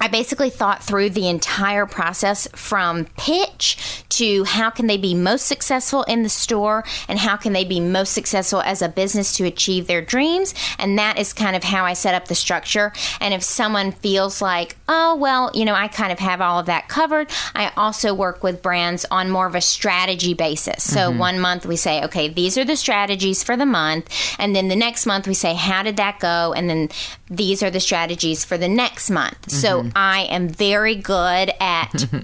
I 0.03 0.09
basically 0.09 0.51
thought 0.51 0.83
through 0.83 1.11
the 1.11 1.29
entire 1.29 1.87
process 1.87 2.49
from 2.57 3.05
pitch 3.17 4.03
to 4.09 4.43
how 4.43 4.69
can 4.69 4.88
they 4.88 4.97
be 4.97 5.15
most 5.15 5.47
successful 5.47 6.03
in 6.03 6.25
the 6.25 6.29
store 6.29 6.83
and 7.07 7.21
how 7.21 7.37
can 7.37 7.53
they 7.53 7.65
be 7.65 7.79
most 7.79 8.12
successful 8.12 8.61
as 8.62 8.83
a 8.83 8.88
business 8.88 9.37
to 9.37 9.45
achieve 9.45 9.87
their 9.87 10.03
dreams. 10.03 10.55
And 10.77 10.99
that 10.99 11.21
is 11.21 11.33
kind 11.33 11.55
of 11.55 11.62
how 11.62 11.85
I 11.85 11.93
set 11.93 12.17
up 12.17 12.27
the 12.27 12.35
structure. 12.35 12.93
And 13.21 13.33
if 13.33 13.45
someone 13.45 13.93
feels 13.93 14.43
like, 14.43 14.77
oh, 14.88 15.15
well, 15.15 15.53
you 15.55 15.65
know, 15.65 15.75
I 15.75 15.87
kind 15.87 16.11
of 16.11 16.19
have 16.19 16.41
all 16.41 16.59
of 16.59 16.67
that 16.67 16.88
covered, 16.88 17.31
I 17.55 17.71
also 17.77 18.12
work 18.12 18.43
with 18.43 18.61
brands 18.61 19.07
on 19.09 19.31
more 19.31 19.47
of 19.47 19.55
a 19.55 19.61
strategy 19.61 20.35
basis. 20.35 20.83
So 20.83 21.11
mm-hmm. 21.11 21.19
one 21.19 21.38
month 21.38 21.65
we 21.65 21.77
say, 21.77 22.03
okay, 22.03 22.29
these 22.29 22.59
are 22.59 22.65
the 22.65 22.77
strategies 22.77 23.45
for 23.45 23.57
the 23.57 23.67
month. 23.67 24.11
And 24.41 24.57
then 24.57 24.67
the 24.67 24.75
next 24.75 25.07
month 25.07 25.29
we 25.29 25.35
say, 25.35 25.55
how 25.55 25.85
did 25.85 25.97
that 25.99 26.19
go? 26.19 26.53
And 26.55 26.69
then 26.69 26.88
these 27.31 27.62
are 27.62 27.71
the 27.71 27.81
strategies 27.81 28.45
for 28.45 28.59
the 28.59 28.69
next 28.69 29.09
month. 29.09 29.41
Mm-hmm. 29.43 29.59
So 29.59 29.92
I 29.95 30.23
am 30.23 30.49
very 30.49 30.97
good 30.97 31.53
at 31.61 32.07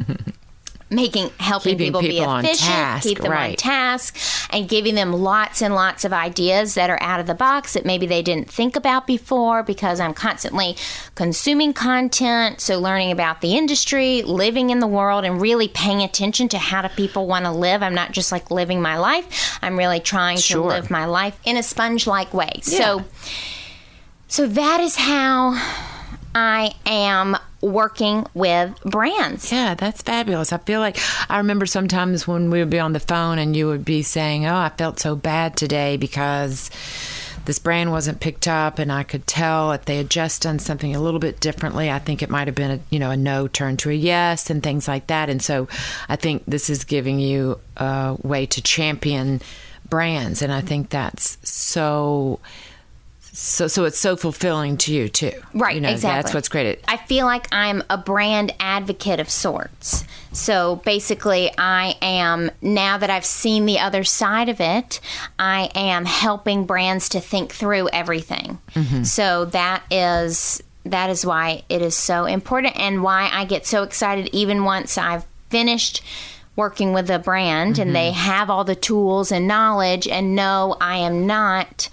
making 0.90 1.30
helping 1.38 1.76
people, 1.76 2.00
people, 2.00 2.26
be 2.26 2.38
efficient, 2.38 2.58
task, 2.58 3.02
keep 3.02 3.18
them 3.18 3.30
right. 3.30 3.50
on 3.50 3.56
task, 3.56 4.16
and 4.50 4.68
giving 4.68 4.94
them 4.94 5.12
lots 5.12 5.60
and 5.60 5.74
lots 5.74 6.04
of 6.04 6.12
ideas 6.12 6.74
that 6.74 6.88
are 6.88 7.00
out 7.02 7.20
of 7.20 7.26
the 7.26 7.34
box 7.34 7.74
that 7.74 7.84
maybe 7.84 8.06
they 8.06 8.22
didn't 8.22 8.50
think 8.50 8.76
about 8.76 9.06
before 9.06 9.62
because 9.62 10.00
I'm 10.00 10.14
constantly 10.14 10.76
consuming 11.14 11.74
content, 11.74 12.60
so 12.60 12.78
learning 12.78 13.12
about 13.12 13.40
the 13.40 13.56
industry, 13.56 14.22
living 14.22 14.70
in 14.70 14.80
the 14.80 14.86
world 14.86 15.24
and 15.24 15.40
really 15.40 15.68
paying 15.68 16.02
attention 16.02 16.48
to 16.50 16.58
how 16.58 16.82
do 16.82 16.88
people 16.88 17.26
want 17.26 17.44
to 17.44 17.52
live. 17.52 17.82
I'm 17.82 17.94
not 17.94 18.12
just 18.12 18.32
like 18.32 18.50
living 18.50 18.80
my 18.80 18.96
life. 18.96 19.58
I'm 19.62 19.76
really 19.76 20.00
trying 20.00 20.38
sure. 20.38 20.62
to 20.62 20.68
live 20.68 20.90
my 20.90 21.04
life 21.04 21.38
in 21.44 21.56
a 21.56 21.62
sponge-like 21.62 22.32
way. 22.32 22.52
Yeah. 22.64 22.78
So 22.78 23.04
so 24.30 24.46
that 24.46 24.80
is 24.80 24.96
how 24.96 25.54
I 26.34 26.74
am 26.86 27.36
working 27.60 28.26
with 28.34 28.78
brands. 28.82 29.50
Yeah, 29.50 29.74
that's 29.74 30.02
fabulous. 30.02 30.52
I 30.52 30.58
feel 30.58 30.80
like 30.80 30.98
I 31.28 31.38
remember 31.38 31.66
sometimes 31.66 32.28
when 32.28 32.50
we 32.50 32.60
would 32.60 32.70
be 32.70 32.78
on 32.78 32.92
the 32.92 33.00
phone 33.00 33.38
and 33.38 33.56
you 33.56 33.66
would 33.66 33.84
be 33.84 34.02
saying, 34.02 34.46
"Oh, 34.46 34.56
I 34.56 34.70
felt 34.70 35.00
so 35.00 35.16
bad 35.16 35.56
today 35.56 35.96
because 35.96 36.70
this 37.44 37.58
brand 37.58 37.90
wasn't 37.90 38.20
picked 38.20 38.46
up 38.46 38.78
and 38.78 38.92
I 38.92 39.02
could 39.02 39.26
tell 39.26 39.72
if 39.72 39.86
they 39.86 39.96
had 39.96 40.10
just 40.10 40.42
done 40.42 40.58
something 40.58 40.94
a 40.94 41.00
little 41.00 41.18
bit 41.18 41.40
differently, 41.40 41.90
I 41.90 41.98
think 41.98 42.22
it 42.22 42.28
might 42.28 42.46
have 42.46 42.54
been 42.54 42.70
a, 42.70 42.80
you 42.90 42.98
know, 42.98 43.10
a 43.10 43.16
no 43.16 43.48
turn 43.48 43.76
to 43.78 43.90
a 43.90 43.94
yes 43.94 44.50
and 44.50 44.62
things 44.62 44.86
like 44.86 45.06
that." 45.08 45.28
And 45.28 45.42
so 45.42 45.66
I 46.08 46.16
think 46.16 46.44
this 46.46 46.70
is 46.70 46.84
giving 46.84 47.18
you 47.18 47.58
a 47.76 48.16
way 48.22 48.46
to 48.46 48.62
champion 48.62 49.40
brands 49.88 50.42
and 50.42 50.52
I 50.52 50.60
think 50.60 50.90
that's 50.90 51.38
so 51.42 52.40
so 53.38 53.68
so 53.68 53.84
it's 53.84 53.98
so 53.98 54.16
fulfilling 54.16 54.76
to 54.76 54.92
you 54.92 55.08
too. 55.08 55.32
Right 55.54 55.76
you 55.76 55.80
know, 55.80 55.90
exactly 55.90 56.22
that's 56.22 56.34
what's 56.34 56.48
great. 56.48 56.80
I 56.88 56.96
feel 56.96 57.24
like 57.24 57.46
i'm 57.52 57.84
a 57.88 57.96
brand 57.96 58.52
advocate 58.58 59.20
of 59.20 59.30
sorts. 59.30 60.04
So 60.32 60.76
basically 60.84 61.50
i 61.56 61.94
am 62.02 62.50
now 62.60 62.98
that 62.98 63.10
i've 63.10 63.24
seen 63.24 63.64
the 63.64 63.78
other 63.78 64.02
side 64.02 64.48
of 64.48 64.60
it 64.60 65.00
i 65.38 65.70
am 65.74 66.04
helping 66.04 66.66
brands 66.66 67.08
to 67.10 67.20
think 67.20 67.52
through 67.52 67.88
everything. 67.90 68.58
Mm-hmm. 68.74 69.04
so 69.04 69.44
that 69.46 69.84
is 69.90 70.60
that 70.84 71.08
is 71.08 71.24
why 71.24 71.62
it 71.68 71.80
is 71.80 71.96
so 71.96 72.24
important 72.24 72.76
and 72.76 73.02
why 73.04 73.30
i 73.32 73.44
get 73.44 73.66
so 73.66 73.84
excited 73.84 74.28
even 74.32 74.64
once 74.64 74.98
i've 74.98 75.24
finished 75.48 76.02
working 76.56 76.92
with 76.92 77.08
a 77.08 77.18
brand 77.18 77.74
mm-hmm. 77.74 77.82
and 77.82 77.96
they 77.96 78.10
have 78.10 78.50
all 78.50 78.64
the 78.64 78.74
tools 78.74 79.30
and 79.30 79.46
knowledge 79.46 80.08
and 80.08 80.34
know 80.34 80.76
i 80.80 80.96
am 80.96 81.26
not 81.26 81.88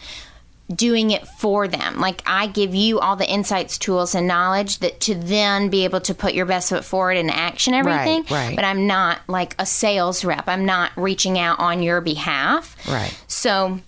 doing 0.73 1.12
it 1.12 1.28
for 1.28 1.67
them. 1.67 1.99
Like 1.99 2.21
I 2.25 2.47
give 2.47 2.73
you 2.73 2.99
all 2.99 3.15
the 3.15 3.30
insights, 3.30 3.78
tools, 3.78 4.15
and 4.15 4.28
knowledge 4.28 4.80
that 4.80 4.99
to 5.01 5.15
then 5.15 5.69
be 5.69 5.84
able 5.84 6.01
to 6.01 6.13
put 6.13 6.34
your 6.34 6.45
best 6.45 6.69
foot 6.69 6.84
forward 6.84 7.17
and 7.17 7.30
action 7.30 7.73
everything. 7.73 8.21
Right, 8.23 8.32
right. 8.32 8.56
But 8.56 8.65
I'm 8.65 8.88
not 8.88 9.19
like 9.28 9.56
a 9.60 9.65
sales 9.65 10.25
rep. 10.25 10.47
I'm 10.47 10.65
not 10.65 10.91
reaching 10.95 11.38
out 11.38 11.60
on 11.60 11.84
your 11.84 12.01
behalf. 12.01 12.75
Right. 12.88 13.15
So 13.28 13.80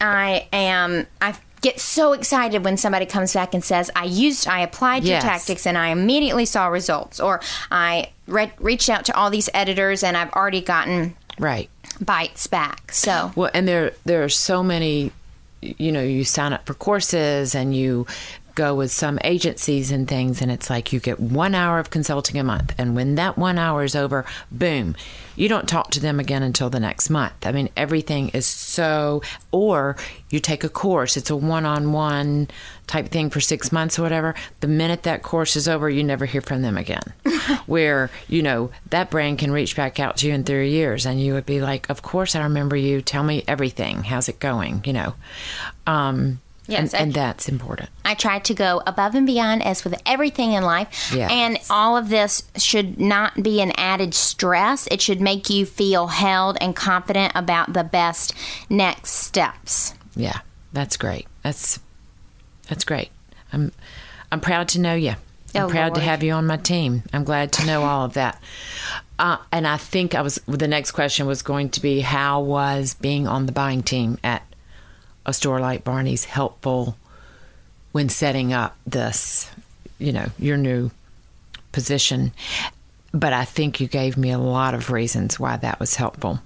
I 0.00 0.48
am. 0.52 1.06
I 1.20 1.34
get 1.62 1.80
so 1.80 2.12
excited 2.12 2.64
when 2.64 2.76
somebody 2.76 3.06
comes 3.06 3.32
back 3.32 3.54
and 3.54 3.64
says, 3.64 3.90
"I 3.96 4.04
used, 4.04 4.46
I 4.46 4.60
applied 4.60 5.04
yes. 5.04 5.22
your 5.22 5.30
tactics, 5.30 5.66
and 5.66 5.78
I 5.78 5.88
immediately 5.88 6.44
saw 6.44 6.66
results," 6.66 7.18
or 7.18 7.40
I 7.70 8.10
re- 8.26 8.52
reached 8.58 8.90
out 8.90 9.06
to 9.06 9.16
all 9.16 9.30
these 9.30 9.48
editors 9.54 10.02
and 10.02 10.16
I've 10.16 10.32
already 10.32 10.60
gotten 10.60 11.16
right 11.38 11.70
bites 12.00 12.46
back. 12.46 12.92
So 12.92 13.32
well, 13.34 13.50
and 13.54 13.66
there 13.66 13.92
there 14.04 14.22
are 14.22 14.28
so 14.28 14.62
many 14.62 15.12
you 15.62 15.92
know 15.92 16.02
you 16.02 16.24
sign 16.24 16.52
up 16.52 16.66
for 16.66 16.74
courses 16.74 17.54
and 17.54 17.74
you 17.74 18.06
go 18.54 18.74
with 18.74 18.90
some 18.90 19.18
agencies 19.24 19.90
and 19.90 20.06
things, 20.06 20.42
and 20.42 20.50
it's 20.50 20.68
like 20.68 20.92
you 20.92 21.00
get 21.00 21.18
one 21.18 21.54
hour 21.54 21.78
of 21.78 21.90
consulting 21.90 22.38
a 22.38 22.44
month. 22.44 22.74
And 22.78 22.94
when 22.94 23.14
that 23.14 23.38
one 23.38 23.58
hour 23.58 23.82
is 23.82 23.96
over, 23.96 24.24
boom, 24.50 24.94
you 25.36 25.48
don't 25.48 25.68
talk 25.68 25.90
to 25.92 26.00
them 26.00 26.20
again 26.20 26.42
until 26.42 26.68
the 26.68 26.80
next 26.80 27.08
month. 27.08 27.46
I 27.46 27.52
mean, 27.52 27.70
everything 27.76 28.28
is 28.30 28.46
so, 28.46 29.22
or 29.50 29.96
you 30.30 30.40
take 30.40 30.64
a 30.64 30.68
course, 30.68 31.16
it's 31.16 31.30
a 31.30 31.36
one 31.36 31.64
on 31.64 31.92
one 31.92 32.48
type 32.86 33.08
thing 33.08 33.30
for 33.30 33.40
six 33.40 33.72
months 33.72 33.98
or 33.98 34.02
whatever. 34.02 34.34
The 34.60 34.68
minute 34.68 35.04
that 35.04 35.22
course 35.22 35.56
is 35.56 35.68
over, 35.68 35.88
you 35.88 36.04
never 36.04 36.26
hear 36.26 36.42
from 36.42 36.62
them 36.62 36.76
again. 36.76 37.02
Where, 37.66 38.10
you 38.28 38.42
know, 38.42 38.70
that 38.90 39.10
brand 39.10 39.38
can 39.38 39.50
reach 39.52 39.76
back 39.76 39.98
out 40.00 40.16
to 40.18 40.26
you 40.26 40.34
in 40.34 40.44
three 40.44 40.70
years 40.70 41.06
and 41.06 41.20
you 41.20 41.34
would 41.34 41.46
be 41.46 41.60
like, 41.60 41.88
Of 41.90 42.02
course, 42.02 42.34
I 42.34 42.42
remember 42.42 42.76
you. 42.76 43.00
Tell 43.02 43.22
me 43.24 43.44
everything. 43.48 44.04
How's 44.04 44.28
it 44.28 44.38
going? 44.40 44.82
You 44.84 44.92
know. 44.92 45.14
Um, 45.86 46.40
Yes, 46.68 46.94
and, 46.94 46.94
I- 46.94 47.02
and 47.02 47.12
that's 47.14 47.48
important. 47.48 47.90
I 48.04 48.14
try 48.14 48.38
to 48.38 48.54
go 48.54 48.80
above 48.86 49.16
and 49.16 49.26
beyond 49.26 49.64
as 49.64 49.82
with 49.82 50.00
everything 50.06 50.52
in 50.52 50.62
life. 50.62 51.12
Yes. 51.14 51.28
And 51.32 51.58
all 51.68 51.96
of 51.96 52.08
this 52.08 52.44
should 52.56 53.00
not 53.00 53.42
be 53.42 53.60
an 53.60 53.72
added 53.76 54.14
stress. 54.14 54.86
It 54.92 55.00
should 55.02 55.20
make 55.20 55.50
you 55.50 55.66
feel 55.66 56.06
held 56.06 56.56
and 56.60 56.74
confident 56.76 57.32
about 57.34 57.72
the 57.72 57.82
best 57.82 58.32
next 58.70 59.10
steps. 59.10 59.94
Yeah, 60.14 60.38
that's 60.72 60.96
great. 60.96 61.26
That's 61.42 61.80
that's 62.68 62.84
great. 62.84 63.10
I'm 63.52 63.72
I'm 64.30 64.40
proud 64.40 64.68
to 64.68 64.80
know 64.80 64.94
you. 64.94 65.14
I'm 65.54 65.64
Oh, 65.64 65.68
proud 65.68 65.94
to 65.96 66.00
have 66.00 66.22
you 66.22 66.32
on 66.32 66.46
my 66.46 66.56
team. 66.56 67.02
I'm 67.12 67.24
glad 67.24 67.52
to 67.52 67.66
know 67.66 67.82
all 67.82 68.04
of 68.04 68.14
that. 68.14 68.40
Uh, 69.18 69.36
and 69.50 69.66
I 69.66 69.76
think 69.76 70.14
I 70.14 70.22
was 70.22 70.36
the 70.46 70.68
next 70.68 70.92
question 70.92 71.26
was 71.26 71.42
going 71.42 71.68
to 71.70 71.80
be 71.80 72.00
how 72.00 72.40
was 72.40 72.94
being 72.94 73.28
on 73.28 73.46
the 73.46 73.52
buying 73.52 73.82
team 73.82 74.18
at 74.24 74.42
a 75.26 75.32
store 75.32 75.60
like 75.60 75.84
Barneys 75.84 76.24
helpful 76.24 76.96
when 77.92 78.08
setting 78.08 78.52
up 78.52 78.76
this, 78.86 79.50
you 79.98 80.12
know, 80.12 80.30
your 80.38 80.56
new 80.56 80.90
position. 81.70 82.32
But 83.12 83.32
I 83.32 83.44
think 83.44 83.80
you 83.80 83.86
gave 83.86 84.16
me 84.16 84.30
a 84.30 84.38
lot 84.38 84.74
of 84.74 84.90
reasons 84.90 85.38
why 85.38 85.56
that 85.58 85.78
was 85.78 85.96
helpful 85.96 86.40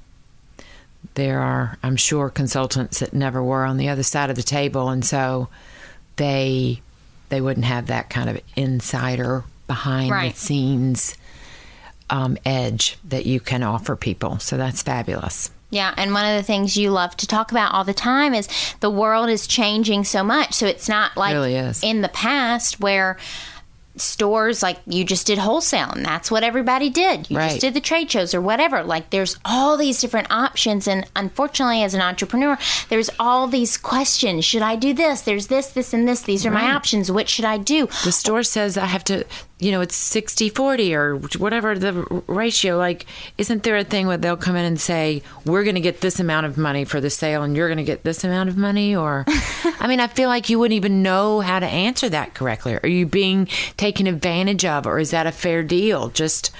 there 1.14 1.40
are 1.40 1.78
i'm 1.84 1.94
sure 1.96 2.28
consultants 2.28 2.98
that 2.98 3.14
never 3.14 3.42
were 3.42 3.64
on 3.64 3.76
the 3.76 3.88
other 3.88 4.02
side 4.02 4.28
of 4.28 4.34
the 4.36 4.42
table 4.42 4.88
and 4.88 5.04
so 5.04 5.48
they 6.16 6.82
they 7.28 7.40
wouldn't 7.40 7.66
have 7.66 7.86
that 7.88 8.10
kind 8.10 8.28
of 8.30 8.40
insider 8.56 9.44
behind 9.66 10.10
Right. 10.10 10.32
the 10.34 10.38
scenes 10.40 11.16
um, 12.10 12.36
edge 12.44 12.98
that 13.08 13.26
you 13.26 13.40
can 13.40 13.62
offer 13.62 13.96
people 13.96 14.38
so 14.38 14.56
that's 14.56 14.82
fabulous 14.82 15.50
Yeah, 15.70 15.92
and 15.96 16.12
one 16.12 16.24
of 16.24 16.36
the 16.36 16.44
things 16.44 16.76
you 16.76 16.90
love 16.92 17.16
to 17.16 17.26
talk 17.26 17.50
about 17.50 17.72
all 17.74 17.82
the 17.82 17.92
time 17.94 18.32
is 18.34 18.48
the 18.80 18.90
world 18.90 19.28
is 19.28 19.48
changing 19.48 20.04
so 20.04 20.22
much. 20.22 20.54
So 20.54 20.66
it's 20.66 20.88
not 20.88 21.16
like 21.16 21.34
Really 21.34 21.56
is. 21.56 21.82
in 21.82 22.02
the 22.02 22.08
past 22.08 22.78
where 22.78 23.16
stores 23.96 24.62
like 24.62 24.78
you 24.86 25.04
just 25.04 25.26
did 25.26 25.38
wholesale 25.38 25.90
and 25.90 26.04
that's 26.04 26.30
what 26.30 26.42
everybody 26.42 26.90
did. 26.90 27.30
You 27.30 27.38
Right. 27.38 27.48
just 27.50 27.60
did 27.60 27.74
the 27.74 27.80
trade 27.80 28.10
shows 28.10 28.34
or 28.34 28.40
whatever. 28.40 28.82
Like 28.84 29.10
there's 29.10 29.38
all 29.44 29.76
these 29.76 30.00
different 30.00 30.30
options 30.30 30.86
and 30.86 31.06
unfortunately 31.16 31.82
as 31.82 31.94
an 31.94 32.00
entrepreneur, 32.00 32.58
there's 32.88 33.10
all 33.18 33.46
these 33.46 33.76
questions. 33.76 34.44
Should 34.44 34.62
I 34.62 34.76
do 34.76 34.92
this? 34.92 35.22
There's 35.22 35.46
this, 35.48 35.68
this 35.68 35.92
and 35.94 36.06
this. 36.06 36.22
These 36.22 36.44
are 36.46 36.50
my 36.50 36.72
options. 36.72 37.10
What 37.10 37.28
should 37.28 37.44
I 37.44 37.58
do? 37.58 37.88
the 38.04 38.12
store 38.12 38.42
says 38.42 38.76
i 38.78 38.86
have 38.86 39.04
to 39.04 39.24
you 39.58 39.72
know 39.72 39.80
it's 39.80 39.96
60 39.96 40.50
40 40.50 40.94
or 40.94 41.16
whatever 41.38 41.78
the 41.78 41.92
ratio 42.26 42.76
like 42.76 43.06
isn't 43.38 43.62
there 43.62 43.76
a 43.76 43.84
thing 43.84 44.06
where 44.06 44.16
they'll 44.18 44.36
come 44.36 44.56
in 44.56 44.64
and 44.64 44.80
say 44.80 45.22
we're 45.44 45.64
going 45.64 45.76
to 45.76 45.80
get 45.80 46.00
this 46.00 46.20
amount 46.20 46.46
of 46.46 46.58
money 46.58 46.84
for 46.84 47.00
the 47.00 47.10
sale 47.10 47.42
and 47.42 47.56
you're 47.56 47.68
going 47.68 47.78
to 47.78 47.84
get 47.84 48.04
this 48.04 48.22
amount 48.24 48.48
of 48.48 48.56
money 48.56 48.94
or 48.94 49.24
i 49.80 49.86
mean 49.86 50.00
i 50.00 50.06
feel 50.06 50.28
like 50.28 50.50
you 50.50 50.58
wouldn't 50.58 50.76
even 50.76 51.02
know 51.02 51.40
how 51.40 51.58
to 51.58 51.66
answer 51.66 52.08
that 52.08 52.34
correctly. 52.34 52.78
Are 52.82 52.88
you 52.88 53.06
being 53.06 53.46
taken 53.76 54.06
advantage 54.06 54.64
of 54.64 54.86
or 54.86 54.98
is 54.98 55.10
that 55.10 55.26
a 55.26 55.32
fair 55.32 55.62
deal? 55.62 56.08
Just 56.08 56.50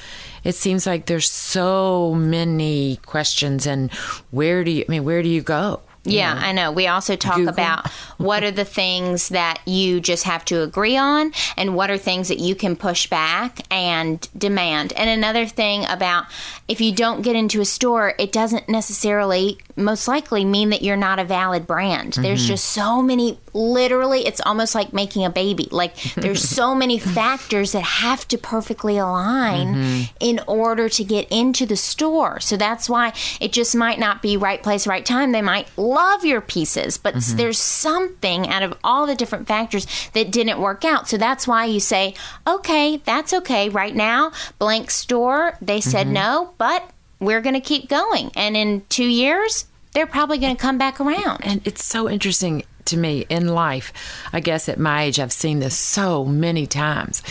it 0.45 0.55
seems 0.55 0.87
like 0.87 1.07
there's 1.07 1.31
so 1.31 2.15
many 2.15 3.01
questions 3.05 3.67
and 3.67 3.93
where 4.31 4.63
do 4.63 4.71
you 4.71 4.85
i 4.87 4.91
mean 4.91 5.05
where 5.05 5.23
do 5.23 5.29
you 5.29 5.43
go 5.43 5.81
Yeah, 6.07 6.35
I 6.35 6.53
know. 6.53 6.73
We 6.73 6.87
also 6.87 7.17
talk 7.17 7.37
Google. 7.37 7.53
about 7.53 7.91
what 8.19 8.43
are 8.45 8.51
the 8.51 8.65
things 8.65 9.29
that 9.31 9.61
you 9.67 10.01
just 10.01 10.25
have 10.25 10.45
to 10.47 10.63
agree 10.63 10.97
on 10.97 11.33
and 11.57 11.75
what 11.75 11.91
are 11.91 11.99
things 11.99 12.29
that 12.29 12.39
you 12.39 12.55
can 12.55 12.77
push 12.77 13.09
back 13.09 13.61
and 13.71 14.29
demand. 14.37 14.93
And 14.95 15.11
another 15.11 15.47
thing 15.47 15.85
about 15.87 16.27
if 16.69 16.81
you 16.81 16.93
don't 16.93 17.23
get 17.23 17.37
into 17.37 17.61
a 17.61 17.65
store, 17.65 18.15
it 18.19 18.33
doesn't 18.33 18.69
necessarily 18.69 19.59
most 19.77 20.09
likely 20.09 20.45
mean 20.45 20.71
that 20.71 20.83
you're 20.83 20.97
not 20.97 21.19
a 21.19 21.25
valid 21.25 21.67
brand. 21.67 22.15
There's 22.15 22.41
mm-hmm. 22.41 22.49
just 22.49 22.65
so 22.65 23.03
many 23.03 23.39
literally 23.53 24.27
it's 24.27 24.41
almost 24.43 24.75
like 24.75 24.93
making 24.93 25.25
a 25.25 25.31
baby. 25.31 25.69
Like 25.71 25.95
there's 26.15 26.43
so 26.43 26.75
many 26.85 26.99
factors 26.99 27.73
that 27.73 27.83
have 27.83 28.27
to 28.29 28.39
perfectly 28.39 28.99
align 28.99 29.75
mm-hmm. 29.75 30.17
in 30.21 30.41
order 30.47 30.89
to 30.89 31.05
get 31.05 31.27
into 31.31 31.67
the 31.67 31.77
store. 31.77 32.41
So 32.41 32.57
that's 32.57 32.89
why 32.89 33.13
it 33.41 33.53
just 33.53 33.75
might 33.75 33.99
not 33.99 34.23
be 34.23 34.37
right 34.37 34.63
place, 34.63 34.87
right 34.87 35.05
time. 35.05 35.33
They 35.33 35.43
might 35.43 35.69
love 35.97 36.25
your 36.25 36.41
pieces, 36.41 36.99
but 36.99 37.17
s 37.17 37.29
mm-hmm. 37.29 37.39
there's 37.39 37.59
something 37.59 38.41
out 38.49 38.63
of 38.63 38.73
all 38.85 39.07
the 39.07 39.15
different 39.21 39.49
factors 39.49 39.87
that 40.13 40.31
didn't 40.31 40.61
work 40.61 40.85
out. 40.85 41.09
So 41.09 41.17
that's 41.17 41.49
why 41.51 41.65
you 41.65 41.81
say, 41.81 42.15
okay, 42.47 42.87
that's 43.11 43.33
okay. 43.33 43.69
Right 43.69 43.97
now, 43.97 44.33
blank 44.59 44.91
store, 44.91 45.57
they 45.61 45.81
said 45.81 46.07
mm-hmm. 46.07 46.23
no, 46.23 46.55
but 46.59 46.81
we're 47.19 47.41
going 47.41 47.55
to 47.55 47.69
keep 47.73 47.89
going. 47.89 48.31
And 48.37 48.57
in 48.57 48.83
two 48.89 49.11
years, 49.25 49.67
they're 49.93 50.07
probably 50.07 50.39
going 50.39 50.55
to 50.55 50.61
come 50.61 50.79
back 50.79 51.01
around. 51.01 51.41
And 51.43 51.67
it's 51.67 51.85
so 51.85 52.09
interesting 52.09 52.65
to 52.85 52.97
me 52.97 53.25
in 53.29 53.49
life. 53.49 53.93
I 54.33 54.41
guess 54.41 54.69
at 54.69 54.79
my 54.79 55.05
age, 55.05 55.19
I've 55.19 55.33
seen 55.33 55.61
this 55.61 55.77
so 55.77 56.25
many 56.25 56.67
times. 56.67 57.23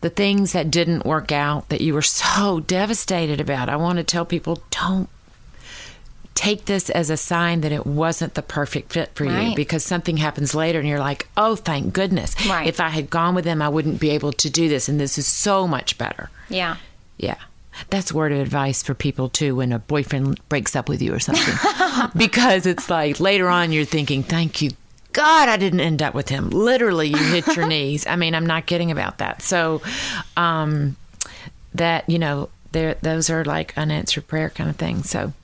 The 0.00 0.10
things 0.10 0.52
that 0.52 0.70
didn't 0.70 1.04
work 1.04 1.30
out 1.32 1.68
that 1.68 1.82
you 1.82 1.92
were 1.92 2.02
so 2.02 2.60
devastated 2.60 3.40
about. 3.40 3.68
I 3.68 3.76
want 3.76 3.98
to 3.98 4.04
tell 4.04 4.24
people 4.24 4.62
don't 4.70 5.10
take 6.40 6.64
this 6.64 6.88
as 6.88 7.10
a 7.10 7.18
sign 7.18 7.60
that 7.60 7.70
it 7.70 7.84
wasn't 7.86 8.32
the 8.32 8.40
perfect 8.40 8.94
fit 8.94 9.10
for 9.14 9.26
you 9.26 9.54
because 9.54 9.84
something 9.84 10.16
happens 10.16 10.54
later 10.54 10.78
and 10.78 10.88
you're 10.88 10.98
like, 10.98 11.28
oh, 11.36 11.54
thank 11.54 11.92
goodness. 11.92 12.34
Right. 12.48 12.66
If 12.66 12.80
I 12.80 12.88
had 12.88 13.10
gone 13.10 13.34
with 13.34 13.44
them, 13.44 13.60
I 13.60 13.68
wouldn't 13.68 14.00
be 14.00 14.08
able 14.08 14.32
to 14.32 14.48
do 14.48 14.66
this. 14.66 14.88
And 14.88 14.98
this 14.98 15.18
is 15.18 15.26
so 15.26 15.68
much 15.68 15.98
better. 15.98 16.30
Yeah. 16.48 16.76
Yeah. 17.18 17.36
That's 17.90 18.10
word 18.10 18.32
of 18.32 18.38
advice 18.38 18.82
for 18.82 18.94
people 18.94 19.28
too 19.28 19.56
when 19.56 19.70
a 19.70 19.80
boyfriend 19.80 20.40
breaks 20.48 20.74
up 20.74 20.88
with 20.88 21.02
you 21.02 21.12
or 21.12 21.20
something. 21.20 21.54
because 22.16 22.64
it's 22.64 22.88
like 22.88 23.20
later 23.20 23.50
on 23.50 23.70
you're 23.70 23.84
thinking, 23.84 24.22
thank 24.22 24.62
you. 24.62 24.70
God, 25.12 25.50
I 25.50 25.58
didn't 25.58 25.80
end 25.80 26.00
up 26.00 26.14
with 26.14 26.30
him. 26.30 26.48
Literally, 26.48 27.08
you 27.08 27.18
hit 27.18 27.54
your 27.54 27.66
knees. 27.74 28.06
I 28.06 28.16
mean, 28.16 28.34
I'm 28.34 28.46
not 28.46 28.64
kidding 28.64 28.90
about 28.90 29.18
that. 29.18 29.42
So, 29.42 29.82
um, 30.38 30.96
that, 31.74 32.08
you 32.08 32.18
know, 32.18 32.48
there, 32.72 32.94
those 33.02 33.28
are 33.28 33.44
like 33.44 33.76
unanswered 33.76 34.26
prayer 34.26 34.48
kind 34.48 34.70
of 34.70 34.76
things. 34.76 35.10
So, 35.10 35.34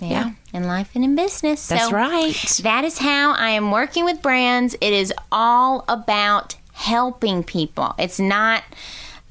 Yeah. 0.00 0.08
Yeah. 0.08 0.30
In 0.52 0.64
life 0.64 0.90
and 0.94 1.04
in 1.04 1.14
business. 1.16 1.66
That's 1.68 1.88
so 1.88 1.90
right. 1.92 2.34
That 2.62 2.84
is 2.84 2.98
how 2.98 3.32
I 3.32 3.50
am 3.50 3.70
working 3.70 4.04
with 4.04 4.22
brands. 4.22 4.74
It 4.80 4.92
is 4.92 5.12
all 5.32 5.84
about 5.88 6.56
helping 6.72 7.42
people. 7.42 7.94
It's 7.98 8.18
not, 8.20 8.62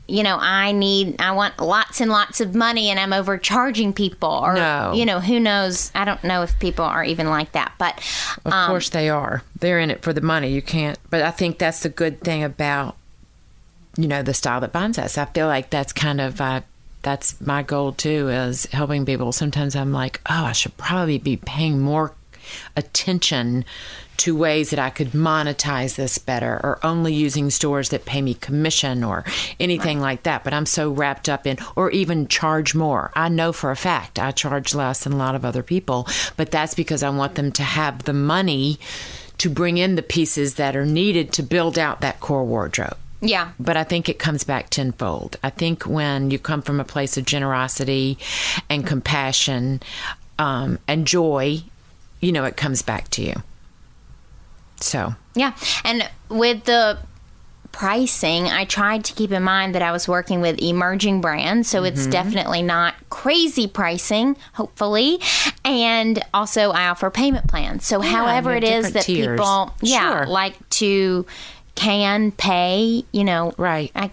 you 0.08 0.24
know, 0.24 0.38
I 0.40 0.72
need, 0.72 1.22
I 1.22 1.32
want 1.34 1.60
lots 1.60 2.02
and 2.02 2.10
lots 2.12 2.42
of 2.42 2.56
money 2.56 2.90
and 2.90 3.00
I'm 3.00 3.14
overcharging 3.14 3.94
people. 3.94 4.30
Or, 4.30 4.54
No. 4.56 4.94
you 4.94 5.06
know, 5.06 5.20
who 5.20 5.40
knows? 5.40 5.92
I 5.94 6.06
don't 6.06 6.24
know 6.24 6.42
if 6.42 6.58
people 6.60 6.86
are 6.86 7.04
even 7.04 7.30
like 7.30 7.52
that. 7.52 7.74
But 7.78 7.98
Of 8.44 8.52
um, 8.54 8.68
course 8.68 8.90
they 8.90 9.10
are. 9.10 9.44
They're 9.60 9.80
in 9.80 9.92
it 9.92 10.02
for 10.02 10.14
the 10.14 10.22
money. 10.22 10.52
You 10.52 10.62
can't. 10.64 10.98
But 11.12 11.22
I 11.22 11.32
think 11.32 11.60
that's 11.60 11.82
the 11.82 11.90
good 11.90 12.22
thing 12.22 12.44
about, 12.44 12.96
you 13.98 14.08
know, 14.08 14.24
the 14.24 14.34
style 14.34 14.62
that 14.62 14.72
binds 14.74 14.98
us. 14.98 15.18
I 15.18 15.26
feel 15.26 15.48
like 15.48 15.70
that's 15.70 15.94
kind 15.94 16.20
of 16.20 16.42
uh, 16.42 16.62
that's 17.06 17.40
my 17.40 17.62
goal 17.62 17.94
too, 17.94 18.30
is 18.30 18.66
helping 18.66 19.06
people. 19.06 19.32
Sometimes 19.32 19.76
I'm 19.76 19.94
like, 19.94 20.20
oh, 20.28 20.46
I 20.46 20.54
should 20.54 20.76
probably 20.76 21.20
be 21.20 21.38
paying 21.38 21.80
more 21.80 22.14
attention 22.76 23.64
to 24.18 24.36
ways 24.36 24.72
that 24.72 24.80
I 24.80 24.90
could 24.90 25.12
monetize 25.12 25.96
this 25.96 26.18
better, 26.18 26.60
or 26.64 26.80
only 26.84 27.14
using 27.14 27.50
stores 27.52 27.90
that 27.90 28.06
pay 28.06 28.22
me 28.22 28.34
commission 28.34 29.04
or 29.04 29.24
anything 29.60 30.00
like 30.00 30.24
that. 30.24 30.44
But 30.44 30.54
I'm 30.54 30.66
so 30.66 30.90
wrapped 30.90 31.30
up 31.30 31.46
in, 31.46 31.58
or 31.76 31.92
even 31.92 32.28
charge 32.28 32.74
more. 32.74 33.12
I 33.14 33.30
know 33.30 33.54
for 33.54 33.72
a 33.72 33.76
fact 33.76 34.18
I 34.18 34.32
charge 34.32 34.74
less 34.74 35.04
than 35.04 35.14
a 35.14 35.18
lot 35.18 35.36
of 35.36 35.46
other 35.46 35.64
people, 35.64 36.08
but 36.38 36.50
that's 36.50 36.74
because 36.74 37.04
I 37.04 37.10
want 37.10 37.36
them 37.36 37.52
to 37.52 37.64
have 37.64 38.04
the 38.04 38.14
money 38.14 38.80
to 39.38 39.50
bring 39.50 39.78
in 39.78 39.96
the 39.96 40.02
pieces 40.02 40.56
that 40.56 40.76
are 40.76 40.86
needed 40.86 41.34
to 41.34 41.44
build 41.44 41.78
out 41.78 42.02
that 42.02 42.20
core 42.20 42.46
wardrobe. 42.46 42.98
Yeah. 43.28 43.52
But 43.60 43.78
I 43.78 43.84
think 43.84 44.08
it 44.10 44.20
comes 44.20 44.44
back 44.44 44.70
tenfold. 44.70 45.38
I 45.44 45.50
think 45.50 45.84
when 45.84 46.32
you 46.32 46.40
come 46.40 46.62
from 46.62 46.80
a 46.80 46.86
place 46.86 47.18
of 47.18 47.26
generosity 47.26 48.18
and 48.70 48.86
compassion 48.88 49.82
um, 50.40 50.80
and 50.88 51.06
joy, 51.08 51.64
you 52.22 52.32
know, 52.32 52.44
it 52.46 52.56
comes 52.58 52.82
back 52.82 53.10
to 53.10 53.22
you. 53.24 53.36
So, 54.80 55.16
Yeah. 55.36 55.54
And 55.84 56.10
with 56.30 56.66
the 56.66 56.98
pricing, 57.72 58.46
I 58.48 58.64
tried 58.66 59.04
to 59.06 59.14
keep 59.14 59.32
in 59.32 59.44
mind 59.44 59.76
that 59.76 59.82
I 59.82 59.92
was 59.92 60.08
working 60.08 60.40
with 60.42 60.62
emerging 60.62 61.22
brands. 61.22 61.68
So 61.70 61.80
Mm-hmm. 61.80 61.88
it's 61.88 62.08
definitely 62.08 62.62
not 62.62 62.94
crazy 63.10 63.68
pricing, 63.68 64.38
hopefully. 64.54 65.20
And 65.66 66.24
also, 66.34 66.72
I 66.72 66.88
offer 66.90 67.10
payment 67.10 67.48
plans. 67.48 67.86
So, 67.86 68.00
however 68.02 68.52
you 68.52 68.58
it 68.58 68.64
is 68.64 68.92
that 68.94 69.04
tiers. 69.04 69.40
people, 69.40 69.74
yeah, 69.82 70.24
Sure. 70.24 70.28
like 70.28 70.70
to 70.72 71.26
can 71.76 72.32
pay, 72.32 73.04
you 73.12 73.24
know. 73.24 73.54
Right. 73.58 73.92
I, 73.96 74.12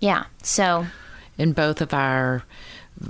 yeah. 0.00 0.24
So 0.42 0.86
in 1.38 1.52
both 1.52 1.80
of 1.80 1.92
our 1.92 2.44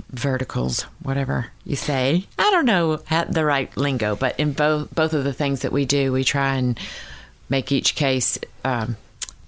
verticals, 0.09 0.81
whatever 1.01 1.47
you 1.65 1.75
say. 1.75 2.25
I 2.37 2.51
don't 2.51 2.65
know 2.65 2.97
the 2.97 3.45
right 3.45 3.75
lingo, 3.77 4.15
but 4.15 4.39
in 4.39 4.53
both 4.53 4.93
both 4.93 5.13
of 5.13 5.23
the 5.23 5.33
things 5.33 5.61
that 5.61 5.71
we 5.71 5.85
do, 5.85 6.11
we 6.11 6.23
try 6.23 6.55
and 6.55 6.79
make 7.49 7.71
each 7.71 7.95
case 7.95 8.39
um, 8.65 8.97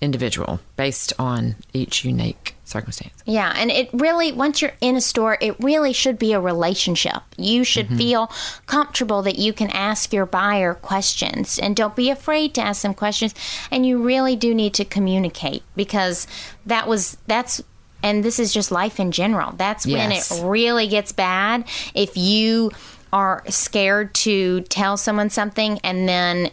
individual 0.01 0.59
based 0.75 1.13
on 1.17 1.55
each 1.73 2.03
unique 2.05 2.55
circumstance. 2.63 3.13
Yeah, 3.25 3.53
and 3.55 3.71
it 3.71 3.89
really 3.93 4.31
once 4.31 4.61
you're 4.61 4.73
in 4.81 4.95
a 4.95 5.01
store, 5.01 5.37
it 5.39 5.55
really 5.59 5.93
should 5.93 6.19
be 6.19 6.33
a 6.33 6.39
relationship. 6.39 7.21
You 7.37 7.63
should 7.63 7.87
mm-hmm. 7.87 7.97
feel 7.97 8.31
comfortable 8.65 9.21
that 9.21 9.37
you 9.37 9.53
can 9.53 9.69
ask 9.69 10.11
your 10.11 10.25
buyer 10.25 10.73
questions 10.73 11.59
and 11.59 11.75
don't 11.75 11.95
be 11.95 12.09
afraid 12.09 12.53
to 12.55 12.61
ask 12.61 12.81
them 12.81 12.93
questions 12.93 13.33
and 13.71 13.85
you 13.85 14.01
really 14.01 14.35
do 14.35 14.53
need 14.53 14.73
to 14.75 14.85
communicate 14.85 15.63
because 15.75 16.27
that 16.65 16.87
was 16.87 17.17
that's 17.27 17.61
and 18.03 18.23
this 18.23 18.37
is 18.37 18.53
just 18.53 18.71
life 18.71 18.99
in 18.99 19.11
general. 19.11 19.53
That's 19.53 19.87
when 19.87 20.11
it 20.11 20.29
really 20.43 20.87
gets 20.87 21.11
bad 21.11 21.67
if 21.95 22.15
you 22.15 22.71
are 23.11 23.43
scared 23.47 24.13
to 24.13 24.61
tell 24.61 24.97
someone 24.97 25.29
something 25.29 25.79
and 25.83 26.07
then 26.07 26.51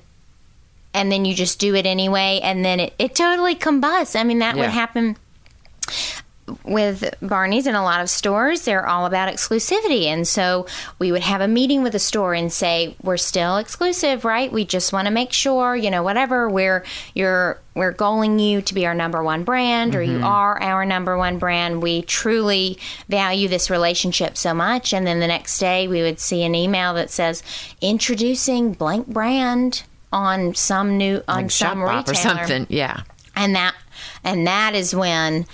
and 0.95 1.11
then 1.11 1.25
you 1.25 1.35
just 1.35 1.59
do 1.59 1.75
it 1.75 1.87
anyway 1.87 2.41
and 2.43 2.65
then 2.65 2.81
it, 2.81 2.95
it 2.99 3.15
totally 3.15 3.55
combusts. 3.55 4.17
I 4.17 4.25
mean 4.25 4.39
that 4.41 4.57
yeah. 4.57 4.63
would 4.63 4.71
happen 4.71 5.17
with 6.65 7.15
Barneys 7.23 7.67
and 7.67 7.77
a 7.77 7.83
lot 7.83 8.01
of 8.01 8.11
stores, 8.11 8.63
they're 8.63 8.87
all 8.87 9.07
about 9.07 9.33
exclusivity. 9.33 10.07
And 10.07 10.27
so 10.27 10.67
we 10.99 11.13
would 11.13 11.23
have 11.23 11.41
a 11.41 11.49
meeting 11.49 11.83
with 11.83 11.95
a 11.95 11.99
store 11.99 12.35
and 12.35 12.53
say, 12.53 12.97
We're 13.03 13.17
still 13.17 13.57
exclusive, 13.57 14.25
right? 14.25 14.53
We 14.53 14.65
just 14.65 14.93
want 14.93 15.07
to 15.07 15.13
make 15.13 15.33
sure, 15.33 15.77
you 15.77 15.91
know, 15.91 16.03
whatever, 16.03 16.49
we're 16.49 16.85
you're 17.15 17.61
we're 17.75 17.95
goaling 17.95 18.41
you 18.41 18.61
to 18.61 18.75
be 18.75 18.87
our 18.87 18.95
number 18.95 19.23
one 19.23 19.45
brand 19.45 19.95
or 19.95 20.01
mm-hmm. 20.01 20.21
you 20.21 20.27
are 20.27 20.61
our 20.61 20.85
number 20.85 21.17
one 21.17 21.39
brand. 21.39 21.83
We 21.83 22.03
truly 22.03 22.79
value 23.09 23.49
this 23.49 23.71
relationship 23.71 24.37
so 24.37 24.53
much. 24.53 24.93
And 24.93 25.07
then 25.07 25.21
the 25.21 25.27
next 25.27 25.59
day 25.59 25.89
we 25.89 26.03
would 26.03 26.21
see 26.21 26.43
an 26.43 26.55
email 26.55 26.93
that 26.95 27.11
says, 27.11 27.43
introducing 27.81 28.73
blank 28.75 29.07
brand 29.07 29.85
on 30.13 30.55
some 30.55 30.97
new 30.97 31.23
on 31.27 31.43
like 31.43 31.51
some 31.51 31.83
retailer 31.83 32.05
or 32.07 32.15
something. 32.15 32.67
Yeah. 32.69 33.03
And 33.35 33.55
that 33.55 33.75
and 34.25 34.47
that 34.47 34.75
is 34.75 34.95
when 34.95 35.47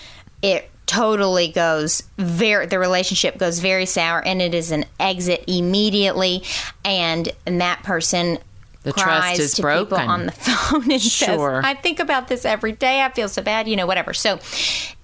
it 0.43 0.71
totally 0.87 1.49
goes 1.49 2.03
very 2.17 2.67
the 2.67 2.79
relationship 2.79 3.37
goes 3.39 3.59
very 3.59 3.87
sour 3.87 4.25
and 4.25 4.41
it 4.41 4.55
is 4.55 4.71
an 4.71 4.87
exit 4.99 5.45
immediately 5.47 6.43
and, 6.83 7.31
and 7.45 7.61
that 7.61 7.83
person 7.83 8.39
the 8.85 8.93
cries 8.93 9.37
trust 9.37 9.41
is 9.41 9.55
to 9.55 9.63
broken. 9.63 9.85
people 9.85 9.99
on 9.99 10.27
the 10.27 10.33
phone 10.33 10.83
and 10.91 11.03
sure. 11.03 11.63
says, 11.63 11.65
"I 11.65 11.75
think 11.75 12.01
about 12.01 12.29
this 12.29 12.45
every 12.45 12.73
day. 12.73 13.03
I 13.03 13.11
feel 13.11 13.29
so 13.29 13.43
bad, 13.43 13.69
you 13.69 13.77
know, 13.77 13.87
whatever." 13.87 14.15
So, 14.15 14.39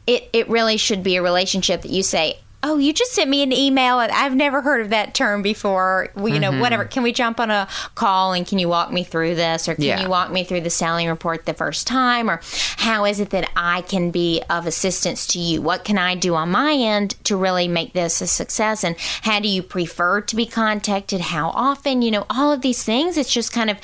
it 0.07 0.29
it 0.33 0.49
really 0.49 0.77
should 0.77 1.03
be 1.03 1.17
a 1.17 1.23
relationship 1.23 1.83
that 1.83 1.91
you 1.91 2.03
say, 2.03 2.39
oh, 2.65 2.79
you 2.79 2.95
just 2.95 3.13
sent 3.13 3.29
me 3.29 3.43
an 3.43 3.53
email 3.53 4.01
and 4.01 4.11
I've 4.11 4.35
never 4.35 4.63
heard 4.63 4.81
of 4.81 4.89
that 4.89 5.15
term 5.15 5.43
before. 5.43 6.09
Well, 6.15 6.29
you 6.29 6.41
mm-hmm. 6.41 6.57
know, 6.57 6.61
whatever. 6.61 6.87
Can 6.87 7.03
we 7.03 7.13
jump 7.13 7.39
on 7.39 7.51
a 7.51 7.69
call 7.95 8.33
and 8.33 8.47
can 8.47 8.59
you 8.59 8.69
walk 8.69 8.91
me 8.91 9.05
through 9.05 9.35
this? 9.35 9.69
Or 9.69 9.75
can 9.75 9.85
yeah. 9.85 10.03
you 10.03 10.09
walk 10.09 10.33
me 10.33 10.45
through 10.45 10.63
the 10.63 10.71
selling 10.71 11.07
report 11.07 11.45
the 11.45 11.53
first 11.53 11.87
time? 11.87 12.31
Or 12.31 12.41
how 12.79 13.05
is 13.05 13.21
it 13.21 13.31
that 13.31 13.51
I 13.55 13.83
can 13.83 14.11
be 14.11 14.43
of 14.49 14.67
assistance 14.67 15.27
to 15.29 15.39
you? 15.39 15.61
What 15.61 15.85
can 15.85 15.99
I 15.99 16.15
do 16.15 16.35
on 16.35 16.51
my 16.51 16.73
end 16.73 17.23
to 17.25 17.37
really 17.37 17.69
make 17.69 17.93
this 17.93 18.23
a 18.23 18.27
success? 18.27 18.83
And 18.83 18.97
how 18.99 19.41
do 19.41 19.49
you 19.49 19.63
prefer 19.63 20.23
to 20.23 20.35
be 20.35 20.47
contacted? 20.47 21.21
How 21.21 21.51
often? 21.51 22.01
You 22.01 22.13
know, 22.13 22.27
all 22.31 22.51
of 22.51 22.63
these 22.63 22.83
things. 22.83 23.19
It's 23.19 23.33
just 23.33 23.53
kind 23.53 23.69
of 23.69 23.79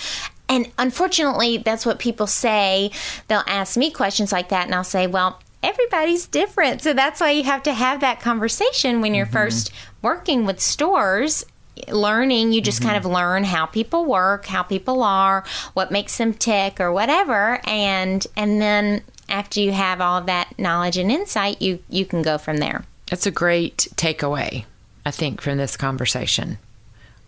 and 0.49 0.69
unfortunately, 0.79 1.59
that's 1.59 1.87
what 1.87 2.01
people 2.01 2.27
say. 2.27 2.91
They'll 3.29 3.45
ask 3.47 3.77
me 3.77 3.93
questions 3.93 4.33
like 4.33 4.49
that, 4.49 4.67
and 4.67 4.75
I'll 4.75 4.83
say, 4.83 5.07
Well, 5.07 5.41
everybody's 5.63 6.27
different. 6.27 6.83
So 6.83 6.93
that's 6.93 7.21
why 7.21 7.31
you 7.31 7.45
have 7.45 7.63
to 7.65 7.73
have 7.73 8.01
that 8.01 8.21
conversation 8.21 9.01
when 9.01 9.15
you're 9.15 9.27
mm-hmm. 9.27 9.33
first 9.33 9.73
working 10.03 10.47
with 10.47 10.61
stores. 10.61 11.45
Learning, 11.89 12.53
you 12.53 12.61
just 12.61 12.81
mm-hmm. 12.81 12.91
kind 12.91 13.05
of 13.05 13.11
learn 13.11 13.45
how 13.45 13.65
people 13.65 14.05
work, 14.05 14.47
how 14.47 14.63
people 14.63 15.03
are, 15.03 15.45
what 15.73 15.91
makes 15.91 16.19
them 16.19 16.35
tick, 16.35 16.79
or 16.79 16.93
whatever, 16.93 17.59
and 17.65 18.27
and 18.37 18.61
then 18.61 19.03
after 19.31 19.61
you 19.61 19.73
have 19.73 19.99
all 19.99 20.19
of 20.19 20.27
that 20.27 20.53
knowledge 20.59 20.99
and 20.99 21.11
insight, 21.11 21.63
you 21.63 21.79
you 21.89 22.05
can 22.05 22.21
go 22.21 22.37
from 22.37 22.59
there. 22.59 22.85
That's 23.09 23.25
a 23.25 23.31
great 23.31 23.89
takeaway, 23.95 24.67
I 25.07 25.11
think, 25.11 25.41
from 25.41 25.57
this 25.57 25.77
conversation 25.77 26.59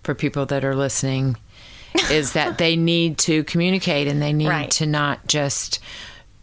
for 0.03 0.15
people 0.15 0.45
that 0.47 0.65
are 0.65 0.77
listening, 0.77 1.37
is 2.11 2.35
that 2.35 2.59
they 2.59 2.77
need 2.77 3.17
to 3.19 3.45
communicate 3.45 4.07
and 4.07 4.21
they 4.21 4.35
need 4.35 4.49
right. 4.49 4.71
to 4.73 4.85
not 4.85 5.27
just 5.27 5.79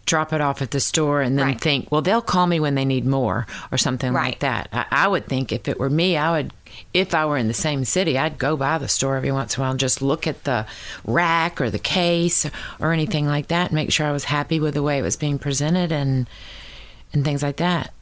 drop 0.09 0.33
it 0.33 0.41
off 0.41 0.61
at 0.61 0.71
the 0.71 0.79
store 0.79 1.21
and 1.21 1.37
then 1.37 1.45
right. 1.45 1.61
think, 1.61 1.91
well, 1.91 2.01
they'll 2.01 2.21
call 2.21 2.47
me 2.47 2.59
when 2.59 2.73
they 2.73 2.83
need 2.83 3.05
more 3.05 3.45
or 3.71 3.77
something 3.77 4.11
right. 4.11 4.29
like 4.29 4.39
that. 4.39 4.67
I, 4.73 4.85
I, 4.89 5.07
would 5.07 5.27
think 5.27 5.51
if 5.51 5.67
it 5.67 5.79
were 5.79 5.89
me, 5.89 6.17
I 6.17 6.31
would, 6.31 6.51
if 6.95 7.13
I 7.13 7.27
were 7.27 7.37
in 7.37 7.47
the 7.47 7.53
same 7.53 7.85
city, 7.85 8.17
I'd 8.17 8.39
go 8.39 8.57
by 8.57 8.79
the 8.79 8.87
store 8.87 9.15
every 9.15 9.31
once 9.31 9.55
in 9.55 9.61
a 9.61 9.63
while 9.63 9.71
and 9.71 9.79
just 9.79 10.01
look 10.01 10.25
at 10.25 10.45
the 10.45 10.65
rack 11.05 11.61
or 11.61 11.69
the 11.69 11.79
case 11.79 12.49
or 12.79 12.91
anything 12.91 13.27
like 13.27 13.47
that 13.49 13.67
and 13.67 13.75
make 13.75 13.91
sure 13.91 14.07
I 14.07 14.11
was 14.11 14.25
happy 14.25 14.59
with 14.59 14.73
the 14.73 14.83
way 14.83 14.97
it 14.97 15.03
was 15.03 15.15
being 15.15 15.37
presented 15.37 15.91
and 15.91 16.27
and 17.13 17.23
things 17.23 17.43
like 17.43 17.57
that. 17.57 17.93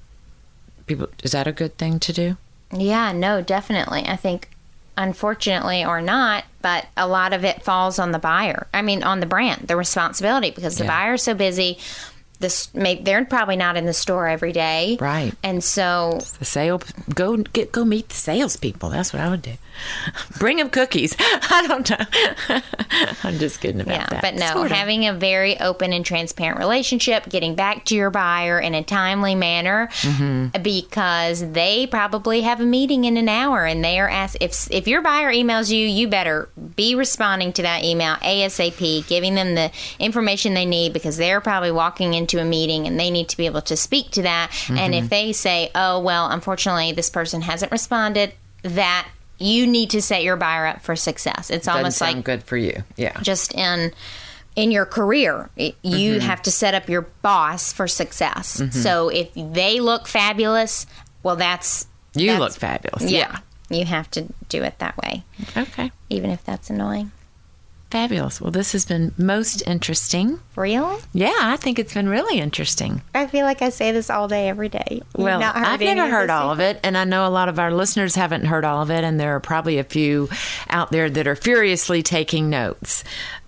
People, 0.86 1.10
is 1.24 1.32
that 1.32 1.48
a 1.48 1.52
good 1.52 1.78
thing 1.78 2.00
to 2.00 2.14
do? 2.14 2.38
Yeah, 2.74 3.12
no, 3.12 3.42
definitely. 3.42 4.06
I 4.06 4.16
think 4.16 4.50
unfortunately 4.98 5.86
or 5.86 6.02
not, 6.02 6.44
but 6.62 6.88
a 6.98 7.08
lot 7.08 7.34
of 7.34 7.46
it 7.46 7.64
falls 7.64 8.00
on 8.00 8.12
the 8.12 8.20
buyer. 8.20 8.68
I 8.74 8.82
mean, 8.82 9.04
on 9.04 9.20
the 9.20 9.26
brand, 9.26 9.68
the 9.68 9.76
responsibility 9.76 10.52
because 10.52 10.78
the 10.78 10.84
yeah. 10.84 10.90
buyer's 10.90 11.24
so 11.24 11.34
busy 11.34 11.78
this 12.40 12.74
may 12.74 13.02
they're 13.02 13.26
probably 13.26 13.56
not 13.56 13.78
in 13.78 13.86
the 13.86 13.94
store 13.94 14.28
every 14.28 14.52
day, 14.52 14.98
right? 15.00 15.34
And 15.44 15.64
so 15.64 16.20
the 16.40 16.46
sale 16.46 16.82
go 17.14 17.38
get 17.38 17.72
go 17.72 17.84
meet 17.84 18.10
the 18.10 18.16
salespeople. 18.16 18.90
That's 18.90 19.14
what 19.14 19.22
I 19.22 19.30
would 19.30 19.42
do. 19.42 19.54
Bring 20.40 20.58
them 20.58 20.70
cookies. 20.70 21.16
I 21.20 21.66
don't 21.68 21.90
know. 21.90 22.62
I'm 23.24 23.38
just 23.38 23.62
kidding 23.62 23.82
about 23.82 23.96
yeah, 23.96 24.08
that. 24.10 24.22
But 24.22 24.36
no, 24.36 24.54
sort 24.54 24.72
of. 24.72 24.78
having 24.78 25.08
a 25.08 25.14
very 25.14 25.60
open 25.60 25.94
and 25.94 26.06
transparent 26.06 26.60
relationship, 26.60 27.30
getting 27.30 27.56
back 27.56 27.86
to 27.86 27.96
your 27.96 28.10
buyer 28.10 28.60
in 28.60 28.74
a 28.74 28.84
timely 28.84 29.36
manner, 29.36 29.88
mm-hmm. 30.02 30.62
because 30.62 31.52
they 31.52 31.88
probably 31.88 32.42
have 32.42 32.60
a 32.60 32.66
meeting 32.66 33.06
in 33.06 33.18
an 33.18 33.30
hour 33.30 33.66
and 33.66 33.84
they 33.84 34.00
are 34.00 34.10
asked 34.10 34.38
if 34.42 34.70
if 34.72 34.88
your 34.88 35.02
buyer 35.02 35.32
emails 35.32 35.72
you, 35.72 35.86
you 35.86 36.08
better 36.08 36.50
be 36.76 36.96
responding 36.96 37.54
to 37.54 37.62
that 37.62 37.84
email 37.84 38.16
ASAP, 38.16 39.08
giving 39.08 39.36
them 39.36 39.56
the 39.56 39.72
information 40.00 40.54
they 40.54 40.66
need 40.66 40.94
because 40.94 41.18
they're 41.18 41.42
probably 41.42 41.72
walking 41.72 42.14
into 42.14 42.40
a 42.40 42.46
meeting 42.46 42.88
and 42.88 43.00
they 43.00 43.12
need 43.12 43.30
to 43.30 43.38
be 43.38 43.46
able 43.46 43.62
to 43.62 43.78
speak 43.78 44.12
to 44.12 44.22
that. 44.24 44.50
Mm-hmm. 44.52 44.78
And 44.78 44.96
if 44.96 45.00
mm-hmm. 45.02 45.10
they 45.10 45.34
say, 45.34 45.72
oh, 45.76 46.00
well, 46.00 46.30
unfortunately, 46.30 46.92
this 46.92 47.10
person 47.10 47.42
hasn't 47.42 47.72
responded, 47.72 48.34
that 48.64 49.08
you 49.40 49.68
need 49.68 49.90
to 49.92 50.02
set 50.02 50.24
your 50.24 50.36
buyer 50.36 50.66
up 50.66 50.82
for 50.82 50.96
success. 50.96 51.50
It's 51.50 51.66
Doesn't 51.66 51.78
almost 51.78 52.02
like 52.02 52.24
good 52.24 52.44
for 52.44 52.58
you. 52.58 52.84
Yeah. 52.96 53.20
Just 53.22 53.54
in 53.54 53.94
in 54.56 54.72
your 54.72 54.86
career, 54.86 55.50
you 55.56 55.74
mm-hmm. 55.84 56.20
have 56.22 56.42
to 56.42 56.52
set 56.52 56.74
up 56.74 56.90
your 56.90 57.04
boss 57.22 57.72
for 57.72 57.88
success. 57.88 58.60
Mm-hmm. 58.60 58.72
So 58.72 59.10
if 59.10 59.32
they 59.36 59.80
look 59.80 60.08
fabulous, 60.08 60.88
well, 61.22 61.36
that's 61.36 61.86
you 62.16 62.32
that's, 62.32 62.40
look 62.40 62.54
fabulous. 62.54 63.04
Yeah, 63.04 63.40
yeah, 63.70 63.78
you 63.78 63.86
have 63.86 64.10
to 64.12 64.26
do 64.50 64.64
it 64.64 64.80
that 64.80 64.98
way. 64.98 65.24
Okay, 65.56 65.92
even 66.10 66.32
if 66.32 66.44
that's 66.44 66.72
annoying. 66.72 67.12
Fabulous. 67.90 68.42
Well, 68.42 68.52
this 68.52 68.74
has 68.74 68.84
been 68.84 69.14
most 69.18 69.64
interesting. 69.66 70.42
Really? 70.58 70.98
Yeah, 71.14 71.32
I 71.40 71.56
think 71.56 71.80
it's 71.80 71.94
been 71.94 72.10
really 72.10 72.38
interesting. 72.38 73.02
I 73.16 73.28
feel 73.28 73.46
like 73.46 73.62
I 73.62 73.70
say 73.70 73.94
this 73.94 74.10
all 74.10 74.28
day, 74.28 74.50
every 74.50 74.68
day. 74.68 74.84
You've 74.90 75.06
well, 75.16 75.42
I've 75.42 75.80
never 75.80 76.10
heard 76.10 76.30
all 76.30 76.52
of 76.52 76.60
it, 76.60 76.82
and 76.84 76.98
I 76.98 77.06
know 77.06 77.26
a 77.26 77.30
lot 77.30 77.48
of 77.48 77.60
our 77.60 77.72
listeners 77.72 78.16
haven't 78.16 78.44
heard 78.46 78.66
all 78.66 78.82
of 78.82 78.92
it, 78.92 79.06
and 79.06 79.18
there 79.18 79.34
are 79.36 79.40
probably 79.40 79.78
a 79.78 79.86
few 79.86 80.28
out 80.70 80.92
there 80.92 81.10
that 81.10 81.28
are 81.28 81.36
furiously 81.36 82.04
taking 82.04 82.50
notes 82.50 83.06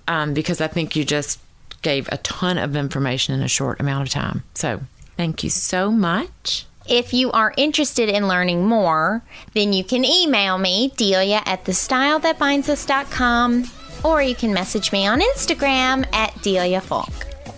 um, 0.08 0.34
because 0.34 0.62
I 0.62 0.68
think 0.68 0.96
you 0.96 1.04
just 1.04 1.42
gave 1.82 2.08
a 2.10 2.16
ton 2.18 2.58
of 2.58 2.78
information 2.78 3.36
in 3.36 3.42
a 3.42 3.50
short 3.50 3.82
amount 3.82 4.08
of 4.08 4.14
time. 4.14 4.44
So, 4.54 4.80
thank 5.18 5.44
you 5.44 5.50
so 5.50 5.92
much. 5.92 6.66
If 6.88 7.14
you 7.14 7.30
are 7.34 7.54
interested 7.58 8.08
in 8.08 8.30
learning 8.30 8.66
more, 8.66 9.22
then 9.54 9.74
you 9.74 9.84
can 9.84 10.06
email 10.06 10.58
me, 10.58 10.94
Delia 10.96 11.42
at 11.46 11.66
thestylethatbindsus.com 11.66 13.66
or 14.04 14.22
you 14.22 14.36
can 14.36 14.54
message 14.54 14.91
me 14.91 15.08
on 15.08 15.22
Instagram 15.22 16.06
at 16.14 16.39
Delia 16.41 16.82
Folk. 16.82 17.10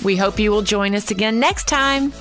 We 0.04 0.16
hope 0.16 0.40
you 0.40 0.52
will 0.52 0.62
join 0.64 0.96
us 0.96 1.12
again 1.12 1.40
next 1.40 1.68
time. 1.68 2.12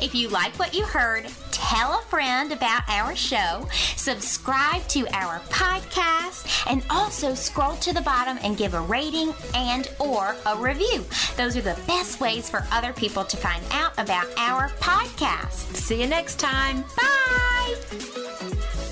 If 0.00 0.14
you 0.14 0.28
like 0.28 0.58
what 0.58 0.74
you 0.74 0.84
heard, 0.84 1.26
tell 1.50 1.98
a 1.98 2.02
friend 2.02 2.52
about 2.52 2.82
our 2.88 3.16
show, 3.16 3.66
subscribe 3.96 4.86
to 4.88 5.06
our 5.14 5.40
podcast, 5.48 6.66
and 6.70 6.84
also 6.90 7.34
scroll 7.34 7.76
to 7.76 7.94
the 7.94 8.02
bottom 8.02 8.38
and 8.42 8.58
give 8.58 8.74
a 8.74 8.80
rating 8.80 9.32
and 9.54 9.88
or 9.98 10.36
a 10.44 10.56
review. 10.56 11.04
Those 11.36 11.56
are 11.56 11.62
the 11.62 11.80
best 11.86 12.20
ways 12.20 12.50
for 12.50 12.66
other 12.70 12.92
people 12.92 13.24
to 13.24 13.36
find 13.36 13.64
out 13.70 13.92
about 13.98 14.26
our 14.36 14.68
podcast. 14.80 15.74
See 15.76 16.00
you 16.00 16.06
next 16.06 16.38
time. 16.38 16.84
Bye. 16.96 18.85